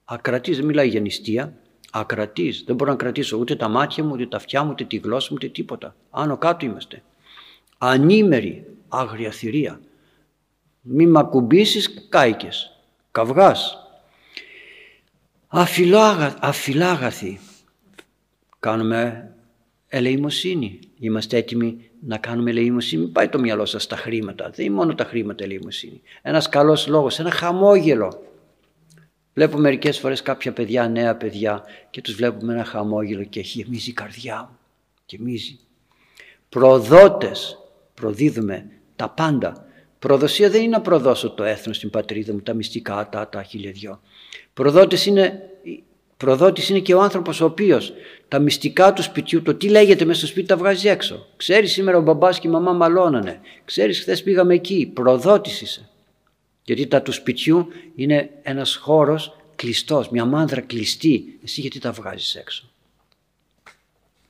Ακρατής 0.04 0.56
δεν 0.56 0.66
μιλάει 0.66 0.88
για 0.88 1.00
νηστεία. 1.00 1.54
Ακρατής. 1.90 2.62
Δεν 2.66 2.76
μπορώ 2.76 2.90
να 2.90 2.96
κρατήσω 2.96 3.36
ούτε 3.36 3.56
τα 3.56 3.68
μάτια 3.68 4.04
μου, 4.04 4.10
ούτε 4.12 4.26
τα 4.26 4.36
αυτιά 4.36 4.64
μου, 4.64 4.70
ούτε 4.70 4.84
τη 4.84 4.96
γλώσσα 4.96 5.28
μου, 5.30 5.38
ούτε 5.42 5.52
τίποτα. 5.52 5.96
Άνω 6.10 6.36
κάτω 6.36 6.66
είμαστε. 6.66 7.02
Ανήμερη, 7.78 8.66
άγρια 8.88 9.30
θηρία. 9.30 9.80
Μη 10.80 11.06
μ' 11.06 11.16
ακουμπήσεις 11.16 12.06
κάικες. 12.08 12.80
Καυγάς, 13.10 13.78
αφιλάγαθοι. 16.40 17.40
Κάνουμε 18.58 19.32
ελεημοσύνη. 19.88 20.78
Είμαστε 20.98 21.36
έτοιμοι 21.36 21.89
να 22.06 22.18
κάνουμε 22.18 22.50
ελεημοσύνη. 22.50 23.02
Μην 23.02 23.12
πάει 23.12 23.28
το 23.28 23.38
μυαλό 23.38 23.64
σας 23.64 23.82
στα 23.82 23.96
χρήματα. 23.96 24.50
Δεν 24.54 24.66
είναι 24.66 24.74
μόνο 24.74 24.94
τα 24.94 25.04
χρήματα 25.04 25.44
ελεημοσύνη. 25.44 26.00
Ένας 26.22 26.48
καλός 26.48 26.86
λόγος, 26.86 27.18
ένα 27.18 27.30
χαμόγελο. 27.30 28.22
Βλέπω 29.34 29.58
μερικές 29.58 29.98
φορές 29.98 30.22
κάποια 30.22 30.52
παιδιά, 30.52 30.88
νέα 30.88 31.16
παιδιά 31.16 31.64
και 31.90 32.00
τους 32.00 32.14
βλέπουμε 32.14 32.52
ένα 32.52 32.64
χαμόγελο 32.64 33.24
και 33.24 33.40
γεμίζει 33.40 33.90
η 33.90 33.92
καρδιά 33.92 34.48
μου. 34.50 34.58
Γεμίζει. 35.06 35.58
Προδότες, 36.48 37.58
προδίδουμε 37.94 38.66
τα 38.96 39.08
πάντα. 39.08 39.64
Προδοσία 39.98 40.50
δεν 40.50 40.60
είναι 40.62 40.70
να 40.70 40.80
προδώσω 40.80 41.30
το 41.30 41.44
έθνος, 41.44 41.78
την 41.78 41.90
πατρίδα 41.90 42.32
μου, 42.32 42.40
τα 42.40 42.54
μυστικά, 42.54 43.08
τα, 43.08 43.28
τα 43.28 43.42
χιλιαδιό. 43.42 44.00
Προδότης 44.54 45.06
είναι, 45.06 45.50
προδότης 46.16 46.68
είναι 46.68 46.78
και 46.78 46.94
ο 46.94 47.00
άνθρωπος 47.00 47.40
ο 47.40 47.44
οποίος 47.44 47.92
τα 48.30 48.38
μυστικά 48.38 48.92
του 48.92 49.02
σπιτιού, 49.02 49.42
το 49.42 49.54
τι 49.54 49.68
λέγεται 49.68 50.04
μέσα 50.04 50.18
στο 50.18 50.26
σπίτι 50.26 50.46
τα 50.46 50.56
βγάζει 50.56 50.88
έξω. 50.88 51.26
Ξέρεις 51.36 51.72
σήμερα 51.72 51.98
ο 51.98 52.00
μπαμπάς 52.00 52.38
και 52.38 52.48
η 52.48 52.50
μαμά 52.50 52.72
μαλώνανε. 52.72 53.40
Ξέρεις 53.64 54.00
χθες 54.00 54.22
πήγαμε 54.22 54.54
εκεί. 54.54 54.90
Προδότης 54.94 55.60
είσαι. 55.60 55.88
Γιατί 56.64 56.86
τα 56.86 57.02
του 57.02 57.12
σπιτιού 57.12 57.66
είναι 57.94 58.30
ένας 58.42 58.76
χώρος 58.76 59.36
κλειστός, 59.56 60.08
μια 60.08 60.24
μάνδρα 60.24 60.60
κλειστή. 60.60 61.38
Εσύ 61.44 61.60
γιατί 61.60 61.78
τα 61.78 61.92
βγάζεις 61.92 62.34
έξω; 62.34 62.70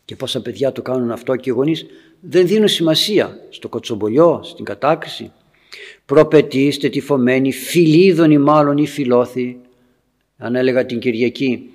Και 0.04 0.16
πόσα 0.16 0.42
παιδιά 0.42 0.72
το 0.72 0.82
κάνουν 0.82 1.10
αυτό 1.10 1.36
και 1.36 1.50
οι 1.50 1.52
γονείς 1.52 1.86
δεν 2.20 2.46
δίνουν 2.46 2.68
σημασία 2.68 3.38
στο 3.50 3.68
κοτσομπολιό, 3.68 4.40
στην 4.44 4.64
κατάκριση. 4.64 5.32
Προπετήστε 6.06 6.88
τυφωμένοι, 6.88 7.52
φιλίδωνοι 7.52 8.38
μάλλον 8.38 8.76
ή 8.76 8.86
φιλόθοι, 8.86 9.58
αν 10.38 10.54
έλεγα 10.54 10.86
την 10.86 10.98
Κυριακή 10.98 11.70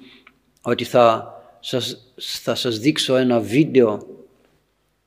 ότι 0.61 0.83
θα 0.83 1.34
σας, 1.67 1.97
θα 2.17 2.55
σας 2.55 2.79
δείξω 2.79 3.15
ένα 3.15 3.39
βίντεο 3.39 4.07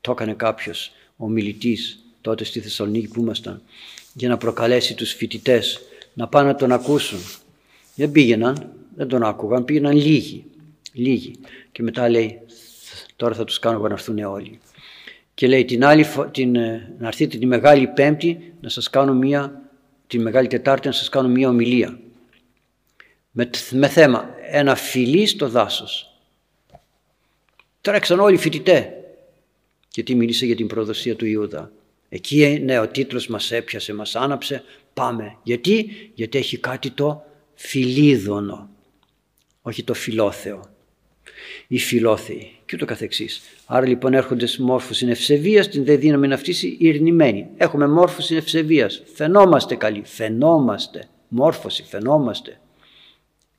το 0.01 0.11
έκανε 0.11 0.33
κάποιος 0.33 0.93
ο 1.17 1.29
μιλητής 1.29 1.99
τότε 2.21 2.45
στη 2.45 2.61
Θεσσαλονίκη 2.61 3.09
που 3.09 3.21
ήμασταν 3.21 3.63
για 4.13 4.29
να 4.29 4.37
προκαλέσει 4.37 4.95
τους 4.95 5.13
φοιτητές 5.13 5.81
να 6.15 6.29
πάνε 6.29 6.49
να 6.49 6.55
τον 6.55 6.73
ακούσουν. 6.73 7.19
Δεν 7.95 8.11
πήγαιναν, 8.11 8.73
δεν 8.97 9.09
τον 9.09 9.23
άκουγαν, 9.23 9.65
πήγαιναν 9.65 9.97
λίγοι, 9.97 10.45
λίγοι. 10.93 11.35
Και 11.73 11.83
μετά 11.83 12.09
λέει 12.09 12.41
τώρα 13.17 13.35
θα 13.35 13.45
τους 13.45 13.59
κάνω 13.59 13.79
να 13.79 13.93
έρθουν 13.93 14.19
όλοι. 14.19 14.61
Και 15.35 15.47
λέει 15.47 15.65
την 15.65 15.85
άλλη, 15.85 16.07
την, 16.31 16.57
ε, 16.57 16.95
να 16.99 17.07
έρθετε 17.07 17.39
τη 17.39 17.47
Μεγάλη 17.47 17.87
Πέμπτη 17.87 18.53
να 18.61 18.69
σας 18.69 18.91
κάνω 18.91 19.15
μία, 19.15 19.71
τη 20.07 20.19
Μεγάλη 20.19 20.49
Τετάρτη 20.49 20.87
να 20.87 20.93
σας 20.93 21.09
κάνω 21.09 21.29
μία 21.29 21.49
ομιλία 21.49 21.99
με, 23.31 23.51
με 23.71 23.89
θέμα 23.89 24.29
ένα 24.51 24.75
φιλί 24.75 25.27
στο 25.27 25.49
δάσος. 25.49 26.08
Τρέξαν 27.89 28.20
όλοι 28.20 28.34
οι 28.34 28.39
φοιτητέ 28.39 28.93
γιατί 29.93 30.14
μίλησε 30.14 30.47
για 30.47 30.57
την 30.57 30.66
προδοσία 30.66 31.16
του 31.16 31.26
Ιούδα. 31.26 31.72
Εκεί 32.09 32.62
ναι 32.64 32.78
ο 32.78 32.89
τίτλος 32.89 33.26
μας 33.26 33.53
έπιασε, 33.53 33.95
μας 33.95 34.16
άναψε, 34.16 34.62
πάμε. 34.95 35.36
Γιατί, 35.43 35.91
γιατί 36.14 36.39
έχει 36.39 36.59
κάτι 36.59 36.91
το 36.91 37.22
φιλίδωνο, 37.55 38.70
όχι 39.62 39.84
το 39.84 39.95
φιλόθεο. 39.95 40.64
Οι 41.68 41.78
φιλόθεοι 41.78 42.51
και 42.64 42.72
ούτω 42.74 42.84
καθεξής. 42.84 43.41
Άρα 43.66 43.86
λοιπόν 43.86 44.14
έρχονται 44.14 44.47
σε 44.47 44.62
μόρφωση 44.62 45.07
ευσεβίας, 45.07 45.68
την 45.68 45.84
δε 45.84 45.97
δύναμη 45.97 46.28
να 46.28 46.36
φτύσει 46.36 46.76
ειρνημένη. 46.80 47.47
Έχουμε 47.57 47.89
μόρφωση 47.89 48.36
ευσεβίας, 48.36 49.03
φαινόμαστε 49.14 49.74
καλοί, 49.74 50.03
φαινόμαστε, 50.05 51.09
μόρφωση, 51.28 51.82
φαινόμαστε. 51.82 52.61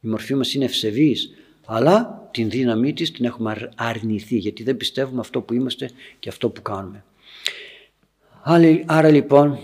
Η 0.02 0.08
μορφή 0.08 0.36
μας 0.36 0.54
είναι 0.54 0.66
ευσεβής, 0.66 1.34
αλλά 1.72 2.28
την 2.32 2.50
δύναμή 2.50 2.94
της 2.94 3.12
την 3.12 3.26
έχουμε 3.26 3.70
αρνηθεί 3.76 4.38
γιατί 4.38 4.64
δεν 4.64 4.78
πιστεύουμε 4.78 5.20
αυτό 5.20 5.42
που 5.42 5.54
είμαστε 5.54 5.90
και 6.20 6.30
αυτό 6.30 6.50
που 6.50 6.62
κάνουμε. 6.62 7.04
Άρα 8.86 9.10
λοιπόν, 9.10 9.60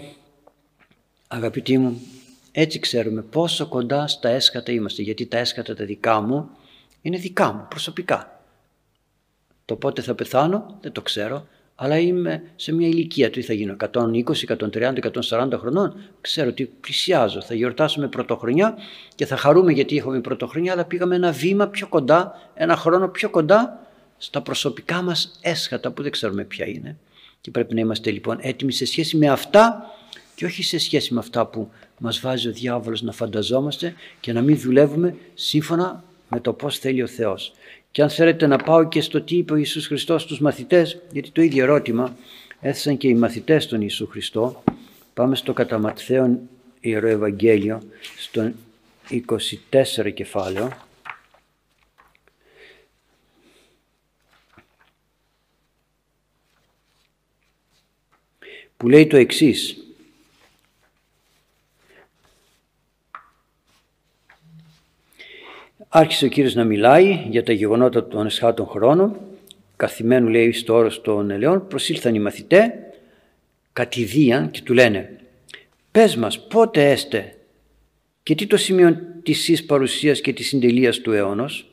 αγαπητοί 1.28 1.78
μου, 1.78 2.02
έτσι 2.52 2.80
ξέρουμε 2.80 3.22
πόσο 3.22 3.68
κοντά 3.68 4.08
στα 4.08 4.30
έσχατα 4.30 4.72
είμαστε, 4.72 5.02
γιατί 5.02 5.26
τα 5.26 5.38
έσχατα 5.38 5.76
τα 5.76 5.86
δικά 5.86 6.22
μου 6.22 6.50
είναι 7.02 7.18
δικά 7.18 7.54
μου 7.54 7.66
προσωπικά. 7.70 8.40
Το 9.66 9.76
πότε 9.76 10.02
θα 10.02 10.16
πεθάνω 10.16 10.78
δεν 10.82 10.92
το 10.92 11.02
ξέρω, 11.02 11.48
αλλά 11.76 12.00
είμαι 12.00 12.44
σε 12.56 12.74
μια 12.74 12.88
ηλικία 12.88 13.30
του 13.30 13.40
ή 13.40 13.42
θα 13.42 13.54
γίνω 13.54 13.76
120, 13.94 14.24
130, 14.74 14.94
140 15.30 15.50
χρονών. 15.60 15.96
Ξέρω 16.22 16.50
ότι 16.50 16.72
πλησιάζω. 16.82 17.42
Θα 17.42 17.54
γιορτάσουμε 17.54 18.08
πρωτοχρονιά 18.08 18.78
και 19.16 19.26
θα 19.26 19.38
χαρούμε 19.38 19.72
γιατί 19.72 19.98
έχουμε 19.98 20.22
πρωτοχρονιά, 20.22 20.74
αλλά 20.74 20.86
πήγαμε 20.86 21.16
ένα 21.16 21.32
βήμα 21.32 21.68
πιο 21.68 21.88
κοντά, 21.88 22.50
ένα 22.54 22.76
χρόνο 22.76 23.08
πιο 23.08 23.30
κοντά 23.30 23.88
στα 24.18 24.42
προσωπικά 24.42 25.02
μας 25.02 25.40
έσχατα 25.42 25.92
που 25.92 26.02
δεν 26.02 26.12
ξέρουμε 26.12 26.44
ποια 26.44 26.68
είναι. 26.68 26.98
Και 27.42 27.52
πρέπει 27.52 27.74
να 27.74 27.80
είμαστε 27.80 28.12
λοιπόν 28.12 28.38
έτοιμοι 28.42 28.72
σε 28.72 28.86
σχέση 28.86 29.18
με 29.18 29.28
αυτά 29.28 29.86
και 30.36 30.46
όχι 30.46 30.64
σε 30.64 30.78
σχέση 30.78 31.14
με 31.14 31.20
αυτά 31.20 31.46
που 31.46 31.70
μας 31.98 32.20
βάζει 32.20 32.48
ο 32.48 32.52
διάβολος 32.52 33.02
να 33.02 33.12
φανταζόμαστε 33.12 33.94
και 34.20 34.34
να 34.34 34.42
μην 34.42 34.60
δουλεύουμε 34.60 35.16
σύμφωνα 35.34 36.04
με 36.30 36.40
το 36.40 36.54
πώς 36.54 36.80
θέλει 36.80 37.02
ο 37.02 37.08
Θεός. 37.08 37.54
Και 37.96 38.02
αν 38.02 38.10
θέλετε 38.10 38.48
να 38.48 38.58
πάω 38.58 38.88
και 38.88 39.02
στο 39.02 39.22
τι 39.22 39.38
είπε 39.38 39.54
ο 39.54 39.56
Ιησούς 39.56 39.88
Χριστός 39.88 40.22
στους 40.22 40.40
μαθητές, 40.40 41.02
γιατί 41.12 41.30
το 41.32 41.42
ίδιο 41.42 41.64
ερώτημα 41.64 42.18
έθεσαν 42.62 42.98
και 42.98 43.08
οι 43.08 43.14
μαθητές 43.14 43.68
των 43.68 43.82
Ιησού 43.82 44.08
Χριστό. 44.08 44.64
Πάμε 45.14 45.36
στο 45.36 45.54
κατά 45.54 45.78
Ματθαίον 45.78 46.40
Ιερό 46.80 47.08
Ευαγγέλιο, 47.08 47.82
στο 48.18 48.52
24 49.10 50.14
κεφάλαιο. 50.14 50.72
που 58.78 58.90
λέει 58.90 59.08
το 59.08 59.18
εξής 59.18 59.85
Άρχισε 65.98 66.26
ο 66.26 66.28
Κύριος 66.28 66.54
να 66.54 66.64
μιλάει 66.64 67.26
για 67.30 67.44
τα 67.44 67.54
γεγονότα 67.54 68.08
των 68.08 68.26
εσχάτων 68.26 68.68
χρόνων. 68.68 69.20
Καθημένου 69.76 70.30
λέει 70.30 70.52
στο 70.52 70.74
όρος 70.74 71.02
των 71.02 71.30
ελαιών 71.30 71.68
προσήλθαν 71.68 72.16
οι 72.16 72.20
μαθητέ 72.20 72.74
κατηδίαν 73.74 74.52
και 74.52 74.62
του 74.62 74.74
λένε 74.74 75.20
«Πες 75.92 76.16
μας 76.16 76.48
πότε 76.48 76.92
έστε 76.92 77.38
και 78.24 78.36
τι 78.36 78.48
το 78.48 78.58
σημείο 78.58 78.98
της 79.24 79.48
εις 79.48 79.66
παρουσίας 79.66 80.22
και 80.22 80.34
της 80.34 80.48
συντελείας 80.48 81.00
του 81.00 81.12
αιώνος». 81.12 81.72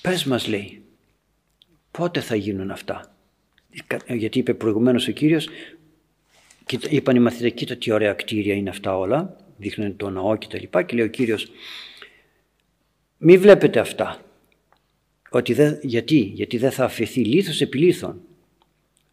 Πες 0.00 0.24
μας 0.24 0.48
λέει 0.48 0.82
πότε 1.90 2.20
θα 2.20 2.34
γίνουν 2.34 2.70
αυτά. 2.70 3.14
Γιατί 4.08 4.38
είπε 4.38 4.54
προηγουμένως 4.54 5.08
ο 5.08 5.12
Κύριος 5.12 5.48
είπαν 6.88 7.16
οι 7.16 7.20
μαθητές 7.20 7.52
κοίτα 7.52 7.76
τι 7.76 7.90
ωραία 7.90 8.12
κτίρια 8.12 8.54
είναι 8.54 8.70
αυτά 8.70 8.96
όλα 8.96 9.43
δείχνουν 9.56 9.96
το 9.96 10.10
ναό 10.10 10.36
και 10.36 10.46
τα 10.50 10.58
λοιπά 10.58 10.82
και 10.82 10.96
λέει 10.96 11.04
ο 11.04 11.08
Κύριος 11.08 11.50
μη 13.18 13.38
βλέπετε 13.38 13.80
αυτά 13.80 14.20
ότι 15.30 15.52
δεν, 15.52 15.78
γιατί, 15.82 16.18
γιατί 16.18 16.58
δεν 16.58 16.70
θα 16.70 16.84
αφαιθεί 16.84 17.24
λίθος 17.24 17.60
επί 17.60 17.78
λίθων. 17.78 18.20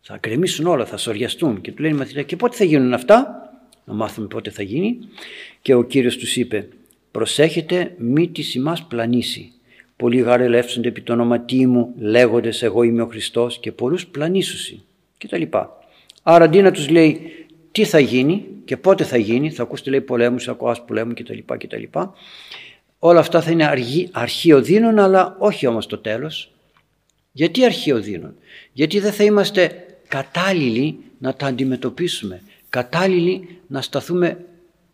Θα 0.01 0.17
κρεμίσουν 0.17 0.65
όλα, 0.65 0.85
θα 0.85 0.97
σοριαστούν 0.97 1.61
και 1.61 1.71
του 1.71 1.81
λένε 1.81 1.95
οι 1.95 1.97
μαθητές 1.97 2.25
και 2.25 2.35
πότε 2.35 2.55
θα 2.55 2.63
γίνουν 2.63 2.93
αυτά 2.93 3.41
να 3.85 3.93
μάθουμε 3.93 4.27
πότε 4.27 4.49
θα 4.49 4.63
γίνει 4.63 4.99
και 5.61 5.73
ο 5.73 5.83
Κύριος 5.83 6.17
τους 6.17 6.35
είπε 6.35 6.67
προσέχετε 7.11 7.95
μη 7.97 8.29
τη 8.29 8.51
ημάς 8.55 8.83
πλανήσει. 8.83 9.51
Πολλοί 9.95 10.21
γαρελεύσονται 10.21 10.87
επί 10.87 11.01
το 11.01 11.13
όνοματί 11.13 11.67
μου 11.67 11.93
λέγοντες 11.97 12.61
εγώ 12.61 12.83
είμαι 12.83 13.01
ο 13.01 13.07
Χριστός 13.07 13.59
και 13.59 13.71
πολλούς 13.71 14.07
πλανήσουσι 14.07 14.83
και 15.17 15.27
τα 15.27 15.37
λοιπά. 15.37 15.77
Άρα 16.23 16.45
αντί 16.45 16.61
να 16.61 16.71
τους 16.71 16.89
λέει 16.89 17.21
τι 17.71 17.85
θα 17.85 17.99
γίνει 17.99 18.45
και 18.65 18.77
πότε 18.77 19.03
θα 19.03 19.17
γίνει, 19.17 19.51
θα 19.51 19.63
ακούσετε 19.63 19.89
λέει 19.89 20.01
πολέμους, 20.01 20.47
ακουάς 20.47 20.85
πολέμου 20.85 21.13
κτλ. 21.13 21.37
κτλ. 21.57 21.83
Όλα 22.99 23.19
αυτά 23.19 23.41
θα 23.41 23.51
είναι 23.51 23.65
αργή, 23.65 24.09
αρχείο 24.11 24.61
δίνων 24.61 24.99
αλλά 24.99 25.35
όχι 25.39 25.67
όμως 25.67 25.87
το 25.87 25.97
τέλος. 25.97 26.51
Γιατί 27.31 27.65
αρχείο 27.65 28.01
δίνων, 28.01 28.35
γιατί 28.73 28.99
δεν 28.99 29.11
θα 29.11 29.23
είμαστε 29.23 29.85
κατάλληλοι 30.07 30.97
να 31.17 31.33
τα 31.33 31.45
αντιμετωπίσουμε, 31.45 32.41
κατάλληλοι 32.69 33.59
να 33.67 33.81
σταθούμε 33.81 34.45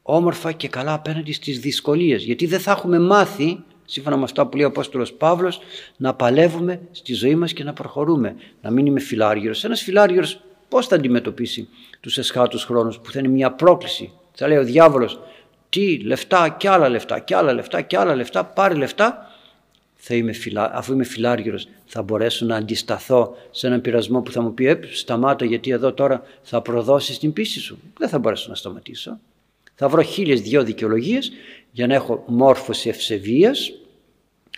όμορφα 0.01 0.51
και 0.51 0.67
καλά 0.67 0.93
απέναντι 0.93 1.31
στις 1.31 1.59
δυσκολίες, 1.59 2.23
γιατί 2.23 2.45
δεν 2.45 2.59
θα 2.59 2.71
έχουμε 2.71 2.99
μάθει 2.99 3.59
σύμφωνα 3.89 4.17
με 4.17 4.23
αυτά 4.23 4.47
που 4.47 4.55
λέει 4.55 4.65
ο 4.65 4.69
Απόστολος 4.69 5.13
Παύλος, 5.13 5.59
να 5.97 6.13
παλεύουμε 6.13 6.81
στη 6.91 7.13
ζωή 7.13 7.35
μας 7.35 7.53
και 7.53 7.63
να 7.63 7.73
προχωρούμε, 7.73 8.35
να 8.61 8.71
μην 8.71 8.85
είμαι 8.85 8.99
φιλάργυρος. 8.99 9.63
Ένας 9.63 9.81
φιλάργυρος 9.81 10.41
πώς 10.69 10.87
θα 10.87 10.95
αντιμετωπίσει 10.95 11.69
τους 11.99 12.17
εσχάτους 12.17 12.63
χρόνους 12.63 12.99
που 12.99 13.11
θα 13.11 13.19
είναι 13.19 13.27
μια 13.27 13.51
πρόκληση. 13.51 14.11
Θα 14.33 14.47
λέει 14.47 14.57
ο 14.57 14.63
διάβολος 14.63 15.19
τι 15.69 15.99
λεφτά 15.99 16.49
και 16.49 16.69
άλλα 16.69 16.89
λεφτά 16.89 17.19
και 17.19 17.35
άλλα 17.35 17.53
λεφτά 17.53 17.81
και 17.81 17.97
άλλα 17.97 18.15
λεφτά, 18.15 18.45
πάρε 18.45 18.73
λεφτά. 18.73 19.31
Θα 19.95 20.15
είμαι 20.15 20.33
φιλά, 20.33 20.71
αφού 20.73 20.93
είμαι 20.93 21.03
φιλάργυρος 21.03 21.67
θα 21.85 22.01
μπορέσω 22.01 22.45
να 22.45 22.55
αντισταθώ 22.55 23.35
σε 23.51 23.67
έναν 23.67 23.81
πειρασμό 23.81 24.21
που 24.21 24.31
θα 24.31 24.41
μου 24.41 24.53
πει 24.53 24.67
ε, 24.67 24.79
σταμάτα 24.91 25.45
γιατί 25.45 25.71
εδώ 25.71 25.93
τώρα 25.93 26.23
θα 26.41 26.61
προδώσεις 26.61 27.19
την 27.19 27.33
πίστη 27.33 27.59
σου. 27.59 27.79
Δεν 27.97 28.09
θα 28.09 28.19
μπορέσω 28.19 28.49
να 28.49 28.55
σταματήσω. 28.55 29.19
Θα 29.75 29.89
βρω 29.89 30.01
χίλιες 30.01 30.41
δυο 30.41 30.63
δικαιολογίες 30.63 31.31
για 31.71 31.87
να 31.87 31.93
έχω 31.93 32.23
μόρφωση 32.27 32.89
ευσεβίας, 32.89 33.73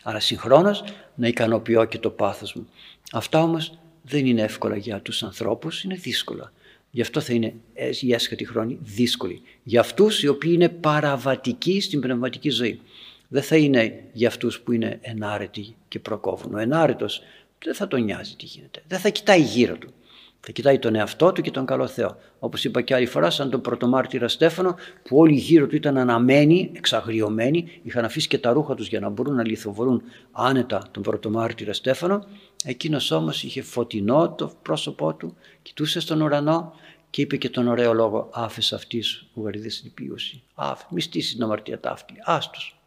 αλλά 0.03 0.19
συγχρόνως 0.19 0.83
να 1.15 1.27
ικανοποιώ 1.27 1.85
και 1.85 1.97
το 1.97 2.09
πάθος 2.09 2.53
μου. 2.53 2.67
Αυτά 3.11 3.43
όμως 3.43 3.77
δεν 4.09 4.25
είναι 4.25 4.41
εύκολα 4.41 4.75
για 4.75 5.01
τους 5.01 5.23
ανθρώπους, 5.23 5.83
είναι 5.83 5.95
δύσκολα. 5.95 6.53
Γι' 6.91 7.01
αυτό 7.01 7.19
θα 7.19 7.33
είναι 7.33 7.53
η 8.01 8.13
έσχατη 8.13 8.45
χρόνη 8.45 8.77
δύσκολη. 8.81 9.41
Για 9.63 9.79
αυτούς 9.79 10.23
οι 10.23 10.27
οποίοι 10.27 10.51
είναι 10.53 10.69
παραβατικοί 10.69 11.81
στην 11.81 11.99
πνευματική 11.99 12.49
ζωή. 12.49 12.81
Δεν 13.27 13.41
θα 13.41 13.55
είναι 13.55 14.03
για 14.13 14.27
αυτούς 14.27 14.59
που 14.59 14.71
είναι 14.71 14.99
ενάρετοι 15.01 15.75
και 15.87 15.99
προκόβουν. 15.99 16.53
Ο 16.53 16.57
ενάρετος 16.57 17.21
δεν 17.63 17.73
θα 17.73 17.87
τον 17.87 18.03
νοιάζει 18.03 18.35
τι 18.35 18.45
γίνεται. 18.45 18.83
Δεν 18.87 18.99
θα 18.99 19.09
κοιτάει 19.09 19.41
γύρω 19.41 19.77
του. 19.77 19.93
Θα 20.41 20.51
κοιτάει 20.51 20.79
τον 20.79 20.95
εαυτό 20.95 21.31
του 21.31 21.41
και 21.41 21.51
τον 21.51 21.65
καλό 21.65 21.87
Θεό. 21.87 22.17
Όπως 22.39 22.63
είπα 22.63 22.81
και 22.81 22.93
άλλη 22.93 23.05
φορά, 23.05 23.29
σαν 23.29 23.49
τον 23.49 23.61
πρωτομάρτυρα 23.61 24.27
Στέφανο, 24.27 24.75
που 25.03 25.17
όλοι 25.17 25.35
γύρω 25.35 25.67
του 25.67 25.75
ήταν 25.75 25.97
αναμένοι, 25.97 26.71
εξαγριωμένοι, 26.73 27.79
είχαν 27.83 28.05
αφήσει 28.05 28.27
και 28.27 28.37
τα 28.37 28.51
ρούχα 28.51 28.75
τους 28.75 28.87
για 28.87 28.99
να 28.99 29.09
μπορούν 29.09 29.35
να 29.35 29.45
λιθοβορούν 29.45 30.01
άνετα 30.31 30.87
τον 30.91 31.03
πρωτομάρτυρα 31.03 31.73
Στέφανο. 31.73 32.25
Εκείνος 32.63 33.11
όμως 33.11 33.43
είχε 33.43 33.61
φωτεινό 33.61 34.33
το 34.37 34.51
πρόσωπό 34.61 35.13
του, 35.13 35.35
κοιτούσε 35.61 35.99
στον 35.99 36.21
ουρανό 36.21 36.73
και 37.09 37.21
είπε 37.21 37.37
και 37.37 37.49
τον 37.49 37.67
ωραίο 37.67 37.93
λόγο: 37.93 38.29
Άφες 38.33 38.73
αυτής 38.73 39.25
που 39.33 39.43
γαριδέ 39.43 39.67
την 39.67 39.93
πίωση. 39.93 40.41
Άφε, 40.55 40.85
μη 40.89 41.01
στήσεις 41.01 41.33
την 41.33 41.43
αμαρτία 41.43 41.79
ταύτη. 41.79 42.13
Άστος. 42.23 42.79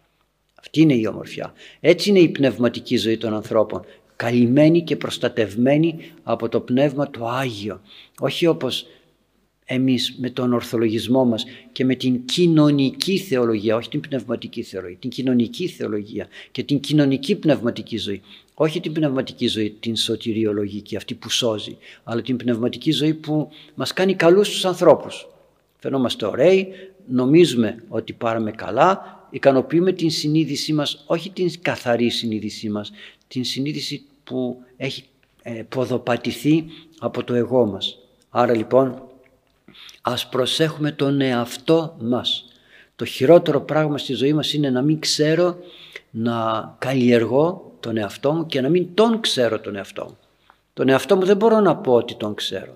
Αυτή 0.54 0.80
είναι 0.80 0.94
η 0.94 1.06
ομορφιά. 1.06 1.52
Έτσι 1.80 2.10
είναι 2.10 2.18
η 2.18 2.28
πνευματική 2.28 2.96
ζωή 2.96 3.18
των 3.18 3.34
ανθρώπων 3.34 3.84
καλυμμένοι 4.22 4.82
και 4.82 4.96
προστατευμένοι 4.96 5.98
από 6.22 6.48
το 6.48 6.60
Πνεύμα 6.60 7.10
το 7.10 7.28
Άγιο. 7.28 7.80
Όχι 8.18 8.46
όπως 8.46 8.86
εμείς 9.64 10.16
με 10.18 10.30
τον 10.30 10.52
ορθολογισμό 10.52 11.24
μας 11.24 11.44
και 11.72 11.84
με 11.84 11.94
την 11.94 12.24
κοινωνική 12.24 13.18
θεολογία, 13.18 13.76
όχι 13.76 13.88
την 13.88 14.00
πνευματική 14.00 14.62
θεολογία, 14.62 14.98
την 14.98 15.10
κοινωνική 15.10 15.68
θεολογία 15.68 16.26
και 16.50 16.62
την 16.62 16.80
κοινωνική 16.80 17.34
πνευματική 17.36 17.96
ζωή. 17.96 18.20
Όχι 18.54 18.80
την 18.80 18.92
πνευματική 18.92 19.46
ζωή, 19.46 19.70
την 19.80 19.96
σωτηριολογική, 19.96 20.96
αυτή 20.96 21.14
που 21.14 21.30
σώζει, 21.30 21.76
αλλά 22.04 22.22
την 22.22 22.36
πνευματική 22.36 22.90
ζωή 22.90 23.14
που 23.14 23.48
μας 23.74 23.92
κάνει 23.92 24.14
καλούς 24.14 24.48
τους 24.48 24.64
ανθρώπους. 24.64 25.28
Φαινόμαστε 25.78 26.26
ωραίοι, 26.26 26.68
νομίζουμε 27.08 27.84
ότι 27.88 28.12
πάραμε 28.12 28.50
καλά, 28.50 29.26
ικανοποιούμε 29.30 29.92
την 29.92 30.10
συνείδησή 30.10 30.72
μας, 30.72 31.04
όχι 31.06 31.30
την 31.30 31.50
καθαρή 31.62 32.10
συνείδησή 32.10 32.68
μας, 32.70 32.92
την 33.28 33.44
συνείδηση 33.44 34.04
που 34.24 34.64
έχει 34.76 35.04
ε, 35.42 35.62
ποδοπατηθεί 35.68 36.64
από 36.98 37.24
το 37.24 37.34
εγώ 37.34 37.66
μας. 37.66 37.98
Άρα 38.30 38.54
λοιπόν 38.54 39.02
ας 40.02 40.28
προσέχουμε 40.28 40.92
τον 40.92 41.20
εαυτό 41.20 41.96
μας. 42.00 42.44
Το 42.96 43.04
χειρότερο 43.04 43.60
πράγμα 43.60 43.98
στη 43.98 44.12
ζωή 44.12 44.32
μας 44.32 44.52
είναι 44.52 44.70
να 44.70 44.82
μην 44.82 45.00
ξέρω 45.00 45.56
να 46.10 46.74
καλλιεργώ 46.78 47.72
τον 47.80 47.96
εαυτό 47.96 48.32
μου 48.32 48.46
και 48.46 48.60
να 48.60 48.68
μην 48.68 48.94
τον 48.94 49.20
ξέρω 49.20 49.60
τον 49.60 49.76
εαυτό 49.76 50.04
μου. 50.04 50.16
Τον 50.74 50.88
εαυτό 50.88 51.16
μου 51.16 51.24
δεν 51.24 51.36
μπορώ 51.36 51.60
να 51.60 51.76
πω 51.76 51.92
ότι 51.92 52.14
τον 52.14 52.34
ξέρω. 52.34 52.72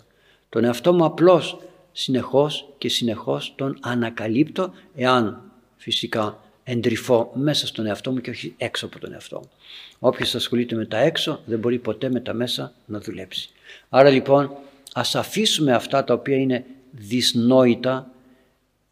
Τον 0.49 0.65
εαυτό 0.65 0.93
μου 0.93 1.05
απλώς 1.05 1.59
συνεχώς 1.93 2.69
και 2.79 2.89
συνεχώς 2.89 3.53
τον 3.57 3.79
ανακαλύπτω 3.81 4.73
εάν 4.95 5.41
φυσικά 5.77 6.39
εντρυφώ 6.69 7.31
μέσα 7.35 7.67
στον 7.67 7.87
εαυτό 7.87 8.13
μου 8.13 8.21
και 8.21 8.31
όχι 8.31 8.55
έξω 8.57 8.87
από 8.87 8.99
τον 8.99 9.13
εαυτό 9.13 9.37
μου. 9.39 9.51
Όποιος 9.99 10.35
ασχολείται 10.35 10.75
με 10.77 10.87
τα 10.87 10.99
έξω 10.99 11.41
δεν 11.47 11.59
μπορεί 11.59 11.79
ποτέ 11.79 12.11
με 12.11 12.21
τα 12.21 12.33
μέσα 12.33 12.73
να 12.87 13.01
δουλέψει. 13.01 13.49
Άρα 13.89 14.11
λοιπόν 14.11 14.51
ας 14.93 15.15
αφήσουμε 15.15 15.73
αυτά 15.73 16.05
τα 16.05 16.15
οποία 16.15 16.37
είναι 16.37 16.65
δυσνόητα 16.91 18.11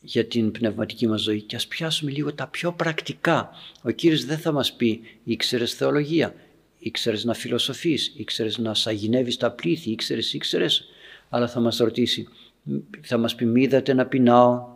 για 0.01 0.25
την 0.25 0.51
πνευματική 0.51 1.07
μας 1.07 1.20
ζωή 1.20 1.41
και 1.41 1.57
ας 1.57 1.66
πιάσουμε 1.66 2.11
λίγο 2.11 2.33
τα 2.33 2.47
πιο 2.47 2.72
πρακτικά. 2.72 3.51
Ο 3.83 3.91
Κύριος 3.91 4.25
δεν 4.25 4.39
θα 4.39 4.53
μας 4.53 4.72
πει 4.72 5.01
ήξερες 5.25 5.75
θεολογία, 5.75 6.35
ήξερες 6.79 7.25
να 7.25 7.35
φιλοσοφείς, 7.35 8.12
ήξερες 8.16 8.59
να 8.59 8.75
σαγηνεύεις 8.75 9.37
τα 9.37 9.51
πλήθη, 9.51 9.91
ήξερες, 9.91 10.33
ήξερες, 10.33 10.85
αλλά 11.29 11.49
θα 11.49 11.61
μας 11.61 11.77
ρωτήσει, 11.77 12.29
θα 13.01 13.16
μας 13.16 13.35
πει 13.35 13.45
μη 13.45 13.68
να 13.95 14.07
πεινάω 14.07 14.66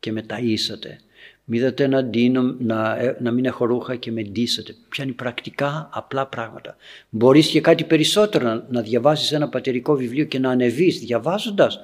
και 0.00 0.12
με 0.12 0.24
ταΐσατε 0.28 1.03
Μίδατε 1.44 1.86
να, 1.86 2.04
ντύνω, 2.04 2.54
να, 2.58 2.96
ε, 2.98 3.16
να 3.20 3.30
μην 3.30 3.44
έχω 3.44 3.64
ρούχα 3.64 3.96
και 3.96 4.12
με 4.12 4.22
ντύσατε. 4.22 4.74
Πιάνει 4.88 5.12
πρακτικά 5.12 5.88
απλά 5.92 6.26
πράγματα. 6.26 6.76
Μπορείς 7.08 7.48
και 7.48 7.60
κάτι 7.60 7.84
περισσότερο 7.84 8.48
να, 8.48 8.66
να 8.70 8.80
διαβάσεις 8.80 9.32
ένα 9.32 9.48
πατερικό 9.48 9.94
βιβλίο 9.94 10.24
και 10.24 10.38
να 10.38 10.50
ανεβείς 10.50 10.98
διαβάζοντας. 10.98 11.80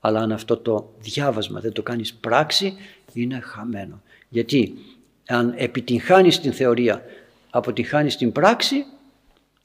Αλλά 0.00 0.20
αν 0.20 0.32
αυτό 0.32 0.56
το 0.56 0.92
διάβασμα 0.98 1.60
δεν 1.60 1.72
το 1.72 1.82
κάνεις 1.82 2.14
πράξη 2.14 2.74
είναι 3.12 3.40
χαμένο. 3.40 4.02
Γιατί 4.28 4.74
αν 5.26 5.54
επιτυγχάνεις 5.56 6.40
την 6.40 6.52
θεωρία, 6.52 7.02
αποτυγχάνεις 7.50 8.16
την 8.16 8.32
πράξη, 8.32 8.84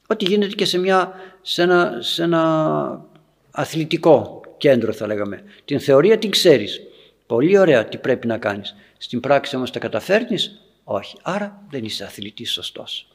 ό,τι 0.08 0.26
γίνεται 0.26 0.56
και 0.56 0.66
σε, 0.66 0.78
μια, 0.78 1.14
σε, 1.42 1.62
ένα, 1.62 1.98
σε 2.00 2.24
ένα 2.24 3.06
αθλητικό 3.52 4.42
κέντρο 4.58 4.94
θα 4.94 5.08
λέγαμε. 5.08 5.44
Την 5.66 5.80
θεωρία 5.80 6.18
την 6.18 6.30
ξέρεις. 6.30 6.82
Πολύ 7.26 7.58
ωραία 7.58 7.86
τι 7.86 7.98
πρέπει 7.98 8.28
να 8.28 8.38
κάνεις. 8.38 8.76
Στην 9.04 9.20
πράξη 9.20 9.56
όμως 9.56 9.72
τα 9.72 9.80
καταφέρνεις; 9.80 10.62
Όχι. 10.84 11.18
Άρα 11.22 11.64
δεν 11.70 11.84
είσαι 11.84 12.04
αθλητής 12.04 12.52
σωστός. 12.52 13.08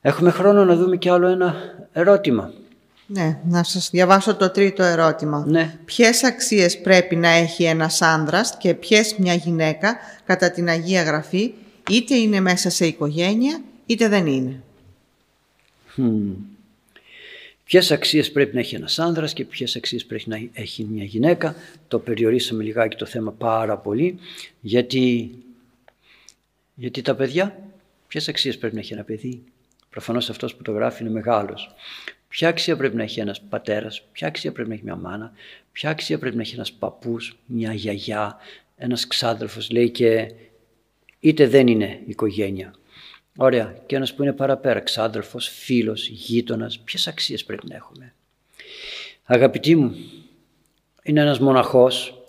Έχουμε 0.00 0.30
χρόνο 0.30 0.64
να 0.64 0.76
δούμε 0.76 0.96
και 0.96 1.10
άλλο 1.10 1.26
ένα 1.26 1.54
ερώτημα. 1.92 2.52
Ναι, 3.06 3.38
να 3.44 3.62
σας 3.62 3.90
διαβάσω 3.90 4.34
το 4.34 4.50
τρίτο 4.50 4.82
ερώτημα. 4.82 5.44
Ναι. 5.46 5.78
Ποιες 5.84 6.24
αξίες 6.24 6.80
πρέπει 6.80 7.16
να 7.16 7.28
έχει 7.28 7.64
ένας 7.64 8.02
άνδρας 8.02 8.56
και 8.56 8.74
ποιες 8.74 9.14
μια 9.18 9.34
γυναίκα 9.34 9.96
κατά 10.24 10.50
την 10.50 10.68
Αγία 10.68 11.02
Γραφή, 11.02 11.52
είτε 11.90 12.14
είναι 12.14 12.40
μέσα 12.40 12.70
σε 12.70 12.86
οικογένεια, 12.86 13.60
είτε 13.86 14.08
δεν 14.08 14.26
είναι; 14.26 14.62
Ποιες 17.64 17.90
αξίες 17.90 18.32
πρέπει 18.32 18.54
να 18.54 18.60
έχει 18.60 18.74
ένας 18.74 18.98
άνδρας 18.98 19.32
και 19.32 19.44
ποιες 19.44 19.76
αξίες 19.76 20.04
πρέπει 20.04 20.28
να 20.28 20.48
έχει 20.52 20.84
μια 20.84 21.04
γυναίκα. 21.04 21.54
Το 21.88 21.98
περιορίσαμε 21.98 22.62
λιγάκι 22.62 22.96
το 22.96 23.06
θέμα 23.06 23.32
πάρα 23.32 23.78
πολύ 23.78 24.18
γιατί, 24.60 25.30
γιατί 26.74 27.02
τα 27.02 27.14
παιδιά, 27.14 27.58
ποιες 28.08 28.28
αξίες 28.28 28.58
πρέπει 28.58 28.74
να 28.74 28.80
έχει 28.80 28.92
ένα 28.92 29.04
παιδί. 29.04 29.42
Προφανώς 29.90 30.30
αυτός 30.30 30.54
που 30.54 30.62
το 30.62 30.72
γράφει 30.72 31.02
είναι 31.02 31.12
μεγάλος. 31.12 31.74
Ποια 32.28 32.48
αξία 32.48 32.76
πρέπει 32.76 32.96
να 32.96 33.02
έχει 33.02 33.20
ένας 33.20 33.40
πατέρας, 33.40 34.02
ποια 34.12 34.26
αξία 34.26 34.52
πρέπει 34.52 34.68
να 34.68 34.74
έχει 34.74 34.84
μια 34.84 34.96
μάνα, 34.96 35.32
ποια 35.72 35.90
αξία 35.90 36.18
πρέπει 36.18 36.36
να 36.36 36.42
έχει 36.42 36.54
ένας 36.54 36.72
παππούς, 36.72 37.38
μια 37.46 37.72
γιαγιά, 37.72 38.36
ένας 38.76 39.06
ξάδελφος 39.06 39.70
λέει 39.70 39.90
και 39.90 40.32
είτε 41.20 41.46
δεν 41.46 41.66
είναι 41.66 42.00
οικογένεια. 42.06 42.74
Ωραία. 43.36 43.76
Και 43.86 43.96
ένας 43.96 44.14
που 44.14 44.22
είναι 44.22 44.32
παραπέρα, 44.32 44.80
ξάδελφος, 44.80 45.48
φίλος, 45.48 46.08
γείτονας, 46.08 46.78
ποιες 46.78 47.06
αξίες 47.06 47.44
πρέπει 47.44 47.66
να 47.68 47.76
έχουμε; 47.76 48.14
Αγαπητοί 49.24 49.76
μου, 49.76 49.94
είναι 51.02 51.20
ένας 51.20 51.38
μοναχός, 51.38 52.22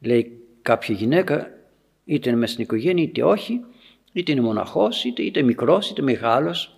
λέει 0.00 0.38
κάποια 0.62 0.94
γυναίκα, 0.94 1.50
είτε 2.04 2.28
είναι 2.28 2.38
μέσα 2.38 2.52
στην 2.52 2.64
οικογένεια 2.64 3.04
είτε 3.04 3.22
όχι, 3.22 3.60
είτε 4.12 4.32
είναι 4.32 4.40
μοναχός, 4.40 5.04
είτε, 5.04 5.22
είτε 5.22 5.42
μικρός, 5.42 5.90
είτε 5.90 6.02
μεγάλος. 6.02 6.76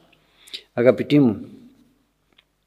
Αγαπητοί 0.73 1.19
μου, 1.19 1.49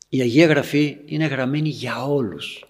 η 0.09 0.21
Αγία 0.21 0.45
Γραφή 0.45 0.97
είναι 1.05 1.25
γραμμένη 1.25 1.69
για 1.69 2.05
όλους. 2.05 2.65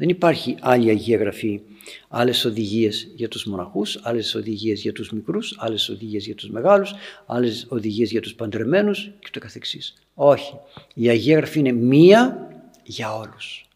Δεν 0.00 0.08
υπάρχει 0.08 0.56
άλλη 0.60 0.90
Αγία 0.90 1.16
Γραφή, 1.16 1.60
άλλες 2.08 2.44
οδηγίες 2.44 3.08
για 3.14 3.28
τους 3.28 3.44
μοναχούς, 3.44 3.98
άλλες 4.02 4.34
οδηγίες 4.34 4.80
για 4.80 4.92
τους 4.92 5.10
μικρούς, 5.10 5.56
άλλες 5.58 5.88
οδηγίες 5.88 6.24
για 6.24 6.34
τους 6.34 6.50
μεγάλους, 6.50 6.94
άλλες 7.26 7.66
οδηγίες 7.68 8.10
για 8.10 8.20
τους 8.20 8.34
παντρεμένους 8.34 9.10
και 9.18 9.28
το 9.32 9.40
καθεξής. 9.40 9.94
Όχι, 10.14 10.58
η 10.94 11.08
Αγία 11.08 11.36
Γραφή 11.36 11.58
είναι 11.58 11.72
μία 11.72 12.48
για 12.82 13.14
όλους. 13.14 13.68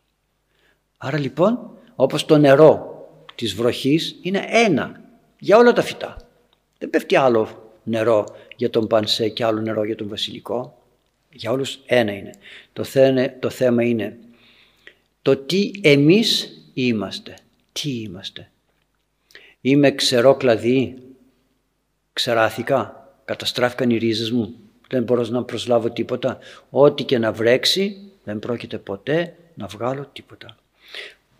Άρα 0.96 1.18
λοιπόν, 1.18 1.70
όπως 1.94 2.24
το 2.24 2.38
νερό 2.38 3.06
της 3.34 3.54
βροχής 3.54 4.18
είναι 4.22 4.44
ένα 4.48 5.00
για 5.38 5.56
όλα 5.56 5.72
τα 5.72 5.82
φυτά. 5.82 6.16
Δεν 6.78 6.90
πέφτει 6.90 7.16
άλλο 7.16 7.72
νερό 7.82 8.26
για 8.56 8.70
τον 8.70 8.86
Πανσέ 8.86 9.28
και 9.28 9.44
άλλο 9.44 9.60
νερό 9.60 9.84
για 9.84 9.96
τον 9.96 10.08
Βασιλικό. 10.08 10.78
Για 11.32 11.50
όλους 11.50 11.78
ένα 11.86 12.12
είναι. 12.12 12.30
Το, 12.72 12.84
το 13.40 13.50
θέμα 13.50 13.82
είναι 13.82 14.18
το 15.22 15.36
τι 15.36 15.70
εμείς 15.80 16.50
είμαστε. 16.74 17.34
Τι 17.72 18.00
είμαστε. 18.00 18.50
Είμαι 19.60 19.90
ξερό 19.90 20.34
κλαδί, 20.34 20.94
ξεράθηκα, 22.12 23.10
καταστράφηκαν 23.24 23.90
οι 23.90 23.96
ρίζες 23.96 24.30
μου, 24.30 24.54
δεν 24.88 25.02
μπορώ 25.02 25.26
να 25.28 25.42
προσλάβω 25.42 25.90
τίποτα. 25.90 26.38
Ό,τι 26.70 27.04
και 27.04 27.18
να 27.18 27.32
βρέξει 27.32 27.96
δεν 28.24 28.38
πρόκειται 28.38 28.78
ποτέ 28.78 29.36
να 29.54 29.66
βγάλω 29.66 30.08
τίποτα. 30.12 30.56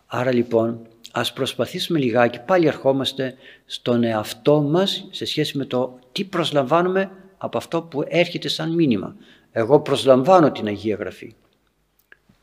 Άρα 0.07 0.33
λοιπόν 0.33 0.87
ας 1.11 1.33
προσπαθήσουμε 1.33 1.99
λιγάκι, 1.99 2.39
πάλι 2.39 2.67
ερχόμαστε 2.67 3.35
στον 3.65 4.03
εαυτό 4.03 4.61
μας 4.61 5.07
σε 5.11 5.25
σχέση 5.25 5.57
με 5.57 5.65
το 5.65 5.99
τι 6.11 6.23
προσλαμβάνουμε 6.23 7.11
από 7.37 7.57
αυτό 7.57 7.81
που 7.81 8.03
έρχεται 8.07 8.47
σαν 8.47 8.71
μήνυμα. 8.71 9.15
Εγώ 9.51 9.79
προσλαμβάνω 9.79 10.51
την 10.51 10.67
Αγία 10.67 10.95
Γραφή. 10.95 11.35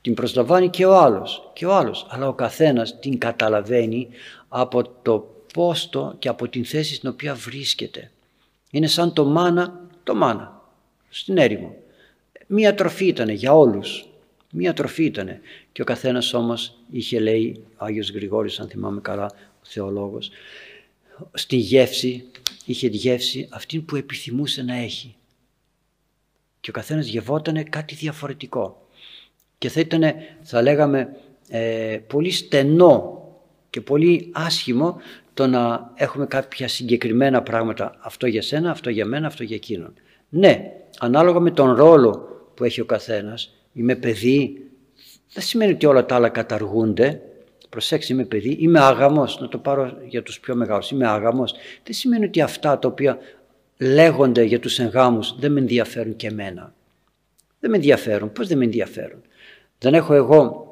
Την 0.03 0.15
προσλαμβάνει 0.15 0.71
και 0.71 0.85
ο 0.85 0.97
άλλος, 0.97 1.51
και 1.53 1.67
ο 1.67 1.75
άλλος. 1.75 2.07
Αλλά 2.09 2.29
ο 2.29 2.35
καθένας 2.35 2.99
την 2.99 3.19
καταλαβαίνει 3.19 4.09
από 4.49 4.89
το 5.03 5.45
πόστο 5.53 6.17
και 6.19 6.29
από 6.29 6.49
την 6.49 6.65
θέση 6.65 6.95
στην 6.95 7.09
οποία 7.09 7.35
βρίσκεται. 7.35 8.11
Είναι 8.71 8.87
σαν 8.87 9.13
το 9.13 9.25
μάνα, 9.25 9.89
το 10.05 10.15
μάνα, 10.15 10.63
στην 11.09 11.39
έρημο. 11.39 11.75
Μία 12.47 12.75
τροφή 12.75 13.07
ήταν 13.07 13.29
για 13.29 13.55
όλους. 13.55 14.05
Μία 14.53 14.73
τροφή 14.73 15.05
ήταν. 15.05 15.29
Και 15.73 15.83
ο 15.83 15.85
καθένας 15.85 16.35
όμως 16.35 16.77
είχε 16.91 17.21
λέει, 17.21 17.65
ο 17.77 17.85
Άγιος 17.85 18.11
Γρηγόρης 18.11 18.61
αν 18.61 18.69
θυμάμαι 18.69 19.01
καλά, 19.01 19.31
ο 19.35 19.63
θεολόγος, 19.63 20.31
στη 21.35 21.57
γεύση, 21.57 22.25
είχε 22.65 22.89
τη 22.89 22.97
γεύση 22.97 23.49
αυτή 23.51 23.81
που 23.81 23.97
επιθυμούσε 23.97 24.63
να 24.63 24.75
έχει. 24.75 25.15
Και 26.61 26.71
ο 26.71 26.73
καθένας 26.73 27.07
γευότανε 27.07 27.63
κάτι 27.63 27.95
διαφορετικό 27.95 28.80
και 29.61 29.69
θα 29.69 29.81
ήταν 29.81 30.03
θα 30.43 30.63
λέγαμε 30.63 31.09
ε, 31.49 31.99
πολύ 32.07 32.31
στενό 32.31 33.25
και 33.71 33.81
πολύ 33.81 34.31
άσχημο 34.33 35.01
το 35.35 35.47
να 35.47 35.91
έχουμε 35.95 36.27
κάποια 36.27 36.69
συγκεκριμένα 36.69 37.43
πράγματα 37.43 37.95
αυτό 38.01 38.27
για 38.27 38.43
σένα, 38.43 38.71
αυτό 38.71 38.91
για 38.91 39.07
μένα, 39.07 39.27
αυτό 39.27 39.43
για 39.43 39.57
εκείνον. 39.57 39.95
Ναι, 40.29 40.73
ανάλογα 40.99 41.41
με 41.41 41.51
τον 41.51 41.75
ρόλο 41.75 42.11
που 42.55 42.65
έχει 42.65 42.81
ο 42.81 42.85
καθένας, 42.85 43.55
είμαι 43.73 43.95
παιδί, 43.95 44.71
δεν 45.33 45.43
σημαίνει 45.43 45.73
ότι 45.73 45.87
όλα 45.87 46.07
τα 46.07 46.15
άλλα 46.15 46.29
καταργούνται, 46.29 47.23
προσέξτε 47.69 48.13
είμαι 48.13 48.25
παιδί, 48.25 48.57
είμαι 48.61 48.81
άγαμος, 48.81 49.41
να 49.41 49.49
το 49.49 49.59
πάρω 49.59 49.97
για 50.09 50.23
τους 50.23 50.41
πιο 50.41 50.55
μεγάλους, 50.55 50.91
είμαι 50.91 51.07
άγαμος, 51.07 51.55
δεν 51.85 51.95
σημαίνει 51.95 52.25
ότι 52.25 52.41
αυτά 52.41 52.79
τα 52.79 52.89
οποία 52.89 53.19
λέγονται 53.79 54.43
για 54.43 54.61
τους 54.61 54.79
εγγάμους 54.79 55.35
δεν 55.39 55.53
με 55.53 55.61
ενδιαφέρουν 55.61 56.17
και 56.17 56.27
εμένα. 56.27 56.75
Δεν 57.61 57.71
με 57.71 57.77
ενδιαφέρουν, 57.77 58.33
πώς 58.33 58.49
δεν 58.49 58.59
με 58.59 58.65
ενδιαφέρουν; 58.65 59.23
Δεν 59.83 59.95
έχω 59.95 60.14
εγώ 60.14 60.70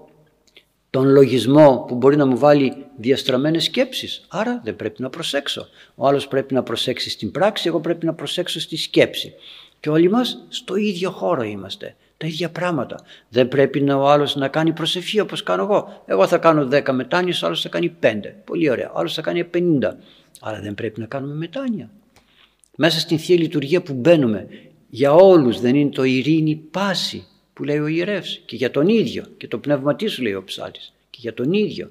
τον 0.90 1.08
λογισμό 1.08 1.84
που 1.88 1.94
μπορεί 1.94 2.16
να 2.16 2.26
μου 2.26 2.38
βάλει 2.38 2.86
διαστραμμένες 2.96 3.64
σκέψεις. 3.64 4.24
Άρα 4.28 4.60
δεν 4.64 4.76
πρέπει 4.76 5.02
να 5.02 5.10
προσέξω. 5.10 5.66
Ο 5.94 6.06
άλλος 6.06 6.28
πρέπει 6.28 6.54
να 6.54 6.62
προσέξει 6.62 7.10
στην 7.10 7.30
πράξη, 7.30 7.68
εγώ 7.68 7.80
πρέπει 7.80 8.06
να 8.06 8.14
προσέξω 8.14 8.60
στη 8.60 8.76
σκέψη. 8.76 9.32
Και 9.80 9.90
όλοι 9.90 10.10
μας 10.10 10.44
στο 10.48 10.76
ίδιο 10.76 11.10
χώρο 11.10 11.42
είμαστε. 11.42 11.96
Τα 12.16 12.26
ίδια 12.26 12.50
πράγματα. 12.50 13.00
Δεν 13.28 13.48
πρέπει 13.48 13.80
να 13.80 13.96
ο 13.96 14.08
άλλος 14.08 14.36
να 14.36 14.48
κάνει 14.48 14.72
προσευχή 14.72 15.20
όπως 15.20 15.42
κάνω 15.42 15.62
εγώ. 15.62 16.02
Εγώ 16.06 16.26
θα 16.26 16.38
κάνω 16.38 16.68
10 16.72 16.92
μετάνοιες, 16.92 17.42
ο 17.42 17.46
άλλος 17.46 17.62
θα 17.62 17.68
κάνει 17.68 17.96
5. 18.00 18.34
Πολύ 18.44 18.70
ωραία. 18.70 18.90
Ο 18.92 18.98
άλλος 18.98 19.14
θα 19.14 19.22
κάνει 19.22 19.44
50. 19.44 19.96
Αλλά 20.40 20.60
δεν 20.60 20.74
πρέπει 20.74 21.00
να 21.00 21.06
κάνουμε 21.06 21.34
μετάνοια. 21.34 21.90
Μέσα 22.76 22.98
στην 22.98 23.18
Θεία 23.18 23.36
Λειτουργία 23.36 23.82
που 23.82 23.92
μπαίνουμε, 23.92 24.46
για 24.88 25.12
όλους 25.12 25.60
δεν 25.60 25.74
είναι 25.74 25.90
το 25.90 26.04
ειρήνη 26.04 26.54
πάση 26.56 27.26
που 27.58 27.64
λέει 27.64 27.78
ο 27.78 27.86
ιερεύς 27.86 28.40
και 28.44 28.56
για 28.56 28.70
τον 28.70 28.88
ίδιο 28.88 29.24
και 29.36 29.48
το 29.48 29.58
πνεύμα 29.58 29.96
τι 29.96 30.06
σου 30.06 30.22
λέει 30.22 30.34
ο 30.34 30.44
ψάλτης 30.44 30.92
και 31.10 31.18
για 31.20 31.34
τον 31.34 31.52
ίδιο. 31.52 31.90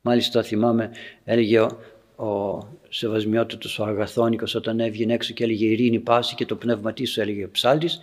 Μάλιστα 0.00 0.42
θυμάμαι 0.42 0.90
έλεγε 1.24 1.60
ο, 1.60 1.78
ο 2.16 2.58
σεβασμιότητος 2.88 3.78
ο 3.78 3.84
Αγαθόνικος 3.84 4.54
όταν 4.54 4.80
έβγαινε 4.80 5.14
έξω 5.14 5.32
και 5.32 5.44
έλεγε 5.44 5.66
ειρήνη 5.66 5.98
πάση 5.98 6.34
και 6.34 6.46
το 6.46 6.56
πνεύμα 6.56 6.92
τι 6.92 7.04
σου 7.04 7.20
έλεγε 7.20 7.44
ο 7.44 7.50
ψάλτης 7.50 8.00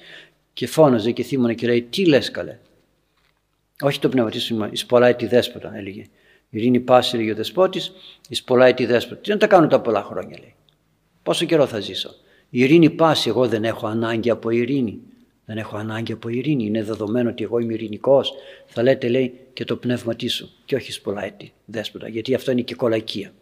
και 0.53 0.67
φώναζε 0.67 1.11
και 1.11 1.23
θύμωνε 1.23 1.53
και 1.53 1.67
λέει 1.67 1.81
τι 1.81 2.05
λες 2.05 2.31
καλέ; 2.31 2.57
Όχι 3.81 3.99
το 3.99 4.09
πνεύμα 4.09 4.29
τι 4.29 4.39
σου 4.39 4.69
εισπολάει 4.71 5.15
τη 5.15 5.27
δέσποτα 5.27 5.75
έλεγε. 5.75 6.05
Ειρήνη 6.49 6.79
πάση 6.79 7.15
έλεγε 7.15 7.31
ο 7.31 7.35
δεσπότης, 7.35 7.91
εισπολάει 8.29 8.73
τη 8.73 8.85
δέσποτα. 8.85 9.21
Τι 9.21 9.29
να 9.29 9.37
τα 9.37 9.47
κάνω 9.47 9.67
τα 9.67 9.81
πολλά 9.81 10.03
χρόνια 10.03 10.37
λέει. 10.39 10.55
Πόσο 11.23 11.45
καιρό 11.45 11.67
θα 11.67 11.79
ζήσω; 11.79 12.09
Η 12.49 12.59
ειρήνη 12.59 12.89
πάση 12.89 13.29
εγώ 13.29 13.47
δεν 13.47 13.63
έχω 13.63 13.87
ανάγκη 13.87 14.29
από 14.29 14.49
ειρήνη. 14.49 14.99
Δεν 15.45 15.57
έχω 15.57 15.77
ανάγκη 15.77 16.11
από 16.11 16.29
ειρήνη. 16.29 16.65
Είναι 16.65 16.83
δεδομένο 16.83 17.29
ότι 17.29 17.43
εγώ 17.43 17.59
είμαι 17.59 17.73
ειρηνικός. 17.73 18.33
Θα 18.65 18.83
λέτε, 18.83 19.07
λέει, 19.07 19.39
και 19.53 19.63
το 19.63 19.75
πνεύμα 19.75 20.15
της 20.15 20.33
σου. 20.33 20.49
Και 20.65 20.75
όχι 20.75 21.01
πολλά 21.01 21.25
έτη, 21.25 21.53
δέσποτα, 21.65 22.07
γιατί 22.07 22.33
αυτό 22.33 22.51
είναι 22.51 22.61
και 22.61 22.75
κολακία. 22.75 23.33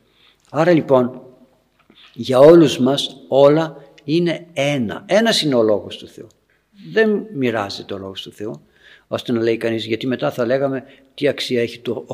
Άρα 0.50 0.72
λοιπόν, 0.72 1.22
για 2.14 2.40
όλους 2.40 2.80
μας 2.80 3.18
όλα 3.28 3.84
είναι 4.04 4.46
ένα. 4.54 5.04
Ένας 5.08 5.42
είναι 5.42 5.56
ο 5.56 5.64
λόγος 5.64 5.98
του 5.98 6.08
Θεού. 6.08 6.28
Δεν 6.92 7.26
μοιράζεται 7.34 7.94
ο 7.94 7.98
λόγος 7.98 8.22
του 8.22 8.32
Θεού, 8.32 8.62
ώστε 9.08 9.32
να 9.32 9.42
λέει 9.42 9.58
κανείς, 9.58 9.86
γιατί 9.86 10.08
μετά 10.08 10.32
θα 10.32 10.46
λέγαμε 10.46 10.84
τι 11.14 11.28
αξία 11.28 11.62
έχει 11.62 11.80
το, 11.80 12.06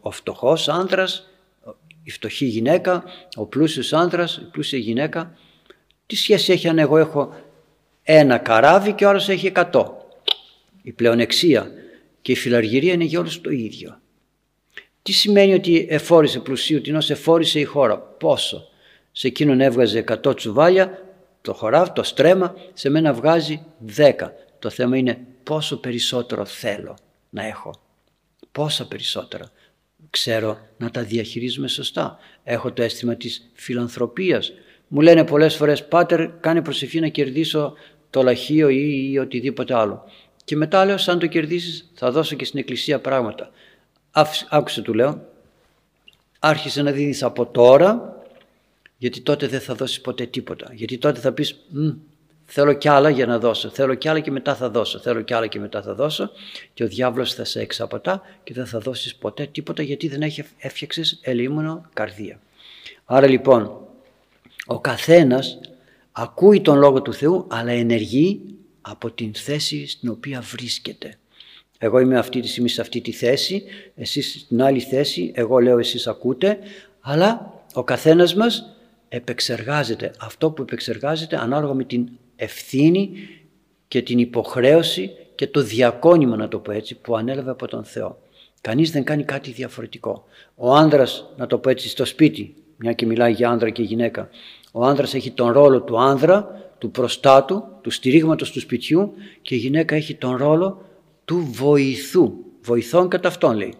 ο, 0.00 0.10
φτωχός 0.10 0.68
άνδρας, 0.68 1.30
η 2.02 2.10
φτωχή 2.10 2.44
γυναίκα, 2.44 3.04
ο 3.34 3.46
πλούσιος 3.46 3.92
άνδρας, 3.92 4.36
η 4.36 4.48
πλούσια 4.50 4.78
γυναίκα. 4.78 5.36
Τι 6.06 6.16
σχέση 6.16 6.52
έχει 6.52 6.68
αν 6.68 6.78
εγώ 6.78 6.98
έχω 6.98 7.34
ένα 8.08 8.38
καράβι 8.38 8.92
και 8.92 9.04
ο 9.04 9.08
άλλος 9.08 9.28
έχει 9.28 9.46
εκατό. 9.46 10.08
Η 10.82 10.92
πλεονεξία 10.92 11.70
και 12.22 12.32
η 12.32 12.34
φιλαργυρία 12.34 12.92
είναι 12.92 13.04
για 13.04 13.18
όλους 13.18 13.40
το 13.40 13.50
ίδιο. 13.50 14.00
Τι 15.02 15.12
σημαίνει 15.12 15.54
ότι 15.54 15.86
εφόρησε 15.90 16.38
πλουσίου, 16.38 16.80
την 16.80 16.96
ως 16.96 17.10
εφόρησε 17.10 17.60
η 17.60 17.64
χώρα; 17.64 17.98
Πόσο; 17.98 18.68
Σε 19.12 19.26
εκείνον 19.26 19.60
έβγαζε 19.60 20.04
100 20.24 20.36
τσουβάλια, 20.36 21.02
το 21.40 21.54
χωράφι, 21.54 21.90
το 21.92 22.02
στρέμα, 22.02 22.54
σε 22.72 22.88
μένα 22.88 23.12
βγάζει 23.12 23.64
10. 23.96 24.12
Το 24.58 24.70
θέμα 24.70 24.96
είναι 24.96 25.18
πόσο 25.42 25.76
περισσότερο 25.76 26.44
θέλω 26.44 26.96
να 27.30 27.46
έχω. 27.46 27.74
Πόσα 28.52 28.88
περισσότερα. 28.88 29.50
Ξέρω 30.10 30.58
να 30.76 30.90
τα 30.90 31.02
διαχειρίζουμε 31.02 31.68
σωστά. 31.68 32.18
Έχω 32.44 32.72
το 32.72 32.82
αίσθημα 32.82 33.14
της 33.14 33.50
φιλανθρωπίας. 33.54 34.52
Μου 34.88 35.00
λένε 35.00 35.24
πολλές 35.24 35.56
φορές, 35.56 35.88
«Πάτερ, 35.88 36.30
κάνε 36.40 36.62
προσευχή 36.62 37.00
να 37.00 37.08
κερδίσω 37.08 37.74
το 38.16 38.22
λαχείο 38.22 38.68
ή, 38.68 39.10
ή 39.12 39.18
οτιδήποτε 39.18 39.74
άλλο. 39.74 40.04
Και 40.44 40.56
μετά 40.56 40.84
λέω, 40.84 40.98
σαν 40.98 41.18
το 41.18 41.26
κερδίσεις 41.26 41.90
θα 41.94 42.10
δώσω 42.10 42.36
και 42.36 42.44
στην 42.44 42.58
εκκλησία 42.58 42.98
πράγματα. 42.98 43.50
Άκουσε 44.48 44.82
του 44.82 44.94
λέω, 44.94 45.24
άρχισε 46.38 46.82
να 46.82 46.90
δίνεις 46.90 47.22
από 47.22 47.46
τώρα, 47.46 48.16
γιατί 48.96 49.20
τότε 49.20 49.46
δεν 49.46 49.60
θα 49.60 49.74
δώσεις 49.74 50.00
ποτέ 50.00 50.26
τίποτα. 50.26 50.70
Γιατί 50.72 50.98
τότε 50.98 51.20
θα 51.20 51.32
πεις, 51.32 51.56
θέλω 52.44 52.72
κι 52.72 52.88
άλλα 52.88 53.10
για 53.10 53.26
να 53.26 53.38
δώσω, 53.38 53.68
θέλω 53.68 53.94
κι 53.94 54.08
άλλα 54.08 54.20
και 54.20 54.30
μετά 54.30 54.54
θα 54.54 54.70
δώσω, 54.70 54.98
θέλω 54.98 55.20
κι 55.20 55.34
άλλα 55.34 55.46
και 55.46 55.58
μετά 55.58 55.82
θα 55.82 55.94
δώσω 55.94 56.30
και 56.74 56.84
ο 56.84 56.88
διάβολος 56.88 57.34
θα 57.34 57.44
σε 57.44 57.60
εξαπατά 57.60 58.22
και 58.44 58.54
δεν 58.54 58.66
θα 58.66 58.78
δώσεις 58.78 59.16
ποτέ 59.16 59.46
τίποτα 59.46 59.82
γιατί 59.82 60.08
δεν 60.08 60.22
έχει 60.22 60.44
έφτιαξες 60.58 61.18
ελεήμονο 61.22 61.86
καρδία. 61.92 62.40
Άρα 63.04 63.28
λοιπόν 63.28 63.80
ο 64.66 64.80
καθένας 64.80 65.58
ακούει 66.18 66.60
τον 66.60 66.78
Λόγο 66.78 67.02
του 67.02 67.12
Θεού 67.12 67.46
αλλά 67.48 67.70
ενεργεί 67.70 68.40
από 68.80 69.10
την 69.10 69.34
θέση 69.34 69.86
στην 69.86 70.08
οποία 70.08 70.40
βρίσκεται. 70.40 71.18
Εγώ 71.78 71.98
είμαι 71.98 72.18
αυτή 72.18 72.40
τη 72.40 72.48
στιγμή 72.48 72.68
σε 72.68 72.80
αυτή 72.80 73.00
τη 73.00 73.12
θέση, 73.12 73.62
εσείς 73.94 74.40
στην 74.40 74.62
άλλη 74.62 74.80
θέση, 74.80 75.32
εγώ 75.34 75.58
λέω 75.58 75.78
εσείς 75.78 76.06
ακούτε, 76.06 76.58
αλλά 77.00 77.54
ο 77.74 77.84
καθένας 77.84 78.34
μας 78.34 78.76
επεξεργάζεται 79.08 80.10
αυτό 80.18 80.50
που 80.50 80.62
επεξεργάζεται 80.62 81.36
ανάλογα 81.36 81.74
με 81.74 81.84
την 81.84 82.08
ευθύνη 82.36 83.12
και 83.88 84.02
την 84.02 84.18
υποχρέωση 84.18 85.10
και 85.34 85.46
το 85.46 85.62
διακόνημα 85.62 86.36
να 86.36 86.48
το 86.48 86.58
πω 86.58 86.72
έτσι 86.72 86.94
που 86.94 87.16
ανέλαβε 87.16 87.50
από 87.50 87.66
τον 87.68 87.84
Θεό. 87.84 88.18
Κανείς 88.60 88.90
δεν 88.90 89.04
κάνει 89.04 89.24
κάτι 89.24 89.50
διαφορετικό. 89.50 90.24
Ο 90.54 90.74
άνδρας, 90.74 91.26
να 91.36 91.46
το 91.46 91.58
πω 91.58 91.70
έτσι, 91.70 91.88
στο 91.88 92.04
σπίτι, 92.04 92.54
μια 92.76 92.92
και 92.92 93.06
μιλάει 93.06 93.32
για 93.32 93.48
άνδρα 93.48 93.70
και 93.70 93.82
γυναίκα, 93.82 94.28
ο 94.78 94.84
άνδρας 94.84 95.14
έχει 95.14 95.30
τον 95.30 95.52
ρόλο 95.52 95.80
του 95.80 96.00
άνδρα, 96.00 96.68
του 96.78 96.90
προστάτου, 96.90 97.64
του 97.80 97.90
στηρίγματος 97.90 98.50
του 98.50 98.60
σπιτιού 98.60 99.14
και 99.42 99.54
η 99.54 99.58
γυναίκα 99.58 99.94
έχει 99.94 100.14
τον 100.14 100.36
ρόλο 100.36 100.82
του 101.24 101.48
βοηθού, 101.52 102.32
βοηθών 102.62 103.08
κατά 103.08 103.28
αυτόν 103.28 103.56
λέει. 103.56 103.74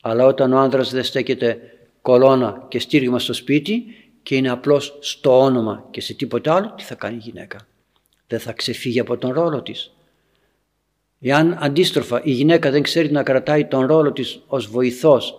Αλλά 0.00 0.26
όταν 0.26 0.52
ο 0.52 0.58
άνδρας 0.58 0.90
δεν 0.90 1.04
στέκεται 1.04 1.58
κολόνα 2.02 2.66
και 2.68 2.78
στήριγμα 2.78 3.18
στο 3.18 3.32
σπίτι 3.32 3.84
και 4.22 4.36
είναι 4.36 4.50
απλώς 4.50 4.98
στο 5.00 5.40
όνομα 5.40 5.86
και 5.90 6.00
σε 6.00 6.14
τίποτα 6.14 6.54
άλλο, 6.54 6.72
τι 6.76 6.82
θα 6.82 6.94
κάνει 6.94 7.14
η 7.14 7.20
γυναίκα; 7.22 7.66
Δεν 8.26 8.40
θα 8.40 8.52
ξεφύγει 8.52 9.00
από 9.00 9.16
τον 9.16 9.32
ρόλο 9.32 9.62
της. 9.62 9.92
Εάν 11.20 11.56
αντίστροφα 11.60 12.20
η 12.24 12.30
γυναίκα 12.30 12.70
δεν 12.70 12.82
ξέρει 12.82 13.10
να 13.10 13.22
κρατάει 13.22 13.64
τον 13.64 13.86
ρόλο 13.86 14.12
της 14.12 14.40
ως 14.46 14.66
βοηθός 14.66 15.38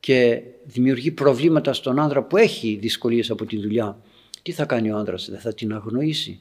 και 0.00 0.42
δημιουργεί 0.64 1.10
προβλήματα 1.10 1.72
στον 1.72 1.98
άνδρα 1.98 2.22
που 2.22 2.36
έχει 2.36 2.78
δυσκολίες 2.80 3.30
από 3.30 3.44
τη 3.44 3.58
δουλειά, 3.58 3.96
τι 4.42 4.52
θα 4.52 4.64
κάνει 4.64 4.90
ο 4.90 4.96
άνδρας, 4.96 5.28
δεν 5.30 5.40
θα 5.40 5.54
την 5.54 5.74
αγνοήσει. 5.74 6.40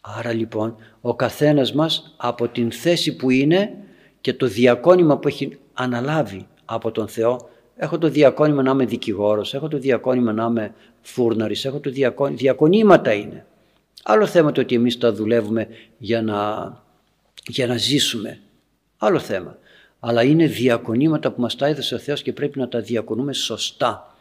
Άρα 0.00 0.32
λοιπόν 0.32 0.76
ο 1.00 1.14
καθένας 1.14 1.72
μας 1.72 2.14
από 2.16 2.48
την 2.48 2.72
θέση 2.72 3.16
που 3.16 3.30
είναι 3.30 3.74
και 4.20 4.34
το 4.34 4.46
διακόνημα 4.46 5.18
που 5.18 5.28
έχει 5.28 5.58
αναλάβει 5.72 6.46
από 6.64 6.90
τον 6.90 7.08
Θεό 7.08 7.48
έχω 7.76 7.98
το 7.98 8.08
διακόνημα 8.08 8.62
να 8.62 8.70
είμαι 8.70 8.84
δικηγόρος, 8.84 9.54
έχω 9.54 9.68
το 9.68 9.78
διακόνημα 9.78 10.32
να 10.32 10.44
είμαι 10.44 10.74
φούρναρης, 11.02 11.64
έχω 11.64 11.80
το 11.80 11.90
διακόνημα, 11.90 12.36
διακονήματα 12.36 13.12
είναι. 13.12 13.46
Άλλο 14.02 14.26
θέμα 14.26 14.52
το 14.52 14.60
ότι 14.60 14.74
εμείς 14.74 14.98
τα 14.98 15.12
δουλεύουμε 15.12 15.68
για 15.98 16.22
να, 16.22 16.72
για 17.46 17.66
να 17.66 17.76
ζήσουμε. 17.76 18.40
Άλλο 18.98 19.18
θέμα. 19.18 19.58
Αλλά 20.00 20.22
είναι 20.22 20.46
διακονήματα 20.46 21.30
που 21.30 21.40
μας 21.40 21.56
τα 21.56 21.66
έδωσε 21.66 21.94
ο 21.94 21.98
Θεός 21.98 22.22
και 22.22 22.32
πρέπει 22.32 22.58
να 22.58 22.68
τα 22.68 22.80
διακονούμε 22.80 23.32
σωστά, 23.32 24.14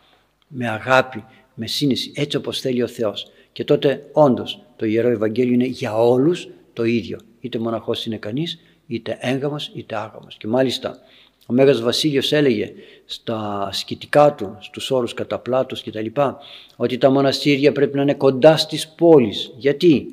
με 0.48 0.70
αγάπη, 0.70 1.24
με 1.56 1.68
σύνεση, 1.68 2.12
έτσι 2.16 2.38
όπως 2.38 2.60
θέλει 2.60 2.84
ο 2.84 2.88
Θεός. 2.88 3.28
Και 3.51 3.64
τότε 3.64 4.10
όντως 4.12 4.62
το 4.76 4.86
Ιερό 4.86 5.10
Ευαγγέλιο 5.10 5.53
είναι 5.53 5.66
για 5.66 5.97
όλους 5.97 6.47
το 6.74 6.84
ίδιο. 6.84 7.20
Είτε 7.39 7.60
μοναχός 7.60 8.06
είναι 8.06 8.18
κανείς, 8.18 8.60
είτε 8.88 9.18
έγγαμος, 9.22 9.72
είτε 9.76 9.95
άγαμος. 9.95 10.38
Και 10.38 10.47
μάλιστα 10.47 10.99
ο 11.45 11.53
Μέγας 11.53 11.82
Βασίλειος 11.82 12.32
έλεγε 12.32 12.72
στα 13.06 13.70
σκητικά 13.72 14.34
του, 14.34 14.58
στους 14.60 14.91
όρους 14.91 15.14
κατά 15.14 15.39
πλάτος 15.39 15.82
και 15.82 15.91
τα 15.91 16.01
λοιπά, 16.01 16.38
ότι 16.76 16.97
τα 16.97 17.10
μοναστήρια 17.10 17.72
πρέπει 17.72 17.95
να 17.95 18.01
είναι 18.01 18.14
κοντά 18.14 18.58
στις 18.58 18.88
πόλεις. 18.88 19.51
Γιατί; 19.58 20.08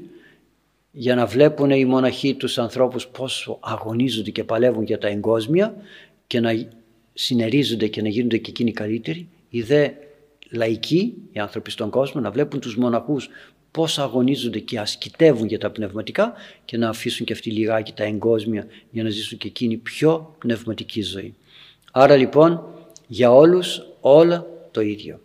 Για 0.91 1.15
να 1.15 1.27
βλέπουν 1.27 1.71
οι 1.71 1.85
μοναχοί 1.85 2.35
τους 2.35 2.59
ανθρώπους 2.59 3.07
πόσο 3.07 3.59
αγωνίζονται 3.61 4.31
και 4.31 4.45
παλεύουν 4.45 4.85
για 4.85 4.99
τα 4.99 5.09
εγκόσμια 5.09 5.75
και 6.27 6.41
να 6.41 6.67
συνερίζονται 7.15 7.87
και 7.87 8.03
να 8.03 8.09
γίνονται 8.09 8.37
και 8.37 8.51
εκείνοι 8.51 8.73
καλύτεροι. 8.73 9.29
Οι 9.51 9.63
δε 9.63 9.89
λαϊκοί, 10.53 11.15
οι 11.33 11.39
άνθρωποι 11.39 11.71
στον 11.71 11.91
κόσμο, 11.91 12.21
να 12.21 12.31
βλέπουν 12.31 12.61
τους 12.61 12.77
μοναχούς 12.77 13.29
πώς 13.71 13.99
αγωνίζονται 13.99 14.59
και 14.59 14.79
ασκητεύουν 14.79 15.47
για 15.47 15.59
τα 15.59 15.71
πνευματικά 15.71 16.33
και 16.65 16.77
να 16.77 16.89
αφήσουν 16.89 17.27
και 17.27 17.33
αυτοί 17.33 17.51
λιγάκι 17.51 17.93
τα 17.93 18.05
εγκόσμια 18.05 18.67
για 18.91 19.03
να 19.03 19.11
ζήσουν 19.11 19.39
και 19.39 19.49
εκείνη 19.49 19.77
πιο 19.77 20.37
πνευματική 20.39 21.03
ζωή. 21.03 21.35
Άρα 21.93 22.17
λοιπόν 22.17 22.65
για 23.07 23.33
όλους 23.33 23.83
όλα 24.01 24.47
το 24.71 24.81
ίδιο. 24.81 25.21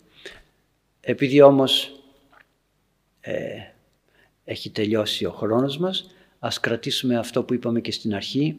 Επειδή 1.01 1.41
όμως 1.41 1.91
ε, 3.19 3.33
έχει 4.43 4.69
τελειώσει 4.69 5.25
ο 5.25 5.31
χρόνος 5.31 5.77
μας, 5.77 6.09
ας 6.39 6.59
κρατήσουμε 6.59 7.17
αυτό 7.17 7.43
που 7.43 7.53
είπαμε 7.53 7.81
και 7.81 7.91
στην 7.91 8.15
αρχή, 8.15 8.57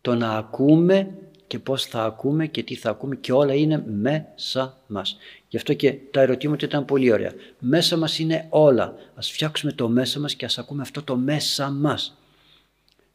το 0.00 0.14
να 0.14 0.36
ακούμε 0.36 1.10
και 1.48 1.58
πώς 1.58 1.84
θα 1.84 2.04
ακούμε 2.04 2.46
και 2.46 2.62
τι 2.62 2.74
θα 2.74 2.90
ακούμε 2.90 3.16
και 3.16 3.32
όλα 3.32 3.54
είναι 3.54 3.84
μέσα 3.86 4.78
μας. 4.86 5.16
Γι' 5.48 5.56
αυτό 5.56 5.74
και 5.74 5.96
τα 6.10 6.20
ερωτήματα 6.20 6.66
ήταν 6.66 6.84
πολύ 6.84 7.12
ωραία. 7.12 7.32
Μέσα 7.58 7.96
μας 7.96 8.18
είναι 8.18 8.46
όλα. 8.48 8.94
Ας 9.14 9.30
φτιάξουμε 9.30 9.72
το 9.72 9.88
μέσα 9.88 10.20
μας 10.20 10.34
και 10.34 10.44
ας 10.44 10.58
ακούμε 10.58 10.82
αυτό 10.82 11.02
το 11.02 11.16
μέσα 11.16 11.70
μας. 11.70 12.18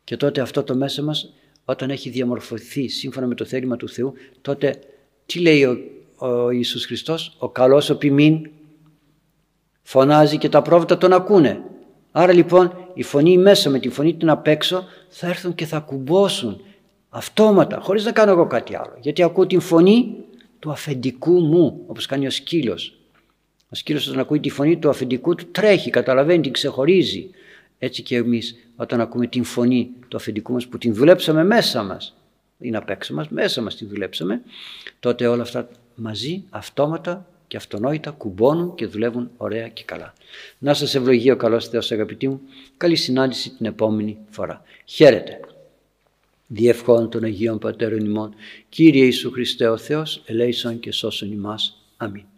Και 0.04 0.18
τότε 0.18 0.42
αυτό 0.42 0.64
το 0.64 0.76
μέσα 0.76 1.02
μας 1.02 1.34
όταν 1.66 1.90
έχει 1.90 2.10
διαμορφωθεί 2.10 2.88
σύμφωνα 2.88 3.28
με 3.28 3.36
το 3.36 3.46
θέλημα 3.46 3.78
του 3.78 3.90
Θεού 3.90 4.14
τότε 4.42 4.80
τι 5.26 5.40
λέει 5.40 5.64
ο, 5.64 5.78
ο 6.16 6.50
Ιησούς 6.50 6.86
Χριστός; 6.86 7.36
Ο 7.40 7.50
καλός 7.50 7.90
ο 7.90 7.98
ποιμήν 7.98 8.50
φωνάζει 9.82 10.38
και 10.38 10.50
τα 10.50 10.62
πρόβατα 10.62 10.98
τον 10.98 11.14
ακούνε. 11.14 11.62
Άρα 12.12 12.34
λοιπόν 12.34 12.90
η 12.94 13.04
φωνή 13.04 13.38
μέσα 13.38 13.70
με 13.70 13.80
τη 13.80 13.90
φωνή 13.90 14.16
την 14.16 14.30
απ' 14.30 14.48
έξω 14.48 14.84
θα 15.10 15.28
έρθουν 15.28 15.56
και 15.56 15.66
θα 15.66 15.80
κουμπώσουν 15.80 16.62
αυτόματα 17.16 17.80
χωρίς 17.82 18.06
να 18.06 18.12
κάνω 18.12 18.32
εγώ 18.32 18.48
κάτι 18.48 18.76
άλλο 18.76 18.98
γιατί 19.00 19.24
ακούω 19.24 19.48
την 19.48 19.60
φωνή 19.60 20.16
του 20.60 20.72
αφεντικού 20.72 21.40
μου, 21.40 21.84
όπως 21.88 22.06
κάνει 22.06 22.28
ο 22.28 22.30
σκύλος. 22.30 22.98
Ο 23.70 23.76
σκύλος 23.76 24.08
όταν 24.08 24.20
ακούει 24.20 24.40
τη 24.40 24.50
φωνή 24.50 24.78
του 24.78 24.90
αφεντικού 24.90 25.36
του 25.36 25.46
τρέχει, 25.52 25.90
καταλαβαίνει, 25.90 26.42
την 26.42 26.54
ξεχωρίζει. 26.54 27.30
Έτσι 27.80 28.02
και 28.02 28.16
εμείς 28.16 28.56
όταν 28.76 29.02
ακούμε 29.02 29.28
την 29.28 29.44
φωνή 29.44 29.92
του 30.08 30.18
αφεντικού 30.18 30.54
μας 30.54 30.68
που 30.68 30.78
την 30.78 30.94
δουλέψαμε 30.94 31.44
μέσα 31.44 31.84
μας, 31.84 32.16
είναι 32.60 32.78
απ' 32.78 32.90
έξω 32.90 33.14
μας, 33.14 33.30
μέσα 33.30 33.62
μας 33.62 33.76
την 33.76 33.88
δουλέψαμε, 33.88 34.42
τότε 35.00 35.28
όλα 35.28 35.42
αυτά 35.42 35.70
μαζί, 35.96 36.44
αυτόματα 36.50 37.26
και 37.48 37.58
αυτονόητα 37.58 38.12
κουμπώνουν 38.12 38.76
και 38.76 38.86
δουλεύουν 38.86 39.30
ωραία 39.38 39.68
και 39.68 39.84
καλά. 39.84 40.14
Να 40.58 40.74
σας 40.74 40.96
ευλογεί 40.96 41.32
ο 41.32 41.36
καλός 41.36 41.68
Θεός 41.68 41.92
αγαπητοί 41.92 42.28
μου. 42.28 42.42
Καλή 42.78 42.96
συνάντηση 42.96 43.50
την 43.50 43.66
επόμενη 43.66 44.18
φορά. 44.30 44.62
Χαίρετε 44.86 45.40
διευχών 46.54 47.10
των 47.10 47.24
Αγίων 47.24 47.60
Πατέρων 47.60 48.06
ημών. 48.06 48.34
Κύριε 48.70 49.04
Ιησού 49.04 49.32
Χριστέ 49.32 49.68
ο 49.68 49.78
Θεός, 49.78 50.24
ελέησον 50.26 50.80
και 50.80 50.92
σώσον 50.92 51.32
ημάς. 51.32 51.88
Αμήν. 51.98 52.33